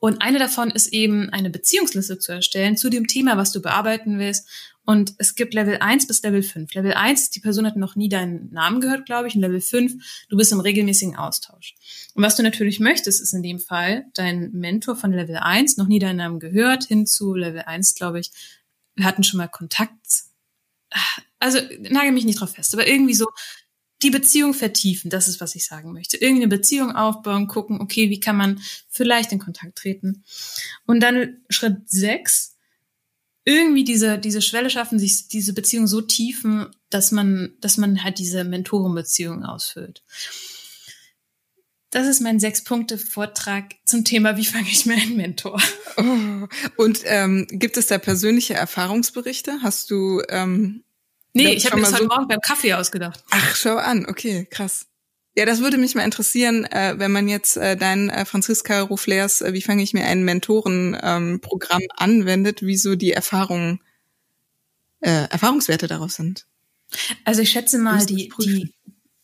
Und 0.00 0.20
eine 0.22 0.40
davon 0.40 0.70
ist 0.70 0.88
eben, 0.88 1.30
eine 1.30 1.50
Beziehungsliste 1.50 2.18
zu 2.18 2.32
erstellen 2.32 2.76
zu 2.76 2.90
dem 2.90 3.06
Thema, 3.06 3.36
was 3.36 3.52
du 3.52 3.62
bearbeiten 3.62 4.18
willst. 4.18 4.48
Und 4.84 5.14
es 5.18 5.34
gibt 5.34 5.54
Level 5.54 5.76
1 5.78 6.06
bis 6.06 6.22
Level 6.22 6.42
5. 6.42 6.72
Level 6.74 6.94
1, 6.94 7.30
die 7.30 7.40
Person 7.40 7.66
hat 7.66 7.76
noch 7.76 7.94
nie 7.94 8.08
deinen 8.08 8.50
Namen 8.50 8.80
gehört, 8.80 9.06
glaube 9.06 9.28
ich. 9.28 9.36
Und 9.36 9.42
Level 9.42 9.60
5, 9.60 10.26
du 10.30 10.36
bist 10.36 10.50
im 10.50 10.60
regelmäßigen 10.60 11.14
Austausch. 11.14 11.76
Und 12.14 12.24
was 12.24 12.36
du 12.36 12.42
natürlich 12.42 12.80
möchtest, 12.80 13.20
ist 13.20 13.34
in 13.34 13.42
dem 13.42 13.60
Fall 13.60 14.06
dein 14.14 14.50
Mentor 14.52 14.96
von 14.96 15.12
Level 15.12 15.36
1, 15.36 15.76
noch 15.76 15.86
nie 15.86 15.98
deinen 15.98 16.16
Namen 16.16 16.40
gehört, 16.40 16.84
hin 16.84 17.06
zu 17.06 17.34
Level 17.34 17.60
1, 17.60 17.94
glaube 17.94 18.18
ich, 18.18 18.32
wir 18.98 19.06
hatten 19.06 19.24
schon 19.24 19.38
mal 19.38 19.48
Kontakt. 19.48 20.24
Also 21.38 21.58
nagel 21.80 22.12
mich 22.12 22.24
nicht 22.24 22.40
drauf 22.40 22.54
fest, 22.54 22.74
aber 22.74 22.88
irgendwie 22.88 23.14
so 23.14 23.26
die 24.02 24.10
Beziehung 24.10 24.54
vertiefen, 24.54 25.10
das 25.10 25.28
ist, 25.28 25.40
was 25.40 25.54
ich 25.54 25.66
sagen 25.66 25.92
möchte. 25.92 26.16
Irgendeine 26.16 26.48
Beziehung 26.48 26.92
aufbauen, 26.94 27.48
gucken, 27.48 27.80
okay, 27.80 28.10
wie 28.10 28.20
kann 28.20 28.36
man 28.36 28.60
vielleicht 28.88 29.32
in 29.32 29.38
Kontakt 29.38 29.78
treten. 29.78 30.24
Und 30.86 31.00
dann 31.00 31.38
Schritt 31.48 31.88
sechs, 31.90 32.56
irgendwie 33.44 33.82
diese, 33.84 34.18
diese 34.18 34.42
Schwelle 34.42 34.70
schaffen, 34.70 34.98
sich 34.98 35.28
diese 35.28 35.52
Beziehung 35.52 35.86
so 35.86 36.00
tiefen, 36.00 36.66
dass 36.90 37.12
man, 37.12 37.54
dass 37.60 37.76
man 37.76 38.04
halt 38.04 38.18
diese 38.18 38.44
Mentorenbeziehung 38.44 39.44
ausfüllt. 39.44 40.02
Das 41.90 42.06
ist 42.06 42.20
mein 42.20 42.38
Sechs-Punkte-Vortrag 42.38 43.76
zum 43.84 44.04
Thema, 44.04 44.36
wie 44.36 44.44
fange 44.44 44.68
ich 44.68 44.84
mir 44.84 44.94
einen 44.94 45.16
Mentor? 45.16 45.60
Oh. 45.96 46.46
Und 46.76 47.00
ähm, 47.04 47.46
gibt 47.50 47.76
es 47.76 47.86
da 47.86 47.98
persönliche 47.98 48.54
Erfahrungsberichte? 48.54 49.60
Hast 49.62 49.90
du 49.90 50.22
ähm, 50.28 50.84
Nee, 51.32 51.54
ich 51.54 51.66
habe 51.66 51.76
mir 51.76 51.82
das 51.82 51.92
heute 51.92 52.04
so 52.04 52.08
Morgen 52.08 52.28
beim 52.28 52.40
Kaffee 52.40 52.74
ausgedacht. 52.74 53.24
Ach, 53.30 53.56
schau 53.56 53.76
an, 53.76 54.06
okay, 54.06 54.46
krass. 54.50 54.86
Ja, 55.36 55.46
das 55.46 55.60
würde 55.60 55.78
mich 55.78 55.94
mal 55.94 56.02
interessieren, 56.02 56.64
äh, 56.64 56.94
wenn 56.96 57.12
man 57.12 57.28
jetzt 57.28 57.56
äh, 57.56 57.76
dein 57.76 58.10
äh, 58.10 58.24
Franziska 58.24 58.80
Ruflers, 58.80 59.40
äh, 59.40 59.52
wie 59.52 59.62
fange 59.62 59.82
ich 59.82 59.94
mir 59.94 60.04
ein 60.04 60.24
Mentorenprogramm 60.24 61.82
ähm, 61.82 61.88
anwendet, 61.96 62.62
wie 62.62 62.76
so 62.76 62.96
die 62.96 63.12
Erfahrungen, 63.12 63.80
äh, 65.00 65.28
Erfahrungswerte 65.30 65.86
daraus 65.86 66.16
sind. 66.16 66.46
Also 67.24 67.42
ich 67.42 67.50
schätze 67.50 67.78
mal, 67.78 68.04
die, 68.04 68.32
die, 68.40 68.74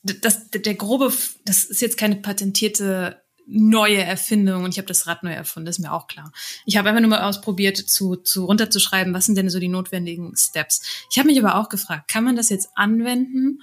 das, 0.05 0.51
der 0.51 0.75
grobe, 0.75 1.13
das 1.45 1.65
ist 1.65 1.81
jetzt 1.81 1.97
keine 1.97 2.17
patentierte 2.17 3.23
neue 3.47 4.03
Erfindung 4.03 4.65
und 4.65 4.71
ich 4.71 4.79
habe 4.79 4.89
das 4.89 5.07
Rad 5.07 5.23
neu 5.23 5.33
erfunden, 5.33 5.69
ist 5.69 5.79
mir 5.79 5.93
auch 5.93 6.07
klar. 6.07 6.33
Ich 6.65 6.77
habe 6.77 6.89
einfach 6.89 7.01
nur 7.01 7.11
mal 7.11 7.23
ausprobiert, 7.23 7.77
zu, 7.77 8.17
zu 8.17 8.47
runterzuschreiben, 8.47 9.13
was 9.13 9.27
sind 9.27 9.37
denn 9.37 9.51
so 9.51 9.59
die 9.59 9.69
notwendigen 9.69 10.35
Steps. 10.37 10.83
Ich 11.11 11.19
habe 11.19 11.29
mich 11.29 11.43
aber 11.43 11.57
auch 11.57 11.69
gefragt, 11.69 12.09
kann 12.09 12.25
man 12.25 12.37
das 12.37 12.49
jetzt 12.49 12.69
anwenden? 12.75 13.61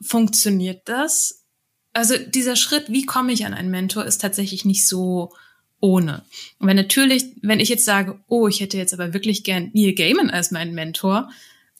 Funktioniert 0.00 0.88
das? 0.88 1.44
Also 1.92 2.16
dieser 2.18 2.56
Schritt, 2.56 2.90
wie 2.90 3.06
komme 3.06 3.32
ich 3.32 3.46
an 3.46 3.54
einen 3.54 3.70
Mentor, 3.70 4.04
ist 4.04 4.20
tatsächlich 4.20 4.64
nicht 4.64 4.86
so 4.86 5.32
ohne. 5.80 6.24
Und 6.58 6.68
wenn 6.68 6.76
natürlich, 6.76 7.24
wenn 7.42 7.60
ich 7.60 7.68
jetzt 7.68 7.84
sage, 7.84 8.20
oh, 8.28 8.48
ich 8.48 8.60
hätte 8.60 8.78
jetzt 8.78 8.94
aber 8.94 9.12
wirklich 9.12 9.44
gern 9.44 9.70
Neil 9.74 9.94
Gaiman 9.94 10.30
als 10.30 10.50
meinen 10.50 10.74
Mentor. 10.74 11.30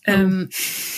Ähm, 0.05 0.49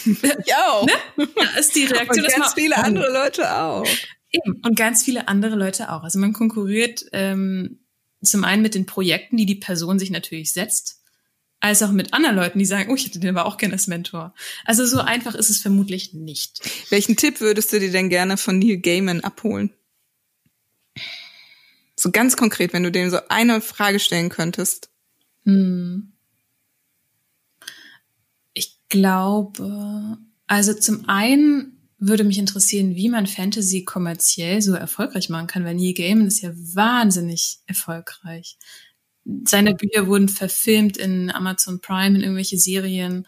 ja 0.46 0.66
auch. 0.68 0.86
Ne? 0.86 1.28
Da 1.34 1.58
ist 1.58 1.74
die 1.74 1.84
Reaktion. 1.84 2.24
Und 2.24 2.34
ganz 2.34 2.54
viele 2.54 2.76
andere 2.78 3.12
Leute 3.12 3.54
auch. 3.54 3.86
Eben. 4.30 4.60
Und 4.64 4.76
ganz 4.76 5.02
viele 5.04 5.28
andere 5.28 5.56
Leute 5.56 5.92
auch. 5.92 6.02
Also 6.02 6.18
man 6.18 6.32
konkurriert 6.32 7.04
ähm, 7.12 7.80
zum 8.22 8.44
einen 8.44 8.62
mit 8.62 8.74
den 8.74 8.86
Projekten, 8.86 9.36
die 9.36 9.46
die 9.46 9.54
Person 9.56 9.98
sich 9.98 10.10
natürlich 10.10 10.52
setzt, 10.52 11.02
als 11.60 11.82
auch 11.82 11.92
mit 11.92 12.12
anderen 12.12 12.36
Leuten, 12.36 12.58
die 12.58 12.64
sagen, 12.64 12.90
oh, 12.90 12.94
ich 12.94 13.04
hätte 13.04 13.20
den 13.20 13.36
aber 13.36 13.46
auch 13.46 13.58
gerne 13.58 13.74
als 13.74 13.86
Mentor. 13.86 14.34
Also 14.64 14.84
so 14.86 15.00
einfach 15.00 15.34
ist 15.34 15.50
es 15.50 15.60
vermutlich 15.60 16.14
nicht. 16.14 16.60
Welchen 16.90 17.16
Tipp 17.16 17.40
würdest 17.40 17.72
du 17.72 17.80
dir 17.80 17.92
denn 17.92 18.08
gerne 18.08 18.36
von 18.36 18.58
Neil 18.58 18.78
Gaiman 18.78 19.20
abholen? 19.20 19.70
So 21.96 22.10
ganz 22.10 22.36
konkret, 22.36 22.72
wenn 22.72 22.82
du 22.82 22.90
dem 22.90 23.10
so 23.10 23.18
eine 23.28 23.60
Frage 23.60 24.00
stellen 24.00 24.30
könntest. 24.30 24.90
Hm 25.44 26.13
glaube, 28.94 30.18
also 30.46 30.72
zum 30.74 31.08
einen 31.08 31.72
würde 31.98 32.22
mich 32.24 32.38
interessieren, 32.38 32.94
wie 32.94 33.08
man 33.08 33.26
Fantasy 33.26 33.84
kommerziell 33.84 34.62
so 34.62 34.74
erfolgreich 34.74 35.28
machen 35.30 35.48
kann, 35.48 35.64
weil 35.64 35.74
Neil 35.74 35.94
Gaiman 35.94 36.26
ist 36.28 36.42
ja 36.42 36.52
wahnsinnig 36.54 37.58
erfolgreich. 37.66 38.56
Seine 39.46 39.74
Bücher 39.74 40.06
wurden 40.06 40.28
verfilmt 40.28 40.96
in 40.96 41.30
Amazon 41.30 41.80
Prime, 41.80 42.16
in 42.16 42.22
irgendwelche 42.22 42.58
Serien. 42.58 43.26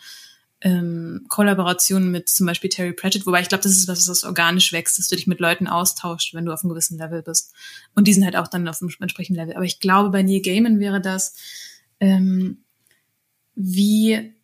ähm, 0.63 1.27
Kollaborationen 1.29 2.11
mit 2.11 2.29
zum 2.29 2.47
Beispiel 2.47 2.71
Terry 2.71 2.93
Pratchett, 2.93 3.27
wobei 3.27 3.43
ich 3.43 3.49
glaube, 3.49 3.63
das 3.65 3.73
ist 3.77 3.89
was, 3.89 4.09
was 4.09 4.25
organisch 4.25 4.73
wächst, 4.73 4.99
dass 4.99 5.09
du 5.09 5.17
dich 5.17 5.27
mit 5.27 5.41
Leuten 5.41 5.67
austauscht, 5.67 6.35
wenn 6.35 6.45
du 6.47 6.53
auf 6.53 6.63
einem 6.63 6.71
gewissen 6.71 6.99
Level 6.99 7.23
bist. 7.23 7.53
Und 7.95 8.09
die 8.09 8.13
sind 8.15 8.25
halt 8.25 8.37
auch 8.37 8.49
dann 8.49 8.67
auf 8.69 8.81
einem 8.81 8.91
entsprechenden 9.01 9.41
Level. 9.41 9.57
Aber 9.57 9.65
ich 9.65 9.81
glaube, 9.81 10.11
bei 10.11 10.23
Neil 10.23 10.41
Gaiman 10.43 10.81
wäre 10.81 11.01
das, 11.01 11.35
ähm, 12.01 12.65
wie 13.55 14.36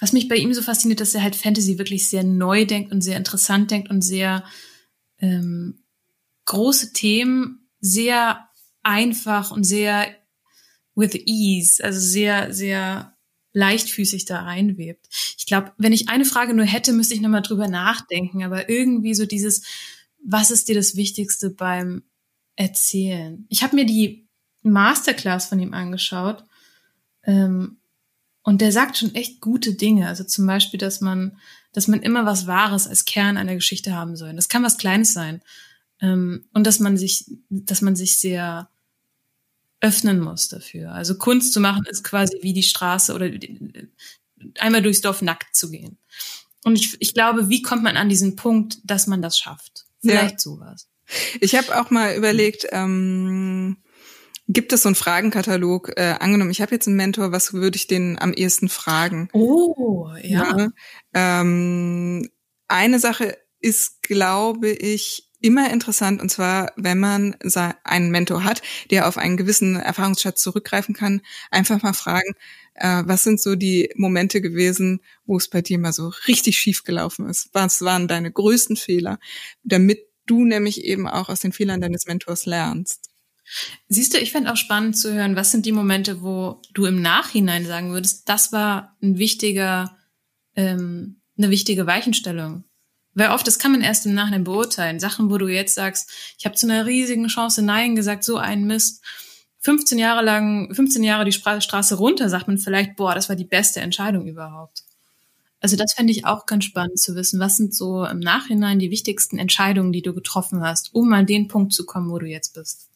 was 0.00 0.12
mich 0.12 0.28
bei 0.28 0.36
ihm 0.36 0.52
so 0.54 0.62
fasziniert, 0.62 1.00
dass 1.00 1.14
er 1.14 1.22
halt 1.22 1.36
Fantasy 1.36 1.78
wirklich 1.78 2.08
sehr 2.08 2.24
neu 2.24 2.64
denkt 2.64 2.92
und 2.92 3.02
sehr 3.02 3.16
interessant 3.16 3.70
denkt 3.70 3.90
und 3.90 4.02
sehr 4.02 4.44
ähm, 5.18 5.82
große 6.46 6.92
Themen 6.92 7.68
sehr 7.80 8.48
einfach 8.82 9.50
und 9.50 9.64
sehr 9.64 10.08
with 10.94 11.14
ease, 11.26 11.82
also 11.82 12.00
sehr, 12.00 12.52
sehr 12.52 13.16
leichtfüßig 13.52 14.24
da 14.24 14.42
reinwebt. 14.42 15.06
Ich 15.38 15.46
glaube, 15.46 15.72
wenn 15.78 15.92
ich 15.92 16.08
eine 16.08 16.24
Frage 16.24 16.54
nur 16.54 16.64
hätte, 16.64 16.92
müsste 16.92 17.14
ich 17.14 17.20
nochmal 17.20 17.42
drüber 17.42 17.68
nachdenken, 17.68 18.44
aber 18.44 18.68
irgendwie 18.68 19.14
so 19.14 19.24
dieses, 19.24 19.62
was 20.22 20.50
ist 20.50 20.68
dir 20.68 20.74
das 20.74 20.96
Wichtigste 20.96 21.50
beim 21.50 22.02
Erzählen? 22.56 23.46
Ich 23.48 23.62
habe 23.62 23.76
mir 23.76 23.86
die 23.86 24.28
Masterclass 24.62 25.46
von 25.46 25.60
ihm 25.60 25.72
angeschaut 25.72 26.44
ähm, 27.24 27.78
und 28.48 28.62
der 28.62 28.72
sagt 28.72 28.96
schon 28.96 29.14
echt 29.14 29.42
gute 29.42 29.74
Dinge. 29.74 30.08
Also 30.08 30.24
zum 30.24 30.46
Beispiel, 30.46 30.80
dass 30.80 31.02
man, 31.02 31.36
dass 31.74 31.86
man 31.86 32.00
immer 32.00 32.24
was 32.24 32.46
Wahres 32.46 32.86
als 32.86 33.04
Kern 33.04 33.36
einer 33.36 33.54
Geschichte 33.54 33.94
haben 33.94 34.16
soll. 34.16 34.32
Das 34.32 34.48
kann 34.48 34.62
was 34.62 34.78
Kleines 34.78 35.12
sein. 35.12 35.42
Ähm, 36.00 36.46
und 36.54 36.66
dass 36.66 36.80
man 36.80 36.96
sich, 36.96 37.26
dass 37.50 37.82
man 37.82 37.94
sich 37.94 38.16
sehr 38.16 38.70
öffnen 39.82 40.18
muss 40.18 40.48
dafür. 40.48 40.92
Also 40.92 41.18
Kunst 41.18 41.52
zu 41.52 41.60
machen 41.60 41.84
ist 41.90 42.04
quasi 42.04 42.38
wie 42.40 42.54
die 42.54 42.62
Straße 42.62 43.12
oder 43.12 43.30
einmal 44.60 44.80
durchs 44.80 45.02
Dorf 45.02 45.20
nackt 45.20 45.54
zu 45.54 45.70
gehen. 45.70 45.98
Und 46.64 46.76
ich, 46.76 46.96
ich 47.00 47.12
glaube, 47.12 47.50
wie 47.50 47.60
kommt 47.60 47.82
man 47.82 47.98
an 47.98 48.08
diesen 48.08 48.34
Punkt, 48.34 48.78
dass 48.82 49.06
man 49.06 49.20
das 49.20 49.38
schafft? 49.38 49.84
Vielleicht 50.00 50.36
ja. 50.36 50.38
sowas. 50.38 50.88
Ich 51.42 51.54
habe 51.54 51.78
auch 51.78 51.90
mal 51.90 52.14
überlegt, 52.14 52.66
ähm, 52.70 53.76
gibt 54.48 54.72
es 54.72 54.82
so 54.82 54.88
einen 54.88 54.96
Fragenkatalog? 54.96 55.92
Äh, 55.96 56.16
angenommen, 56.18 56.50
ich 56.50 56.60
habe 56.60 56.74
jetzt 56.74 56.88
einen 56.88 56.96
Mentor, 56.96 57.32
was 57.32 57.52
würde 57.52 57.76
ich 57.76 57.86
den 57.86 58.18
am 58.18 58.32
ehesten 58.32 58.68
fragen? 58.68 59.28
Oh, 59.32 60.08
ja. 60.22 60.56
ja 60.56 60.68
ähm, 61.14 62.28
eine 62.66 62.98
Sache 62.98 63.36
ist, 63.60 64.02
glaube 64.02 64.70
ich, 64.70 65.30
immer 65.40 65.72
interessant 65.72 66.20
und 66.20 66.30
zwar, 66.30 66.72
wenn 66.76 66.98
man 66.98 67.36
einen 67.84 68.10
Mentor 68.10 68.42
hat, 68.42 68.60
der 68.90 69.06
auf 69.06 69.18
einen 69.18 69.36
gewissen 69.36 69.76
Erfahrungsschatz 69.76 70.42
zurückgreifen 70.42 70.94
kann, 70.96 71.20
einfach 71.50 71.80
mal 71.82 71.92
fragen, 71.92 72.32
äh, 72.74 73.02
was 73.06 73.22
sind 73.22 73.40
so 73.40 73.54
die 73.54 73.90
Momente 73.94 74.40
gewesen, 74.40 75.00
wo 75.26 75.36
es 75.36 75.48
bei 75.48 75.62
dir 75.62 75.78
mal 75.78 75.92
so 75.92 76.12
richtig 76.26 76.58
schief 76.58 76.82
gelaufen 76.82 77.28
ist? 77.28 77.50
Was 77.52 77.82
waren 77.82 78.08
deine 78.08 78.32
größten 78.32 78.76
Fehler? 78.76 79.18
Damit 79.62 80.08
du 80.26 80.44
nämlich 80.44 80.84
eben 80.84 81.08
auch 81.08 81.28
aus 81.28 81.40
den 81.40 81.52
Fehlern 81.52 81.80
deines 81.80 82.06
Mentors 82.06 82.44
lernst. 82.46 83.07
Siehst 83.88 84.14
du, 84.14 84.18
ich 84.18 84.32
fände 84.32 84.52
auch 84.52 84.56
spannend 84.56 84.96
zu 84.96 85.12
hören, 85.12 85.36
was 85.36 85.50
sind 85.50 85.66
die 85.66 85.72
Momente, 85.72 86.22
wo 86.22 86.60
du 86.74 86.84
im 86.86 87.00
Nachhinein 87.00 87.66
sagen 87.66 87.92
würdest, 87.92 88.28
das 88.28 88.52
war 88.52 88.96
ein 89.02 89.18
wichtiger, 89.18 89.96
ähm, 90.54 91.20
eine 91.36 91.50
wichtige 91.50 91.86
Weichenstellung 91.86 92.64
weil 93.18 93.30
oft, 93.30 93.46
das 93.48 93.58
kann 93.58 93.72
man 93.72 93.82
erst 93.82 94.06
im 94.06 94.14
Nachhinein 94.14 94.44
beurteilen. 94.44 95.00
Sachen, 95.00 95.28
wo 95.28 95.38
du 95.38 95.48
jetzt 95.48 95.74
sagst, 95.74 96.08
ich 96.38 96.44
habe 96.46 96.54
zu 96.54 96.66
einer 96.66 96.86
riesigen 96.86 97.26
Chance 97.26 97.62
Nein 97.62 97.96
gesagt, 97.96 98.22
so 98.22 98.36
ein 98.36 98.64
Mist. 98.64 99.02
15 99.60 99.98
Jahre 99.98 100.24
lang, 100.24 100.72
15 100.72 101.02
Jahre 101.02 101.24
die 101.24 101.32
Straße 101.32 101.96
runter, 101.96 102.28
sagt 102.28 102.46
man 102.46 102.58
vielleicht, 102.58 102.94
boah, 102.94 103.16
das 103.16 103.28
war 103.28 103.34
die 103.34 103.44
beste 103.44 103.80
Entscheidung 103.80 104.28
überhaupt. 104.28 104.84
Also 105.60 105.76
das 105.76 105.94
fände 105.94 106.12
ich 106.12 106.26
auch 106.26 106.46
ganz 106.46 106.64
spannend 106.64 107.00
zu 107.00 107.16
wissen. 107.16 107.40
Was 107.40 107.56
sind 107.56 107.74
so 107.74 108.04
im 108.04 108.20
Nachhinein 108.20 108.78
die 108.78 108.92
wichtigsten 108.92 109.36
Entscheidungen, 109.36 109.90
die 109.90 110.02
du 110.02 110.14
getroffen 110.14 110.60
hast, 110.60 110.94
um 110.94 111.12
an 111.12 111.26
den 111.26 111.48
Punkt 111.48 111.72
zu 111.72 111.84
kommen, 111.86 112.10
wo 112.10 112.20
du 112.20 112.26
jetzt 112.26 112.54
bist? 112.54 112.87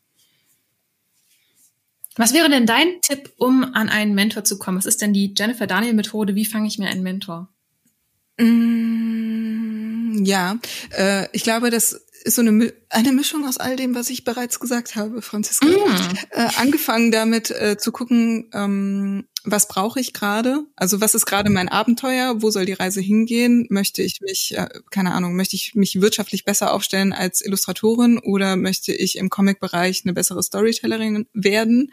Was 2.16 2.34
wäre 2.34 2.50
denn 2.50 2.66
dein 2.66 3.00
Tipp, 3.00 3.32
um 3.36 3.74
an 3.74 3.88
einen 3.88 4.14
Mentor 4.14 4.44
zu 4.44 4.58
kommen? 4.58 4.78
Was 4.78 4.86
ist 4.86 5.00
denn 5.00 5.12
die 5.12 5.34
Jennifer 5.36 5.66
Daniel 5.66 5.94
Methode? 5.94 6.34
Wie 6.34 6.44
fange 6.44 6.68
ich 6.68 6.78
mir 6.78 6.88
einen 6.88 7.02
Mentor? 7.02 7.48
Mm, 8.38 10.24
ja, 10.24 10.58
äh, 10.96 11.28
ich 11.32 11.42
glaube, 11.42 11.70
das 11.70 12.06
ist 12.22 12.36
so 12.36 12.42
eine, 12.42 12.72
eine 12.88 13.12
Mischung 13.12 13.46
aus 13.46 13.58
all 13.58 13.76
dem, 13.76 13.94
was 13.94 14.10
ich 14.10 14.24
bereits 14.24 14.60
gesagt 14.60 14.96
habe, 14.96 15.22
Franziska. 15.22 15.66
Mm. 15.66 16.16
Äh, 16.30 16.48
angefangen 16.56 17.10
damit 17.10 17.50
äh, 17.50 17.76
zu 17.78 17.92
gucken, 17.92 18.48
ähm, 18.52 19.24
was 19.44 19.66
brauche 19.66 19.98
ich 19.98 20.12
gerade? 20.12 20.64
Also 20.76 21.00
was 21.00 21.14
ist 21.14 21.26
gerade 21.26 21.50
mein 21.50 21.68
Abenteuer? 21.68 22.42
Wo 22.42 22.50
soll 22.50 22.64
die 22.64 22.72
Reise 22.72 23.00
hingehen? 23.00 23.66
Möchte 23.70 24.02
ich 24.02 24.20
mich, 24.20 24.56
äh, 24.56 24.68
keine 24.90 25.12
Ahnung, 25.12 25.34
möchte 25.34 25.56
ich 25.56 25.74
mich 25.74 26.00
wirtschaftlich 26.00 26.44
besser 26.44 26.72
aufstellen 26.72 27.12
als 27.12 27.44
Illustratorin 27.44 28.18
oder 28.18 28.56
möchte 28.56 28.92
ich 28.92 29.16
im 29.16 29.30
Comic-Bereich 29.30 30.02
eine 30.04 30.12
bessere 30.12 30.42
Storytellerin 30.42 31.26
werden? 31.32 31.92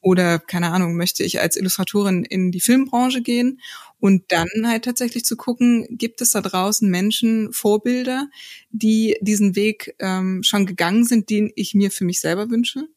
Oder 0.00 0.38
keine 0.38 0.72
Ahnung, 0.72 0.96
möchte 0.96 1.22
ich 1.22 1.40
als 1.40 1.56
Illustratorin 1.56 2.24
in 2.24 2.50
die 2.50 2.60
Filmbranche 2.60 3.22
gehen? 3.22 3.60
Und 4.00 4.24
dann 4.28 4.48
halt 4.64 4.84
tatsächlich 4.84 5.24
zu 5.24 5.36
gucken, 5.36 5.86
gibt 5.90 6.20
es 6.20 6.30
da 6.30 6.40
draußen 6.40 6.88
Menschen, 6.88 7.52
Vorbilder, 7.52 8.28
die 8.70 9.16
diesen 9.20 9.54
Weg 9.56 9.94
ähm, 9.98 10.42
schon 10.42 10.66
gegangen 10.66 11.04
sind, 11.04 11.30
den 11.30 11.52
ich 11.54 11.74
mir 11.74 11.90
für 11.90 12.04
mich 12.04 12.20
selber 12.20 12.50
wünsche. 12.50 12.88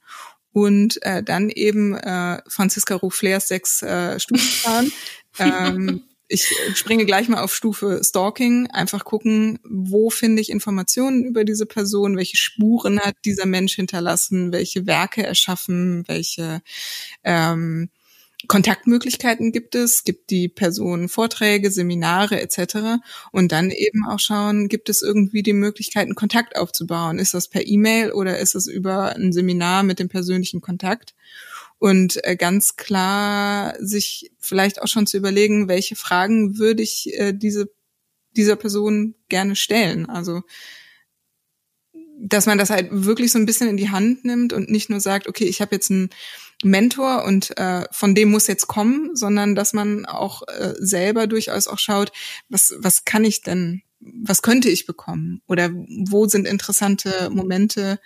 Und 0.54 1.02
äh, 1.04 1.24
dann 1.24 1.50
eben 1.50 1.96
äh, 1.96 2.42
Franziska 2.48 2.96
Rufflers 2.96 3.48
sechs 3.48 3.82
äh, 3.82 4.20
Stufen 4.20 4.48
fahren. 4.48 4.92
ähm, 5.40 6.04
ich 6.34 6.48
springe 6.74 7.06
gleich 7.06 7.28
mal 7.28 7.44
auf 7.44 7.54
Stufe 7.54 8.02
Stalking, 8.04 8.68
einfach 8.72 9.04
gucken, 9.04 9.60
wo 9.64 10.10
finde 10.10 10.42
ich 10.42 10.50
Informationen 10.50 11.24
über 11.26 11.44
diese 11.44 11.66
Person, 11.66 12.18
welche 12.18 12.38
Spuren 12.38 13.00
hat 13.00 13.16
dieser 13.26 13.46
Mensch 13.46 13.76
hinterlassen, 13.76 14.52
welche 14.52 14.88
Werke 14.88 15.24
erschaffen, 15.24 16.08
welche 16.08 16.62
ähm, 17.24 17.90
Kontaktmöglichkeiten 18.48 19.52
gibt 19.52 19.76
es, 19.76 20.04
gibt 20.04 20.30
die 20.30 20.50
Person 20.50 21.10
Vorträge, 21.10 21.72
Seminare 21.72 22.42
etc. 22.42 23.02
Und 23.32 23.52
dann 23.52 23.72
eben 23.72 24.06
auch 24.08 24.20
schauen, 24.20 24.68
gibt 24.68 24.90
es 24.90 25.02
irgendwie 25.02 25.44
die 25.44 25.54
Möglichkeiten, 25.54 26.16
Kontakt 26.16 26.58
aufzubauen? 26.58 27.20
Ist 27.20 27.34
das 27.34 27.48
per 27.48 27.66
E-Mail 27.66 28.12
oder 28.12 28.40
ist 28.40 28.56
es 28.56 28.68
über 28.68 29.16
ein 29.16 29.32
Seminar 29.34 29.84
mit 29.84 30.00
dem 30.00 30.10
persönlichen 30.10 30.62
Kontakt? 30.62 31.14
Und 31.80 32.24
äh, 32.26 32.36
ganz 32.36 32.76
klar 32.76 33.76
sich 33.80 34.32
vielleicht 34.40 34.82
auch 34.82 34.88
schon 34.88 35.08
zu 35.08 35.18
überlegen, 35.18 35.68
welche 35.68 35.96
Fragen 35.96 36.58
würde 36.58 36.84
ich 36.84 37.14
äh, 37.14 37.34
diese, 37.34 37.72
dieser 38.36 38.56
Person 38.56 39.16
gerne 39.30 39.56
stellen. 39.56 40.08
Also 40.10 40.44
dass 42.26 42.46
man 42.46 42.58
das 42.58 42.70
halt 42.70 42.88
wirklich 42.92 43.32
so 43.32 43.40
ein 43.40 43.46
bisschen 43.46 43.68
in 43.68 43.78
die 43.78 43.90
Hand 43.90 44.24
nimmt 44.24 44.54
und 44.54 44.70
nicht 44.70 44.90
nur 44.90 45.00
sagt, 45.00 45.28
okay, 45.28 45.46
ich 45.46 45.62
habe 45.62 45.76
jetzt 45.76 45.92
einen 45.92 46.10
Mentor 46.64 47.26
und 47.26 47.58
äh, 47.58 47.86
von 47.92 48.16
dem 48.16 48.32
muss 48.32 48.48
jetzt 48.48 48.68
kommen, 48.68 49.16
sondern 49.16 49.56
dass 49.56 49.74
man 49.74 50.06
auch 50.06 50.44
äh, 50.48 50.74
selber 50.78 51.28
durchaus 51.28 51.68
auch 51.68 51.80
schaut, 51.80 52.12
was, 52.50 52.74
was 52.78 53.06
kann 53.06 53.24
ich 53.24 53.42
denn, 53.42 53.82
was 54.00 54.42
könnte 54.42 54.70
ich 54.70 54.86
bekommen 54.86 55.42
oder 55.48 55.70
wo 55.72 56.28
sind 56.28 56.48
interessante 56.48 57.30
Momente 57.32 58.00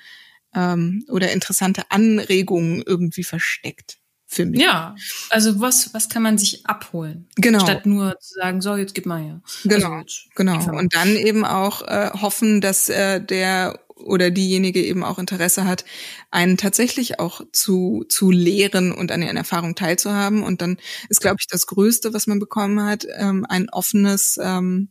ähm, 0.54 1.06
oder 1.10 1.32
interessante 1.32 1.84
Anregungen 1.90 2.84
irgendwie 2.86 3.24
versteckt 3.24 4.00
für 4.28 4.46
mich. 4.46 4.62
Ja, 4.62 4.96
also 5.30 5.60
was, 5.62 5.94
was 5.94 6.10
kann 6.10 6.22
man 6.22 6.38
sich 6.38 6.66
abholen? 6.66 7.28
Genau. 7.36 7.60
Statt 7.60 7.86
nur 7.86 8.20
zu 8.20 8.34
sagen, 8.36 8.62
so, 8.62 8.76
jetzt 8.76 8.94
gib 8.94 9.06
mal 9.06 9.22
her. 9.22 9.42
Genau, 9.64 9.92
also, 9.92 10.16
genau. 10.36 10.78
Und 10.78 10.94
dann 10.94 11.16
eben 11.16 11.46
auch 11.46 11.82
äh, 11.84 12.12
hoffen, 12.14 12.60
dass 12.60 12.90
äh, 12.90 13.22
der 13.22 13.80
oder 14.00 14.32
diejenige 14.32 14.84
eben 14.84 15.04
auch 15.04 15.20
Interesse 15.20 15.66
hat, 15.66 15.86
einen 16.32 16.58
tatsächlich 16.58 17.20
auch 17.20 17.42
zu, 17.52 18.06
zu 18.10 18.32
lehren 18.32 18.92
und 18.92 19.12
an 19.12 19.22
ihren 19.22 19.38
Erfahrungen 19.38 19.76
teilzuhaben. 19.76 20.44
Und 20.44 20.62
dann 20.62 20.78
ist, 21.10 21.22
glaube 21.22 21.38
ich, 21.40 21.48
das 21.48 21.68
Größte, 21.68 22.14
was 22.14 22.28
man 22.28 22.40
bekommen 22.40 22.84
hat, 22.84 23.08
ähm, 23.18 23.46
ein 23.48 23.70
offenes 23.70 24.40
ähm, 24.42 24.90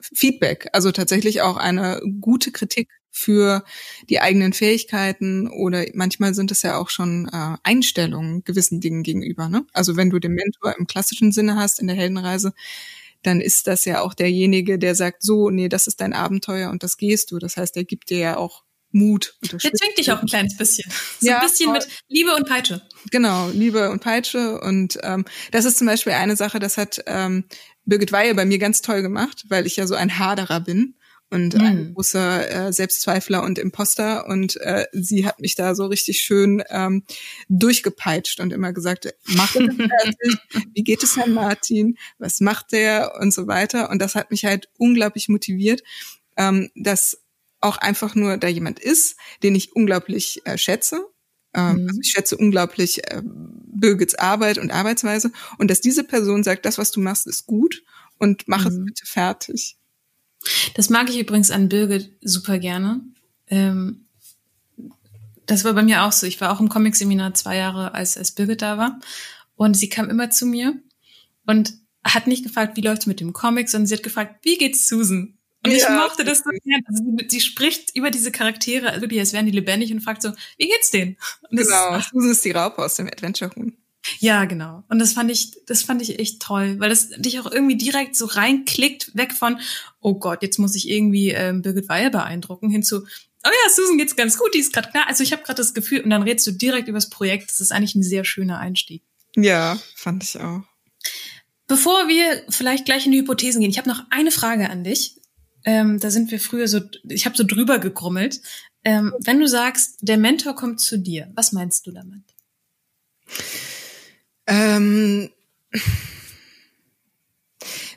Feedback. 0.00 0.68
Also 0.72 0.92
tatsächlich 0.92 1.42
auch 1.42 1.56
eine 1.56 2.00
gute 2.20 2.52
Kritik 2.52 2.88
für 3.10 3.64
die 4.08 4.20
eigenen 4.20 4.52
Fähigkeiten 4.52 5.48
oder 5.48 5.84
manchmal 5.94 6.32
sind 6.34 6.52
es 6.52 6.62
ja 6.62 6.78
auch 6.78 6.90
schon 6.90 7.28
äh, 7.32 7.56
Einstellungen 7.64 8.44
gewissen 8.44 8.80
Dingen 8.80 9.02
gegenüber. 9.02 9.48
Ne? 9.48 9.66
Also 9.72 9.96
wenn 9.96 10.10
du 10.10 10.18
den 10.20 10.32
Mentor 10.32 10.76
im 10.78 10.86
klassischen 10.86 11.32
Sinne 11.32 11.56
hast 11.56 11.80
in 11.80 11.88
der 11.88 11.96
Heldenreise, 11.96 12.52
dann 13.22 13.40
ist 13.40 13.66
das 13.66 13.84
ja 13.84 14.00
auch 14.00 14.14
derjenige, 14.14 14.78
der 14.78 14.94
sagt, 14.94 15.22
so, 15.22 15.50
nee, 15.50 15.68
das 15.68 15.86
ist 15.86 16.00
dein 16.00 16.12
Abenteuer 16.12 16.70
und 16.70 16.82
das 16.82 16.96
gehst 16.96 17.30
du. 17.30 17.38
Das 17.38 17.56
heißt, 17.56 17.76
der 17.76 17.84
gibt 17.84 18.10
dir 18.10 18.18
ja 18.18 18.36
auch 18.36 18.64
Mut. 18.92 19.36
Der 19.42 19.58
zwingt 19.58 19.98
dich 19.98 20.10
auch 20.10 20.20
ein 20.20 20.26
kleines 20.26 20.56
bisschen. 20.56 20.90
So 21.20 21.28
ja, 21.28 21.38
ein 21.38 21.46
bisschen 21.46 21.72
mit 21.72 21.86
Liebe 22.08 22.34
und 22.34 22.48
Peitsche. 22.48 22.82
Genau, 23.10 23.48
Liebe 23.50 23.90
und 23.90 24.02
Peitsche. 24.02 24.60
Und 24.60 24.98
ähm, 25.02 25.24
das 25.52 25.64
ist 25.64 25.78
zum 25.78 25.86
Beispiel 25.86 26.12
eine 26.12 26.34
Sache, 26.34 26.58
das 26.58 26.76
hat 26.76 27.02
ähm, 27.06 27.44
Birgit 27.84 28.12
Weihe 28.12 28.34
bei 28.34 28.44
mir 28.44 28.58
ganz 28.58 28.82
toll 28.82 29.02
gemacht, 29.02 29.44
weil 29.48 29.66
ich 29.66 29.76
ja 29.76 29.86
so 29.86 29.94
ein 29.94 30.18
Haderer 30.18 30.60
bin 30.60 30.96
und 31.30 31.54
mhm. 31.54 31.60
ein 31.60 31.94
großer 31.94 32.68
äh, 32.68 32.72
Selbstzweifler 32.72 33.42
und 33.42 33.58
Imposter 33.58 34.26
und 34.26 34.56
äh, 34.60 34.86
sie 34.92 35.26
hat 35.26 35.40
mich 35.40 35.54
da 35.54 35.74
so 35.74 35.86
richtig 35.86 36.20
schön 36.20 36.62
ähm, 36.68 37.04
durchgepeitscht 37.48 38.40
und 38.40 38.52
immer 38.52 38.72
gesagt, 38.72 39.14
mach 39.26 39.52
das 39.52 39.62
fertig, 39.76 40.38
wie 40.74 40.82
geht 40.82 41.02
es 41.02 41.16
Herrn 41.16 41.32
Martin, 41.32 41.96
was 42.18 42.40
macht 42.40 42.72
der 42.72 43.14
und 43.20 43.32
so 43.32 43.46
weiter 43.46 43.90
und 43.90 44.00
das 44.00 44.14
hat 44.14 44.30
mich 44.30 44.44
halt 44.44 44.68
unglaublich 44.76 45.28
motiviert, 45.28 45.82
ähm, 46.36 46.70
dass 46.74 47.18
auch 47.60 47.76
einfach 47.76 48.14
nur 48.14 48.36
da 48.36 48.48
jemand 48.48 48.80
ist, 48.80 49.16
den 49.42 49.54
ich 49.54 49.74
unglaublich 49.74 50.42
äh, 50.44 50.56
schätze 50.56 51.04
ähm, 51.54 51.82
mhm. 51.82 51.88
Also 51.88 52.00
ich 52.00 52.10
schätze 52.12 52.36
unglaublich 52.36 53.04
äh, 53.10 53.22
Birgits 53.24 54.14
Arbeit 54.14 54.58
und 54.58 54.70
Arbeitsweise 54.70 55.32
und 55.58 55.70
dass 55.70 55.80
diese 55.80 56.04
Person 56.04 56.44
sagt, 56.44 56.64
das, 56.64 56.78
was 56.78 56.90
du 56.90 57.00
machst, 57.00 57.26
ist 57.26 57.46
gut 57.46 57.82
und 58.18 58.46
mach 58.46 58.64
mhm. 58.64 58.66
es 58.66 58.84
bitte 58.84 59.06
fertig. 59.06 59.76
Das 60.74 60.90
mag 60.90 61.10
ich 61.10 61.18
übrigens 61.18 61.50
an 61.50 61.68
Birgit 61.68 62.10
super 62.20 62.58
gerne. 62.58 63.00
Ähm, 63.48 64.06
das 65.46 65.64
war 65.64 65.74
bei 65.74 65.82
mir 65.82 66.04
auch 66.04 66.12
so. 66.12 66.26
Ich 66.26 66.40
war 66.40 66.52
auch 66.52 66.60
im 66.60 66.68
Comic-Seminar 66.68 67.34
zwei 67.34 67.56
Jahre, 67.56 67.94
als, 67.94 68.16
als 68.16 68.32
Birgit 68.32 68.62
da 68.62 68.78
war. 68.78 69.00
Und 69.56 69.74
sie 69.74 69.88
kam 69.88 70.08
immer 70.08 70.30
zu 70.30 70.46
mir 70.46 70.74
und 71.46 71.74
hat 72.04 72.26
nicht 72.26 72.44
gefragt, 72.44 72.76
wie 72.76 72.82
läuft's 72.82 73.06
mit 73.06 73.20
dem 73.20 73.32
Comic, 73.32 73.68
sondern 73.68 73.86
sie 73.86 73.94
hat 73.94 74.02
gefragt, 74.02 74.44
wie 74.44 74.56
geht's 74.56 74.88
Susan? 74.88 75.36
Und 75.64 75.72
ja. 75.72 75.76
ich 75.76 75.88
mochte 75.90 76.24
das 76.24 76.38
so 76.38 76.50
gerne. 76.64 76.82
Also 76.86 77.04
sie, 77.04 77.26
sie, 77.28 77.40
spricht 77.40 77.94
über 77.94 78.10
diese 78.10 78.32
Charaktere 78.32 79.00
wirklich, 79.00 79.20
als 79.20 79.32
wären 79.32 79.44
die 79.44 79.52
lebendig 79.52 79.92
und 79.92 80.00
fragt 80.00 80.22
so, 80.22 80.32
wie 80.56 80.68
geht's 80.68 80.90
denen? 80.90 81.18
genau, 81.50 81.96
ist, 81.96 82.10
Susan 82.10 82.30
ist 82.30 82.44
die 82.44 82.52
Raupe 82.52 82.82
aus 82.82 82.94
dem 82.94 83.08
Adventure-Huhn. 83.08 83.76
Ja, 84.18 84.44
genau. 84.46 84.82
Und 84.88 84.98
das 84.98 85.12
fand 85.12 85.30
ich, 85.30 85.64
das 85.66 85.82
fand 85.82 86.00
ich 86.02 86.18
echt 86.18 86.40
toll, 86.40 86.76
weil 86.78 86.88
das 86.88 87.10
dich 87.10 87.38
auch 87.40 87.50
irgendwie 87.50 87.76
direkt 87.76 88.16
so 88.16 88.26
reinklickt, 88.26 89.14
weg 89.14 89.32
von, 89.32 89.60
oh 90.00 90.14
Gott, 90.14 90.42
jetzt 90.42 90.58
muss 90.58 90.74
ich 90.74 90.88
irgendwie 90.88 91.30
ähm, 91.30 91.62
Birgit 91.62 91.88
Weil 91.88 92.10
beeindrucken, 92.10 92.70
hin 92.70 92.82
zu, 92.82 93.02
oh 93.44 93.48
ja, 93.48 93.70
Susan 93.74 93.98
geht's 93.98 94.16
ganz 94.16 94.38
gut, 94.38 94.54
die 94.54 94.58
ist 94.58 94.72
gerade 94.72 94.90
klar. 94.90 95.04
Also 95.06 95.22
ich 95.22 95.32
habe 95.32 95.42
gerade 95.42 95.58
das 95.58 95.74
Gefühl, 95.74 96.00
und 96.00 96.10
dann 96.10 96.22
redest 96.22 96.46
du 96.46 96.52
direkt 96.52 96.88
über 96.88 96.98
das 96.98 97.10
Projekt. 97.10 97.50
Das 97.50 97.60
ist 97.60 97.72
eigentlich 97.72 97.94
ein 97.94 98.02
sehr 98.02 98.24
schöner 98.24 98.58
Einstieg. 98.58 99.02
Ja, 99.36 99.78
fand 99.94 100.24
ich 100.24 100.38
auch. 100.38 100.62
Bevor 101.66 102.08
wir 102.08 102.42
vielleicht 102.48 102.84
gleich 102.84 103.06
in 103.06 103.12
die 103.12 103.18
Hypothesen 103.18 103.60
gehen, 103.60 103.70
ich 103.70 103.78
habe 103.78 103.88
noch 103.88 104.02
eine 104.10 104.32
Frage 104.32 104.70
an 104.70 104.82
dich. 104.82 105.16
Ähm, 105.64 106.00
da 106.00 106.10
sind 106.10 106.30
wir 106.30 106.40
früher 106.40 106.68
so, 106.68 106.80
ich 107.08 107.26
habe 107.26 107.36
so 107.36 107.44
drüber 107.44 107.78
gegrummelt. 107.78 108.40
Ähm, 108.82 109.14
wenn 109.20 109.38
du 109.38 109.46
sagst, 109.46 109.98
der 110.00 110.16
Mentor 110.16 110.54
kommt 110.54 110.80
zu 110.80 110.98
dir, 110.98 111.30
was 111.34 111.52
meinst 111.52 111.86
du 111.86 111.92
damit? 111.92 112.24
Ähm, 114.50 115.30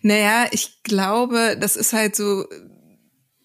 naja, 0.02 0.48
ich 0.52 0.84
glaube, 0.84 1.58
das 1.60 1.76
ist 1.76 1.94
halt 1.94 2.16
so, 2.16 2.46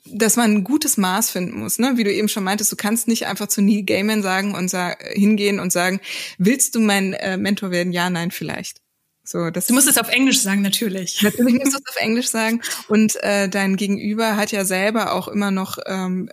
dass 0.04 0.36
man 0.36 0.52
ein 0.52 0.64
gutes 0.64 0.96
Maß 0.96 1.30
finden 1.30 1.58
muss, 1.58 1.78
ne? 1.78 1.92
Wie 1.96 2.04
du 2.04 2.12
eben 2.12 2.28
schon 2.28 2.44
meintest, 2.44 2.70
du 2.72 2.76
kannst 2.76 3.08
nicht 3.08 3.26
einfach 3.26 3.48
zu 3.48 3.62
Neil 3.62 3.82
Gaiman 3.82 4.22
sagen 4.22 4.54
und 4.54 4.68
sag, 4.68 5.02
hingehen 5.12 5.60
und 5.60 5.72
sagen, 5.72 6.00
willst 6.38 6.74
du 6.74 6.80
mein 6.80 7.14
äh, 7.14 7.36
Mentor 7.36 7.70
werden? 7.70 7.92
Ja, 7.92 8.10
nein, 8.10 8.30
vielleicht. 8.30 8.80
So, 9.24 9.50
das 9.50 9.66
du 9.66 9.74
musst 9.74 9.88
es 9.88 9.98
auf 9.98 10.08
Englisch 10.08 10.40
sagen, 10.40 10.62
natürlich. 10.62 11.20
Natürlich 11.22 11.54
musst 11.54 11.74
du 11.74 11.78
es 11.78 11.88
auf 11.88 12.00
Englisch 12.00 12.28
sagen. 12.28 12.62
Und 12.88 13.22
äh, 13.22 13.48
dein 13.48 13.76
Gegenüber 13.76 14.36
hat 14.36 14.52
ja 14.52 14.64
selber 14.64 15.12
auch 15.12 15.28
immer 15.28 15.50
noch 15.50 15.78
ähm, 15.84 16.30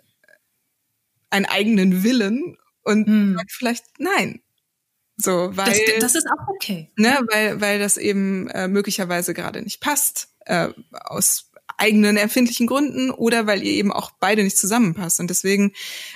einen 1.30 1.46
eigenen 1.46 2.04
Willen 2.04 2.58
und 2.84 3.06
hm. 3.06 3.36
sagt 3.36 3.52
vielleicht 3.52 3.86
nein. 4.00 4.42
So, 5.18 5.52
weil 5.54 5.80
das, 6.00 6.14
das 6.14 6.16
ist 6.16 6.28
auch 6.28 6.48
okay. 6.48 6.92
Ne, 6.98 7.18
weil 7.32 7.62
weil 7.62 7.80
das 7.80 7.98
eben 7.98 8.48
äh, 8.50 8.68
möglicherweise 8.68 9.34
gerade 9.34 9.62
nicht 9.62 9.80
passt 9.80 10.30
äh, 10.46 10.70
aus 10.92 11.52
eigenen 11.78 12.18
empfindlichen 12.18 12.68
Gründen 12.68 13.12
oder 13.12 13.48
weil 13.48 13.64
ihr 13.64 13.74
eben 13.74 13.92
auch 13.92 14.12
beide 14.20 14.44
nicht 14.44 14.58
zusammenpasst. 14.58 15.20
Und 15.20 15.30
deswegen, 15.30 15.74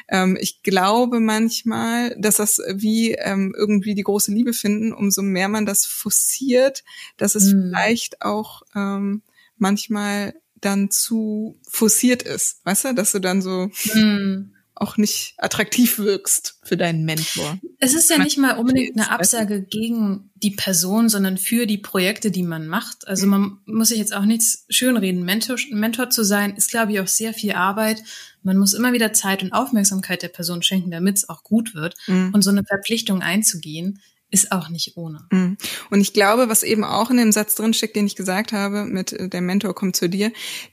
ähm, 0.07 0.37
ich 0.39 0.63
glaube 0.63 1.19
manchmal, 1.19 2.15
dass 2.17 2.37
das 2.37 2.61
wie 2.73 3.13
ähm, 3.13 3.53
irgendwie 3.57 3.95
die 3.95 4.03
große 4.03 4.31
Liebe 4.31 4.53
finden, 4.53 4.93
umso 4.93 5.21
mehr 5.21 5.49
man 5.49 5.65
das 5.65 5.85
forciert, 5.85 6.83
dass 7.17 7.35
es 7.35 7.53
mhm. 7.53 7.71
vielleicht 7.71 8.21
auch 8.21 8.61
ähm, 8.75 9.21
manchmal 9.57 10.33
dann 10.55 10.91
zu 10.91 11.57
forciert 11.67 12.23
ist, 12.23 12.65
weißt 12.65 12.85
du, 12.85 12.93
dass 12.93 13.11
du 13.11 13.19
dann 13.19 13.41
so 13.41 13.69
mhm 13.93 14.53
auch 14.81 14.97
nicht 14.97 15.33
attraktiv 15.37 15.99
wirkst 15.99 16.59
für 16.63 16.77
deinen 16.77 17.05
Mentor. 17.05 17.59
Es 17.79 17.93
ist 17.93 18.09
ja 18.09 18.17
nicht 18.17 18.37
mal 18.37 18.57
unbedingt 18.57 18.95
eine 18.95 19.11
Absage 19.11 19.61
gegen 19.61 20.29
die 20.35 20.51
Person, 20.51 21.09
sondern 21.09 21.37
für 21.37 21.65
die 21.65 21.77
Projekte, 21.77 22.31
die 22.31 22.43
man 22.43 22.67
macht. 22.67 23.07
Also 23.07 23.27
man 23.27 23.59
muss 23.65 23.89
sich 23.89 23.97
jetzt 23.97 24.15
auch 24.15 24.25
nichts 24.25 24.65
schönreden. 24.69 25.23
Mentor, 25.23 25.57
Mentor 25.71 26.09
zu 26.09 26.23
sein, 26.23 26.55
ist, 26.55 26.71
glaube 26.71 26.93
ich, 26.93 26.99
auch 26.99 27.07
sehr 27.07 27.33
viel 27.33 27.53
Arbeit. 27.53 28.03
Man 28.43 28.57
muss 28.57 28.73
immer 28.73 28.93
wieder 28.93 29.13
Zeit 29.13 29.43
und 29.43 29.53
Aufmerksamkeit 29.53 30.23
der 30.23 30.29
Person 30.29 30.61
schenken, 30.61 30.91
damit 30.91 31.17
es 31.17 31.29
auch 31.29 31.43
gut 31.43 31.75
wird. 31.75 31.95
Mhm. 32.07 32.31
Und 32.33 32.41
so 32.41 32.49
eine 32.49 32.63
Verpflichtung 32.63 33.21
einzugehen, 33.21 33.99
ist 34.31 34.51
auch 34.51 34.69
nicht 34.69 34.95
ohne. 34.95 35.25
Mhm. 35.31 35.57
Und 35.89 36.01
ich 36.01 36.13
glaube, 36.13 36.49
was 36.49 36.63
eben 36.63 36.83
auch 36.83 37.09
in 37.09 37.17
dem 37.17 37.31
Satz 37.31 37.55
drinsteckt, 37.55 37.95
den 37.95 38.05
ich 38.05 38.15
gesagt 38.15 38.53
habe, 38.53 38.85
mit 38.85 39.13
äh, 39.13 39.27
der 39.29 39.41
Mentor 39.41 39.73
kommt 39.73 39.95
zu 39.95 40.09
dir, 40.09 40.31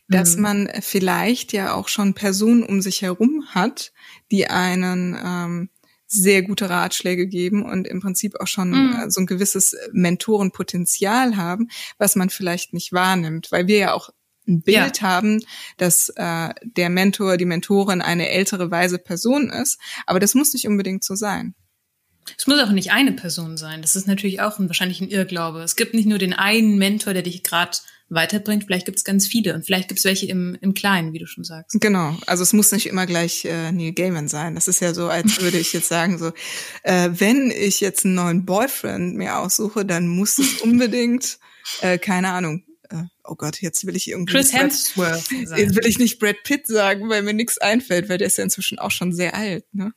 dass 0.08 0.36
mhm. 0.36 0.42
man 0.42 0.70
vielleicht 0.80 1.52
ja 1.52 1.74
auch 1.74 1.88
schon 1.88 2.14
Personen 2.14 2.62
um 2.62 2.82
sich 2.82 3.02
herum 3.02 3.44
hat, 3.48 3.92
die 4.30 4.48
einen 4.48 5.18
ähm, 5.22 5.70
sehr 6.06 6.42
gute 6.42 6.70
Ratschläge 6.70 7.26
geben 7.26 7.64
und 7.64 7.88
im 7.88 8.00
Prinzip 8.00 8.38
auch 8.40 8.46
schon 8.46 8.70
mhm. 8.70 8.94
äh, 8.94 9.10
so 9.10 9.20
ein 9.20 9.26
gewisses 9.26 9.76
Mentorenpotenzial 9.92 11.36
haben, 11.36 11.68
was 11.98 12.16
man 12.16 12.30
vielleicht 12.30 12.74
nicht 12.74 12.92
wahrnimmt, 12.92 13.50
weil 13.50 13.66
wir 13.66 13.78
ja 13.78 13.92
auch 13.92 14.10
ein 14.46 14.62
Bild 14.62 15.00
ja. 15.00 15.08
haben, 15.08 15.42
dass 15.76 16.08
äh, 16.10 16.50
der 16.62 16.90
Mentor, 16.90 17.36
die 17.36 17.46
Mentorin 17.46 18.00
eine 18.00 18.28
ältere, 18.28 18.70
weise 18.70 18.98
Person 18.98 19.50
ist, 19.50 19.80
aber 20.06 20.20
das 20.20 20.34
muss 20.34 20.52
nicht 20.52 20.68
unbedingt 20.68 21.02
so 21.02 21.16
sein. 21.16 21.54
Es 22.36 22.46
muss 22.46 22.60
auch 22.60 22.72
nicht 22.72 22.92
eine 22.92 23.12
Person 23.12 23.56
sein. 23.56 23.82
Das 23.82 23.96
ist 23.96 24.06
natürlich 24.06 24.40
auch 24.40 24.58
ein, 24.58 24.68
wahrscheinlich 24.68 25.00
ein 25.00 25.08
Irrglaube. 25.08 25.60
Es 25.60 25.76
gibt 25.76 25.94
nicht 25.94 26.06
nur 26.06 26.18
den 26.18 26.32
einen 26.32 26.78
Mentor, 26.78 27.14
der 27.14 27.22
dich 27.22 27.42
gerade 27.42 27.78
weiterbringt. 28.08 28.64
Vielleicht 28.64 28.86
gibt 28.86 28.98
es 28.98 29.04
ganz 29.04 29.26
viele 29.26 29.54
und 29.54 29.64
vielleicht 29.64 29.88
gibt 29.88 29.98
es 29.98 30.04
welche 30.04 30.26
im, 30.26 30.56
im 30.60 30.74
Kleinen, 30.74 31.12
wie 31.12 31.18
du 31.18 31.26
schon 31.26 31.44
sagst. 31.44 31.80
Genau. 31.80 32.16
Also 32.26 32.42
es 32.42 32.52
muss 32.52 32.72
nicht 32.72 32.86
immer 32.86 33.06
gleich 33.06 33.44
äh, 33.44 33.72
Neil 33.72 33.92
Gaiman 33.92 34.28
sein. 34.28 34.54
Das 34.54 34.68
ist 34.68 34.80
ja 34.80 34.94
so, 34.94 35.08
als 35.08 35.40
würde 35.42 35.58
ich 35.58 35.72
jetzt 35.72 35.88
sagen, 35.88 36.18
so, 36.18 36.32
äh, 36.82 37.10
wenn 37.12 37.50
ich 37.50 37.80
jetzt 37.80 38.04
einen 38.04 38.14
neuen 38.14 38.44
Boyfriend 38.44 39.16
mir 39.16 39.38
aussuche, 39.38 39.84
dann 39.84 40.08
muss 40.08 40.38
es 40.38 40.60
unbedingt, 40.62 41.38
äh, 41.80 41.98
keine 41.98 42.30
Ahnung, 42.30 42.64
äh, 42.90 43.02
oh 43.24 43.34
Gott, 43.34 43.60
jetzt 43.60 43.86
will 43.86 43.96
ich 43.96 44.08
irgendwie. 44.08 44.32
Chris 44.32 44.52
Hemsworth. 44.52 45.30
Jetzt 45.56 45.74
will 45.74 45.86
ich 45.86 45.98
nicht 45.98 46.20
Brad 46.20 46.36
Pitt 46.44 46.68
sagen, 46.68 47.08
weil 47.08 47.22
mir 47.22 47.34
nichts 47.34 47.58
einfällt, 47.58 48.08
weil 48.08 48.18
der 48.18 48.28
ist 48.28 48.38
ja 48.38 48.44
inzwischen 48.44 48.78
auch 48.78 48.92
schon 48.92 49.12
sehr 49.12 49.34
alt, 49.34 49.64
ne? 49.72 49.92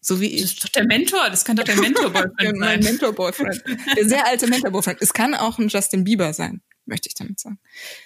So 0.00 0.20
wie 0.20 0.26
ich. 0.26 0.42
Das 0.42 0.52
ist 0.52 0.64
doch 0.64 0.68
der 0.70 0.86
Mentor, 0.86 1.28
das 1.30 1.44
kann 1.44 1.56
doch 1.56 1.64
der 1.64 1.76
Mentor-Boyfriend 1.80 2.36
sein. 2.38 2.58
mein 2.58 2.80
Mentor-Boyfriend. 2.80 3.62
Der 3.96 4.08
sehr 4.08 4.26
alte 4.26 4.46
Mentor-Boyfriend. 4.46 5.02
Es 5.02 5.12
kann 5.12 5.34
auch 5.34 5.58
ein 5.58 5.68
Justin 5.68 6.04
Bieber 6.04 6.32
sein, 6.32 6.62
möchte 6.86 7.08
ich 7.08 7.14
damit 7.14 7.38
sagen. 7.38 7.58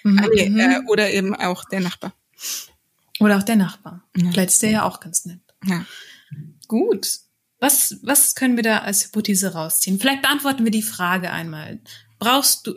Mhm. 0.02 0.24
Okay, 0.24 0.54
ah, 0.58 0.72
äh, 0.72 0.80
oder 0.88 1.10
eben 1.10 1.36
auch 1.36 1.64
der 1.64 1.80
Nachbar. 1.80 2.12
Oder 3.20 3.38
auch 3.38 3.44
der 3.44 3.56
Nachbar. 3.56 4.02
Ja. 4.16 4.30
Vielleicht 4.32 4.50
ist 4.50 4.62
der 4.62 4.70
ja 4.70 4.82
auch 4.82 4.98
ganz 5.00 5.24
nett. 5.24 5.40
Ja. 5.64 5.84
Gut. 6.66 7.20
Was, 7.60 7.96
was 8.02 8.34
können 8.34 8.56
wir 8.56 8.64
da 8.64 8.78
als 8.78 9.04
Hypothese 9.04 9.54
rausziehen? 9.54 9.98
Vielleicht 9.98 10.22
beantworten 10.22 10.64
wir 10.64 10.72
die 10.72 10.82
Frage 10.82 11.30
einmal. 11.30 11.80
Brauchst 12.18 12.66
du, 12.66 12.74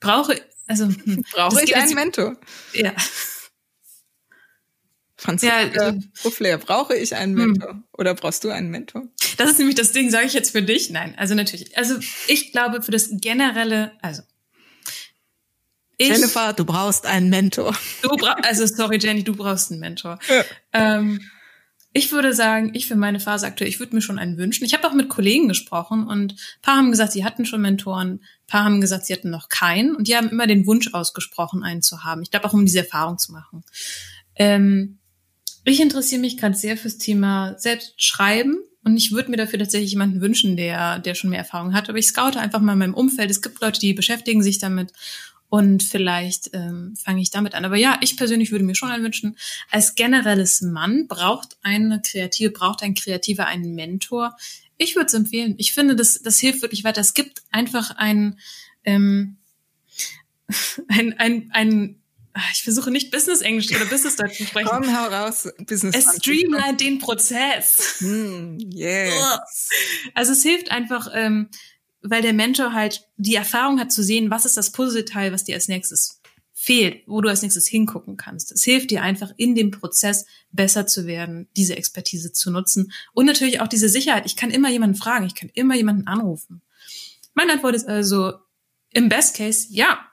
brauche, 0.00 0.40
also, 0.66 0.86
hm, 0.86 1.24
brauche 1.32 1.62
ich 1.62 1.76
einen 1.76 1.94
Mentor? 1.94 2.36
Ja. 2.72 2.94
Franziska 5.22 5.62
ja, 5.62 5.84
also, 5.84 6.00
Ruffler, 6.24 6.58
brauche 6.58 6.96
ich 6.96 7.14
einen 7.14 7.38
hm. 7.38 7.46
Mentor 7.52 7.70
hm. 7.70 7.84
oder 7.92 8.14
brauchst 8.14 8.42
du 8.42 8.50
einen 8.50 8.70
Mentor? 8.70 9.04
Das 9.36 9.50
ist 9.50 9.58
nämlich 9.58 9.76
das 9.76 9.92
Ding, 9.92 10.10
sage 10.10 10.26
ich 10.26 10.32
jetzt 10.32 10.50
für 10.50 10.62
dich? 10.62 10.90
Nein, 10.90 11.14
also 11.16 11.34
natürlich. 11.34 11.76
Also 11.78 11.94
ich 12.26 12.50
glaube 12.50 12.82
für 12.82 12.90
das 12.90 13.08
generelle, 13.12 13.92
also 14.02 14.22
ich, 15.96 16.08
Jennifer, 16.08 16.52
du 16.52 16.64
brauchst 16.64 17.06
einen 17.06 17.30
Mentor. 17.30 17.76
Du 18.02 18.08
bra 18.16 18.32
also 18.42 18.66
sorry 18.66 18.98
Jenny, 19.00 19.22
du 19.22 19.36
brauchst 19.36 19.70
einen 19.70 19.78
Mentor. 19.78 20.18
Ja. 20.28 20.44
Ähm, 20.72 21.20
ich 21.92 22.10
würde 22.10 22.34
sagen, 22.34 22.72
ich 22.74 22.88
für 22.88 22.96
meine 22.96 23.20
Phase 23.20 23.46
aktuell, 23.46 23.68
ich 23.68 23.78
würde 23.78 23.94
mir 23.94 24.02
schon 24.02 24.18
einen 24.18 24.38
wünschen. 24.38 24.64
Ich 24.64 24.74
habe 24.74 24.88
auch 24.88 24.94
mit 24.94 25.08
Kollegen 25.08 25.46
gesprochen 25.46 26.06
und 26.06 26.34
paar 26.62 26.78
haben 26.78 26.90
gesagt, 26.90 27.12
sie 27.12 27.24
hatten 27.24 27.44
schon 27.44 27.60
Mentoren, 27.60 28.24
paar 28.48 28.64
haben 28.64 28.80
gesagt, 28.80 29.06
sie 29.06 29.12
hatten 29.12 29.30
noch 29.30 29.48
keinen 29.48 29.94
und 29.94 30.08
die 30.08 30.16
haben 30.16 30.30
immer 30.30 30.48
den 30.48 30.66
Wunsch 30.66 30.92
ausgesprochen, 30.92 31.62
einen 31.62 31.82
zu 31.82 32.02
haben. 32.02 32.22
Ich 32.22 32.30
glaube 32.30 32.46
auch, 32.46 32.54
um 32.54 32.64
diese 32.64 32.80
Erfahrung 32.80 33.18
zu 33.18 33.30
machen. 33.30 33.62
Ähm, 34.34 34.98
ich 35.64 35.80
interessiere 35.80 36.20
mich 36.20 36.36
gerade 36.36 36.56
sehr 36.56 36.76
fürs 36.76 36.98
Thema 36.98 37.58
Selbstschreiben 37.58 38.58
und 38.84 38.96
ich 38.96 39.12
würde 39.12 39.30
mir 39.30 39.36
dafür 39.36 39.58
tatsächlich 39.58 39.92
jemanden 39.92 40.20
wünschen, 40.20 40.56
der, 40.56 40.98
der 40.98 41.14
schon 41.14 41.30
mehr 41.30 41.38
Erfahrung 41.38 41.74
hat. 41.74 41.88
Aber 41.88 41.98
ich 41.98 42.08
scoute 42.08 42.40
einfach 42.40 42.60
mal 42.60 42.72
in 42.72 42.78
meinem 42.80 42.94
Umfeld. 42.94 43.30
Es 43.30 43.42
gibt 43.42 43.60
Leute, 43.60 43.78
die 43.78 43.94
beschäftigen 43.94 44.42
sich 44.42 44.58
damit 44.58 44.92
und 45.48 45.82
vielleicht 45.82 46.50
ähm, 46.54 46.94
fange 46.96 47.20
ich 47.20 47.30
damit 47.30 47.54
an. 47.54 47.64
Aber 47.64 47.76
ja, 47.76 47.98
ich 48.00 48.16
persönlich 48.16 48.50
würde 48.50 48.64
mir 48.64 48.74
schon 48.74 48.90
einen 48.90 49.04
wünschen. 49.04 49.36
Als 49.70 49.94
generelles 49.94 50.62
Mann 50.62 51.06
braucht 51.06 51.58
eine 51.62 52.00
Kreative, 52.00 52.50
braucht 52.50 52.82
ein 52.82 52.94
Kreativer 52.94 53.46
einen 53.46 53.74
Mentor. 53.74 54.34
Ich 54.78 54.96
würde 54.96 55.06
es 55.06 55.14
empfehlen. 55.14 55.54
Ich 55.58 55.74
finde, 55.74 55.94
das, 55.94 56.22
das 56.22 56.40
hilft 56.40 56.62
wirklich 56.62 56.84
weiter. 56.84 57.02
Es 57.02 57.14
gibt 57.14 57.42
einfach 57.52 57.94
ein, 57.96 58.38
ähm, 58.84 59.36
ein, 60.88 61.18
ein, 61.18 61.50
ein 61.52 62.01
ich 62.52 62.62
versuche 62.62 62.90
nicht 62.90 63.10
Business 63.10 63.40
Englisch 63.40 63.70
oder 63.70 63.84
Business 63.86 64.16
Deutsch 64.16 64.38
zu 64.38 64.44
sprechen. 64.44 64.68
Komm, 64.70 64.96
hau 64.96 65.08
raus, 65.08 65.48
Business. 65.66 65.94
Es 65.96 66.16
streamlined 66.16 66.80
den 66.80 66.98
Prozess. 66.98 67.96
Mm, 68.00 68.58
yes. 68.58 69.68
Also 70.14 70.32
es 70.32 70.42
hilft 70.42 70.70
einfach, 70.70 71.08
ähm, 71.12 71.48
weil 72.02 72.22
der 72.22 72.32
Mentor 72.32 72.72
halt 72.72 73.08
die 73.16 73.34
Erfahrung 73.34 73.78
hat 73.78 73.92
zu 73.92 74.02
sehen, 74.02 74.30
was 74.30 74.44
ist 74.44 74.56
das 74.56 74.72
Puzzleteil, 74.72 75.32
was 75.32 75.44
dir 75.44 75.54
als 75.54 75.68
nächstes 75.68 76.20
fehlt, 76.54 77.02
wo 77.06 77.20
du 77.20 77.28
als 77.28 77.42
nächstes 77.42 77.66
hingucken 77.66 78.16
kannst. 78.16 78.52
Es 78.52 78.62
hilft 78.62 78.92
dir 78.92 79.02
einfach 79.02 79.32
in 79.36 79.56
dem 79.56 79.72
Prozess 79.72 80.26
besser 80.52 80.86
zu 80.86 81.06
werden, 81.06 81.48
diese 81.56 81.76
Expertise 81.76 82.32
zu 82.32 82.52
nutzen 82.52 82.92
und 83.12 83.26
natürlich 83.26 83.60
auch 83.60 83.66
diese 83.66 83.88
Sicherheit. 83.88 84.26
Ich 84.26 84.36
kann 84.36 84.52
immer 84.52 84.70
jemanden 84.70 84.96
fragen, 84.96 85.26
ich 85.26 85.34
kann 85.34 85.50
immer 85.54 85.74
jemanden 85.74 86.06
anrufen. 86.06 86.62
Meine 87.34 87.54
Antwort 87.54 87.74
ist 87.74 87.88
also 87.88 88.34
im 88.90 89.08
Best 89.08 89.36
Case 89.36 89.66
ja. 89.70 90.06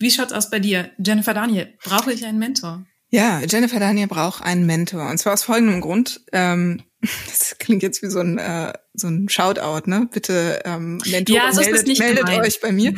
Wie 0.00 0.10
schaut's 0.10 0.32
aus 0.32 0.48
bei 0.48 0.58
dir, 0.58 0.90
Jennifer 0.98 1.34
Daniel? 1.34 1.74
Brauche 1.84 2.10
ich 2.10 2.24
einen 2.24 2.38
Mentor? 2.38 2.86
Ja, 3.10 3.40
Jennifer 3.40 3.78
Daniel 3.78 4.06
braucht 4.06 4.42
einen 4.42 4.64
Mentor 4.64 5.10
und 5.10 5.18
zwar 5.18 5.34
aus 5.34 5.42
folgendem 5.42 5.82
Grund. 5.82 6.22
Ähm, 6.32 6.82
das 7.26 7.58
klingt 7.58 7.82
jetzt 7.82 8.02
wie 8.02 8.08
so 8.08 8.20
ein 8.20 8.38
äh, 8.38 8.72
so 8.94 9.08
ein 9.08 9.28
Shoutout, 9.28 9.90
ne? 9.90 10.08
Bitte 10.10 10.62
ähm, 10.64 11.02
Mentor, 11.06 11.36
ja, 11.36 11.52
so 11.52 11.60
meldet, 11.60 11.98
meldet 11.98 12.28
euch 12.30 12.60
bei 12.60 12.72
mir. 12.72 12.94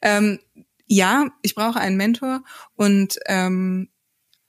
Ähm, 0.00 0.38
ja, 0.86 1.26
ich 1.42 1.56
brauche 1.56 1.80
einen 1.80 1.96
Mentor 1.96 2.44
und 2.76 3.18
ähm, 3.26 3.88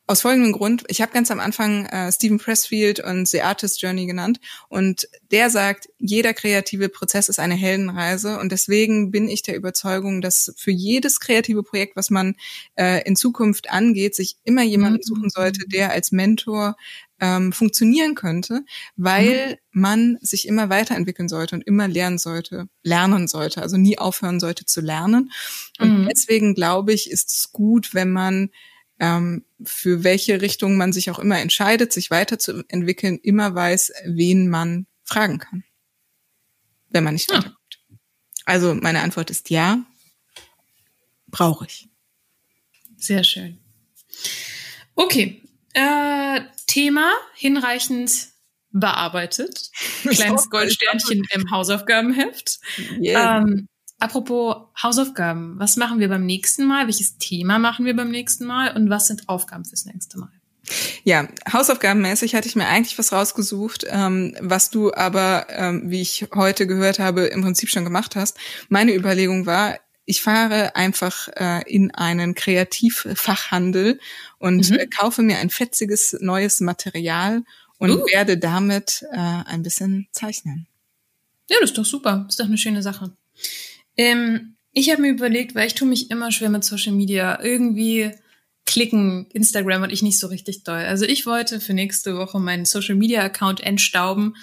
aus 0.07 0.21
folgendem 0.21 0.51
Grund, 0.51 0.83
ich 0.87 1.01
habe 1.01 1.11
ganz 1.11 1.31
am 1.31 1.39
Anfang 1.39 1.85
äh, 1.87 2.11
Stephen 2.11 2.37
Pressfield 2.37 2.99
und 2.99 3.27
The 3.27 3.41
Artist 3.41 3.81
Journey 3.81 4.05
genannt 4.05 4.39
und 4.69 5.07
der 5.31 5.49
sagt, 5.49 5.89
jeder 5.97 6.33
kreative 6.33 6.89
Prozess 6.89 7.27
ist 7.27 7.39
eine 7.39 7.55
Heldenreise 7.55 8.37
und 8.39 8.51
deswegen 8.51 9.09
bin 9.09 9.27
ich 9.27 9.41
der 9.41 9.55
Überzeugung, 9.55 10.21
dass 10.21 10.53
für 10.57 10.71
jedes 10.71 11.19
kreative 11.19 11.63
Projekt, 11.63 11.95
was 11.95 12.11
man 12.11 12.35
äh, 12.75 13.03
in 13.07 13.15
Zukunft 13.15 13.71
angeht, 13.71 14.13
sich 14.13 14.37
immer 14.43 14.61
jemanden 14.61 14.99
mhm. 14.99 15.07
suchen 15.07 15.29
sollte, 15.31 15.65
der 15.67 15.91
als 15.91 16.11
Mentor 16.11 16.75
ähm, 17.19 17.51
funktionieren 17.51 18.13
könnte, 18.13 18.63
weil 18.95 19.57
mhm. 19.71 19.81
man 19.81 20.17
sich 20.21 20.47
immer 20.47 20.69
weiterentwickeln 20.69 21.29
sollte 21.29 21.55
und 21.55 21.65
immer 21.65 21.87
lernen 21.87 22.19
sollte, 22.19 22.67
lernen 22.83 23.27
sollte, 23.27 23.61
also 23.61 23.77
nie 23.77 23.97
aufhören 23.97 24.39
sollte 24.39 24.65
zu 24.65 24.81
lernen. 24.81 25.31
Und 25.79 26.01
mhm. 26.01 26.07
deswegen 26.09 26.53
glaube 26.53 26.93
ich, 26.93 27.09
ist 27.09 27.31
es 27.31 27.51
gut, 27.51 27.93
wenn 27.93 28.11
man 28.11 28.51
ähm, 28.99 29.45
für 29.63 30.03
welche 30.03 30.41
Richtung 30.41 30.77
man 30.77 30.93
sich 30.93 31.09
auch 31.11 31.19
immer 31.19 31.39
entscheidet, 31.39 31.91
sich 31.91 32.11
weiterzuentwickeln, 32.11 33.19
immer 33.21 33.53
weiß, 33.53 33.93
wen 34.05 34.49
man 34.49 34.87
fragen 35.03 35.39
kann, 35.39 35.63
wenn 36.89 37.03
man 37.03 37.13
nicht 37.13 37.29
weiterkommt. 37.29 37.55
Also 38.45 38.75
meine 38.75 39.01
Antwort 39.01 39.29
ist 39.29 39.49
ja, 39.49 39.83
brauche 41.27 41.65
ich. 41.65 41.89
Sehr 42.97 43.23
schön. 43.23 43.59
Okay, 44.95 45.41
äh, 45.73 46.41
Thema 46.67 47.11
hinreichend 47.35 48.29
bearbeitet. 48.71 49.71
Kleines 50.03 50.49
Goldsternchen 50.49 51.25
im 51.31 51.51
Hausaufgabenheft. 51.51 52.59
Yeah. 52.99 53.39
Ähm, 53.39 53.67
Apropos 53.99 54.57
Hausaufgaben, 54.81 55.57
was 55.57 55.77
machen 55.77 55.99
wir 55.99 56.09
beim 56.09 56.25
nächsten 56.25 56.65
Mal? 56.65 56.85
Welches 56.85 57.17
Thema 57.17 57.59
machen 57.59 57.85
wir 57.85 57.95
beim 57.95 58.11
nächsten 58.11 58.45
Mal? 58.45 58.75
Und 58.75 58.89
was 58.89 59.07
sind 59.07 59.29
Aufgaben 59.29 59.65
fürs 59.65 59.85
nächste 59.85 60.19
Mal? 60.19 60.31
Ja, 61.03 61.27
hausaufgabenmäßig 61.51 62.35
hatte 62.35 62.47
ich 62.47 62.55
mir 62.55 62.67
eigentlich 62.67 62.97
was 62.97 63.13
rausgesucht, 63.13 63.85
ähm, 63.87 64.35
was 64.41 64.71
du 64.71 64.93
aber, 64.93 65.45
ähm, 65.49 65.83
wie 65.85 66.01
ich 66.01 66.27
heute 66.33 66.65
gehört 66.65 66.99
habe, 66.99 67.25
im 67.25 67.43
Prinzip 67.43 67.69
schon 67.69 67.83
gemacht 67.83 68.15
hast. 68.15 68.37
Meine 68.69 68.93
Überlegung 68.95 69.45
war, 69.45 69.77
ich 70.05 70.21
fahre 70.21 70.75
einfach 70.75 71.27
äh, 71.35 71.61
in 71.71 71.93
einen 71.93 72.35
Kreativfachhandel 72.35 73.99
und 74.39 74.69
mhm. 74.69 74.77
äh, 74.77 74.87
kaufe 74.87 75.21
mir 75.21 75.37
ein 75.37 75.49
fetziges 75.49 76.17
neues 76.19 76.59
Material 76.59 77.43
und 77.77 77.91
uh. 77.91 78.05
werde 78.11 78.37
damit 78.37 79.05
äh, 79.11 79.17
ein 79.17 79.63
bisschen 79.63 80.07
zeichnen. 80.11 80.67
Ja, 81.49 81.57
das 81.61 81.71
ist 81.71 81.77
doch 81.77 81.85
super. 81.85 82.23
Das 82.25 82.35
ist 82.35 82.39
doch 82.39 82.45
eine 82.45 82.57
schöne 82.57 82.81
Sache. 82.81 83.11
Ähm, 83.97 84.55
ich 84.71 84.89
habe 84.89 85.01
mir 85.01 85.11
überlegt, 85.11 85.55
weil 85.55 85.67
ich 85.67 85.75
tue 85.75 85.87
mich 85.87 86.11
immer 86.11 86.31
schwer 86.31 86.49
mit 86.49 86.63
Social 86.63 86.93
Media. 86.93 87.41
Irgendwie 87.41 88.11
klicken 88.65 89.27
Instagram 89.31 89.83
und 89.83 89.91
ich 89.91 90.01
nicht 90.01 90.19
so 90.19 90.27
richtig 90.27 90.63
doll. 90.63 90.79
Also 90.79 91.05
ich 91.05 91.25
wollte 91.25 91.61
für 91.61 91.73
nächste 91.73 92.17
Woche 92.17 92.39
meinen 92.39 92.65
Social 92.65 92.95
Media 92.95 93.21
Account 93.21 93.61
entstauben 93.61 94.35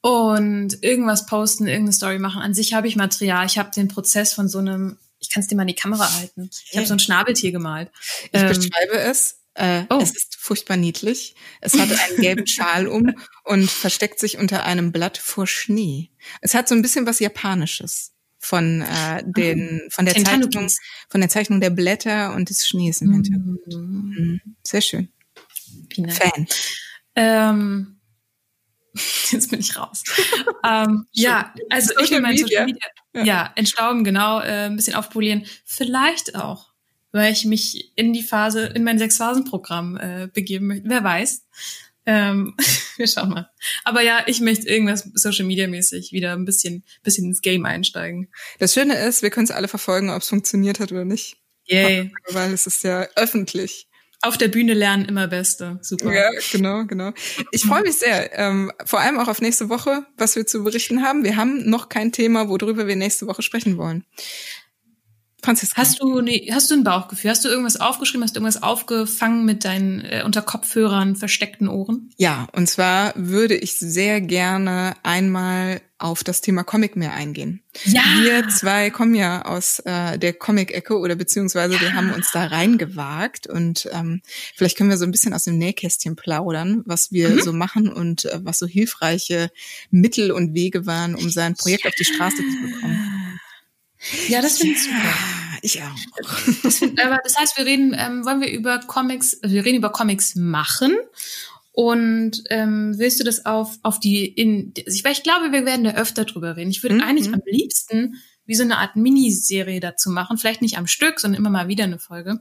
und 0.00 0.82
irgendwas 0.82 1.26
posten, 1.26 1.66
irgendeine 1.66 1.92
Story 1.92 2.18
machen. 2.18 2.40
An 2.40 2.54
sich 2.54 2.72
habe 2.72 2.88
ich 2.88 2.96
Material. 2.96 3.46
Ich 3.46 3.58
habe 3.58 3.70
den 3.74 3.88
Prozess 3.88 4.32
von 4.32 4.48
so 4.48 4.58
einem, 4.58 4.96
ich 5.18 5.28
kann 5.28 5.42
es 5.42 5.48
dir 5.48 5.56
mal 5.56 5.62
in 5.62 5.68
die 5.68 5.74
Kamera 5.74 6.10
halten. 6.14 6.48
Ich 6.70 6.76
habe 6.76 6.86
so 6.86 6.94
ein 6.94 6.98
Schnabeltier 6.98 7.52
gemalt. 7.52 7.90
Ich 8.32 8.40
ähm, 8.40 8.48
beschreibe 8.48 8.98
es. 8.98 9.40
Äh, 9.54 9.84
oh. 9.90 9.98
Es 10.00 10.16
ist 10.16 10.36
furchtbar 10.36 10.76
niedlich. 10.76 11.34
Es 11.60 11.78
hat 11.78 11.90
einen 11.90 12.20
gelben 12.20 12.46
Schal 12.46 12.88
um 12.88 13.14
und 13.44 13.70
versteckt 13.70 14.18
sich 14.18 14.38
unter 14.38 14.64
einem 14.64 14.92
Blatt 14.92 15.18
vor 15.18 15.46
Schnee. 15.46 16.10
Es 16.40 16.54
hat 16.54 16.68
so 16.68 16.74
ein 16.74 16.82
bisschen 16.82 17.06
was 17.06 17.18
Japanisches 17.20 18.13
von 18.44 18.82
äh, 18.82 19.22
den 19.24 19.80
ah, 19.84 19.90
von 19.90 20.04
der 20.04 20.14
Zeichnung 20.14 20.68
von 21.08 21.20
der 21.20 21.30
Zeichnung 21.30 21.60
der 21.60 21.70
Blätter 21.70 22.34
und 22.34 22.50
des 22.50 22.66
Schnees 22.66 23.00
im 23.00 23.12
Hintergrund. 23.12 23.66
Mhm. 23.66 24.40
Sehr 24.62 24.82
schön. 24.82 25.08
Fan. 26.08 26.46
Ähm, 27.16 28.00
jetzt 29.30 29.50
bin 29.50 29.60
ich 29.60 29.76
raus. 29.76 30.02
ähm, 30.64 31.06
ja, 31.12 31.54
also 31.70 31.94
ich 32.02 32.10
will 32.10 32.20
mein 32.20 32.36
Social 32.36 32.66
Media 32.66 32.86
ja. 33.14 33.24
ja 33.24 33.52
entstauben, 33.56 34.04
genau, 34.04 34.40
äh, 34.40 34.66
ein 34.66 34.76
bisschen 34.76 34.94
aufpolieren. 34.94 35.46
Vielleicht 35.64 36.36
auch, 36.36 36.72
weil 37.12 37.32
ich 37.32 37.44
mich 37.44 37.92
in 37.96 38.12
die 38.12 38.22
Phase, 38.22 38.66
in 38.66 38.84
mein 38.84 38.98
Sechs-Phasen-Programm 38.98 39.96
äh, 39.96 40.28
begeben 40.32 40.66
möchte. 40.66 40.88
Wer 40.88 41.02
weiß. 41.02 41.46
Ähm, 42.06 42.54
wir 42.96 43.06
schauen 43.06 43.30
mal. 43.30 43.50
Aber 43.84 44.02
ja, 44.02 44.24
ich 44.26 44.40
möchte 44.40 44.68
irgendwas 44.68 45.08
Social 45.14 45.46
Media 45.46 45.66
mäßig 45.66 46.12
wieder 46.12 46.32
ein 46.32 46.44
bisschen, 46.44 46.84
bisschen 47.02 47.26
ins 47.26 47.40
Game 47.40 47.64
einsteigen. 47.64 48.30
Das 48.58 48.74
Schöne 48.74 48.96
ist, 48.96 49.22
wir 49.22 49.30
können 49.30 49.44
es 49.44 49.50
alle 49.50 49.68
verfolgen, 49.68 50.10
ob 50.10 50.22
es 50.22 50.28
funktioniert 50.28 50.80
hat 50.80 50.92
oder 50.92 51.04
nicht. 51.04 51.36
Yay. 51.66 52.12
Weil 52.30 52.52
es 52.52 52.66
ist 52.66 52.84
ja 52.84 53.06
öffentlich. 53.16 53.88
Auf 54.24 54.38
der 54.38 54.48
Bühne 54.48 54.72
lernen 54.72 55.04
immer 55.04 55.28
Beste. 55.28 55.78
Super. 55.82 56.14
Ja, 56.14 56.30
genau, 56.50 56.84
genau. 56.86 57.12
Ich 57.50 57.62
freue 57.62 57.82
mich 57.82 57.96
sehr. 57.96 58.38
Ähm, 58.38 58.72
vor 58.86 59.00
allem 59.00 59.18
auch 59.18 59.28
auf 59.28 59.42
nächste 59.42 59.68
Woche, 59.68 60.06
was 60.16 60.34
wir 60.34 60.46
zu 60.46 60.64
berichten 60.64 61.02
haben. 61.02 61.24
Wir 61.24 61.36
haben 61.36 61.68
noch 61.68 61.90
kein 61.90 62.10
Thema, 62.10 62.48
worüber 62.48 62.86
wir 62.86 62.96
nächste 62.96 63.26
Woche 63.26 63.42
sprechen 63.42 63.76
wollen. 63.76 64.06
Franziska. 65.44 65.80
Hast 65.80 66.00
du, 66.00 66.20
nee, 66.20 66.50
hast 66.52 66.70
du 66.70 66.74
ein 66.74 66.84
Bauchgefühl? 66.84 67.30
Hast 67.30 67.44
du 67.44 67.48
irgendwas 67.48 67.78
aufgeschrieben? 67.78 68.24
Hast 68.24 68.34
du 68.34 68.40
irgendwas 68.40 68.62
aufgefangen 68.62 69.44
mit 69.44 69.64
deinen 69.64 70.00
äh, 70.00 70.22
unter 70.24 70.42
Kopfhörern 70.42 71.16
versteckten 71.16 71.68
Ohren? 71.68 72.10
Ja, 72.16 72.48
und 72.52 72.68
zwar 72.68 73.12
würde 73.16 73.54
ich 73.54 73.78
sehr 73.78 74.20
gerne 74.20 74.94
einmal 75.02 75.80
auf 75.98 76.24
das 76.24 76.40
Thema 76.40 76.64
Comic 76.64 76.96
mehr 76.96 77.14
eingehen. 77.14 77.62
Ja. 77.84 78.02
Wir 78.20 78.48
zwei 78.48 78.90
kommen 78.90 79.14
ja 79.14 79.44
aus 79.44 79.78
äh, 79.80 80.18
der 80.18 80.32
Comic-Ecke 80.32 80.98
oder 80.98 81.14
beziehungsweise 81.14 81.74
ja. 81.74 81.80
wir 81.80 81.94
haben 81.94 82.12
uns 82.12 82.30
da 82.32 82.46
reingewagt 82.46 83.46
und 83.46 83.88
ähm, 83.92 84.20
vielleicht 84.54 84.76
können 84.76 84.90
wir 84.90 84.98
so 84.98 85.04
ein 85.04 85.12
bisschen 85.12 85.32
aus 85.32 85.44
dem 85.44 85.56
Nähkästchen 85.56 86.16
plaudern, 86.16 86.82
was 86.84 87.12
wir 87.12 87.30
mhm. 87.30 87.40
so 87.40 87.52
machen 87.52 87.90
und 87.90 88.24
äh, 88.26 88.40
was 88.42 88.58
so 88.58 88.66
hilfreiche 88.66 89.50
Mittel 89.90 90.30
und 90.32 90.54
Wege 90.54 90.84
waren, 90.84 91.14
um 91.14 91.30
sein 91.30 91.54
Projekt 91.54 91.86
auf 91.86 91.94
die 91.94 92.04
Straße 92.04 92.36
zu 92.36 92.62
bekommen. 92.62 93.40
Ja, 94.28 94.42
das 94.42 94.58
finde 94.58 94.74
ich 94.74 94.82
super. 94.82 95.14
Ich 95.64 95.80
auch. 95.82 95.96
Das, 96.62 96.82
aber 96.82 97.18
das 97.24 97.38
heißt, 97.38 97.56
wir 97.56 97.64
reden, 97.64 97.96
ähm, 97.98 98.26
wollen 98.26 98.42
wir 98.42 98.52
über 98.52 98.80
Comics, 98.80 99.38
wir 99.42 99.64
reden 99.64 99.78
über 99.78 99.90
Comics 99.90 100.34
machen. 100.34 100.94
Und 101.72 102.44
ähm, 102.50 102.92
willst 102.98 103.18
du 103.18 103.24
das 103.24 103.46
auf, 103.46 103.78
auf 103.82 103.98
die, 103.98 104.26
in, 104.26 104.74
ich, 104.76 105.04
ich 105.04 105.22
glaube, 105.22 105.52
wir 105.52 105.64
werden 105.64 105.84
da 105.84 105.94
öfter 105.94 106.26
drüber 106.26 106.56
reden. 106.56 106.70
Ich 106.70 106.82
würde 106.82 106.96
mhm. 106.96 107.00
eigentlich 107.00 107.32
am 107.32 107.40
liebsten 107.46 108.16
wie 108.44 108.54
so 108.54 108.62
eine 108.62 108.76
Art 108.76 108.96
Miniserie 108.96 109.80
dazu 109.80 110.10
machen. 110.10 110.36
Vielleicht 110.36 110.60
nicht 110.60 110.76
am 110.76 110.86
Stück, 110.86 111.18
sondern 111.18 111.40
immer 111.40 111.50
mal 111.50 111.66
wieder 111.66 111.84
eine 111.84 111.98
Folge. 111.98 112.40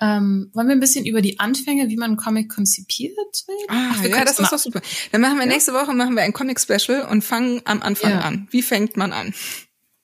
Ähm, 0.00 0.50
wollen 0.54 0.68
wir 0.68 0.76
ein 0.76 0.80
bisschen 0.80 1.06
über 1.06 1.22
die 1.22 1.40
Anfänge, 1.40 1.88
wie 1.88 1.96
man 1.96 2.10
einen 2.10 2.16
Comic 2.16 2.48
konzipiert 2.48 3.18
reden? 3.48 3.66
Ah, 3.68 3.90
Ach, 3.92 4.04
ja, 4.04 4.24
das 4.24 4.38
ist 4.38 4.52
doch 4.52 4.58
super. 4.58 4.82
Dann 5.10 5.20
machen 5.20 5.36
wir 5.36 5.46
ja? 5.46 5.52
nächste 5.52 5.72
Woche 5.72 5.92
machen 5.94 6.14
wir 6.14 6.22
ein 6.22 6.32
Comic-Special 6.32 7.08
und 7.10 7.22
fangen 7.22 7.60
am 7.64 7.82
Anfang 7.82 8.12
ja. 8.12 8.20
an. 8.20 8.46
Wie 8.52 8.62
fängt 8.62 8.96
man 8.96 9.12
an? 9.12 9.34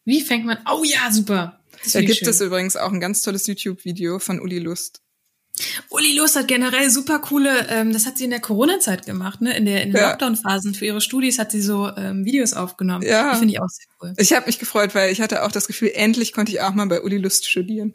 Wie 0.05 0.21
fängt 0.21 0.45
man? 0.45 0.59
Oh 0.69 0.83
ja, 0.83 1.13
super. 1.13 1.61
Da 1.93 2.01
gibt 2.01 2.19
schön. 2.19 2.29
es 2.29 2.41
übrigens 2.41 2.77
auch 2.77 2.93
ein 2.93 3.01
ganz 3.01 3.23
tolles 3.23 3.47
YouTube-Video 3.47 4.19
von 4.19 4.41
Uli 4.41 4.59
Lust. 4.59 5.03
Uli 5.89 6.15
Lust 6.15 6.37
hat 6.37 6.49
generell 6.49 6.91
super 6.91 7.19
coole, 7.19 7.67
ähm, 7.71 7.93
das 7.93 8.05
hat 8.05 8.19
sie 8.19 8.25
in 8.25 8.31
der 8.31 8.41
Corona-Zeit 8.41 9.07
gemacht, 9.07 9.41
ne? 9.41 9.57
In 9.57 9.65
der 9.65 9.83
in 9.83 9.93
den 9.93 9.97
ja. 9.97 10.11
Lockdown-Phasen 10.11 10.75
für 10.75 10.85
ihre 10.85 11.01
Studis 11.01 11.39
hat 11.39 11.51
sie 11.51 11.63
so 11.63 11.89
ähm, 11.97 12.27
Videos 12.27 12.53
aufgenommen. 12.53 13.03
Ja. 13.07 13.33
Die 13.33 13.39
finde 13.39 13.55
ich 13.55 13.61
auch 13.61 13.69
sehr 13.69 13.87
cool. 14.03 14.15
Ich 14.19 14.35
habe 14.35 14.47
mich 14.47 14.59
gefreut, 14.59 14.95
weil 14.95 15.11
ich 15.11 15.21
hatte 15.23 15.45
auch 15.45 15.53
das 15.53 15.67
Gefühl, 15.67 15.93
endlich 15.95 16.33
konnte 16.33 16.53
ich 16.53 16.61
auch 16.61 16.75
mal 16.75 16.87
bei 16.87 17.01
Uli 17.01 17.17
Lust 17.17 17.49
studieren. 17.49 17.95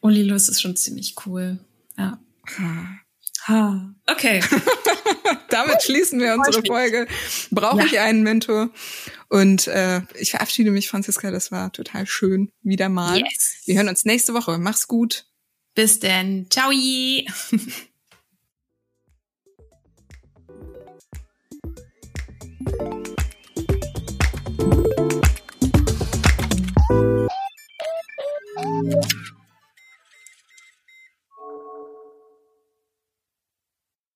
Uli 0.00 0.22
Lust 0.22 0.48
ist 0.48 0.60
schon 0.60 0.74
ziemlich 0.74 1.14
cool. 1.24 1.60
Ja. 1.96 2.18
Ha. 3.50 3.94
Okay. 4.06 4.40
Damit 5.50 5.82
schließen 5.82 6.20
wir 6.20 6.34
unsere 6.34 6.64
Folge. 6.64 7.08
Brauche 7.50 7.84
ich 7.84 7.98
einen 7.98 8.22
Mentor? 8.22 8.70
Und 9.28 9.66
äh, 9.66 10.02
ich 10.14 10.30
verabschiede 10.30 10.70
mich, 10.70 10.88
Franziska. 10.88 11.32
Das 11.32 11.50
war 11.50 11.72
total 11.72 12.06
schön. 12.06 12.52
Wieder 12.62 12.88
mal. 12.88 13.18
Yes. 13.18 13.56
Wir 13.64 13.76
hören 13.76 13.88
uns 13.88 14.04
nächste 14.04 14.34
Woche. 14.34 14.58
Mach's 14.58 14.86
gut. 14.86 15.26
Bis 15.74 15.98
denn. 15.98 16.46
Ciao. 16.48 16.70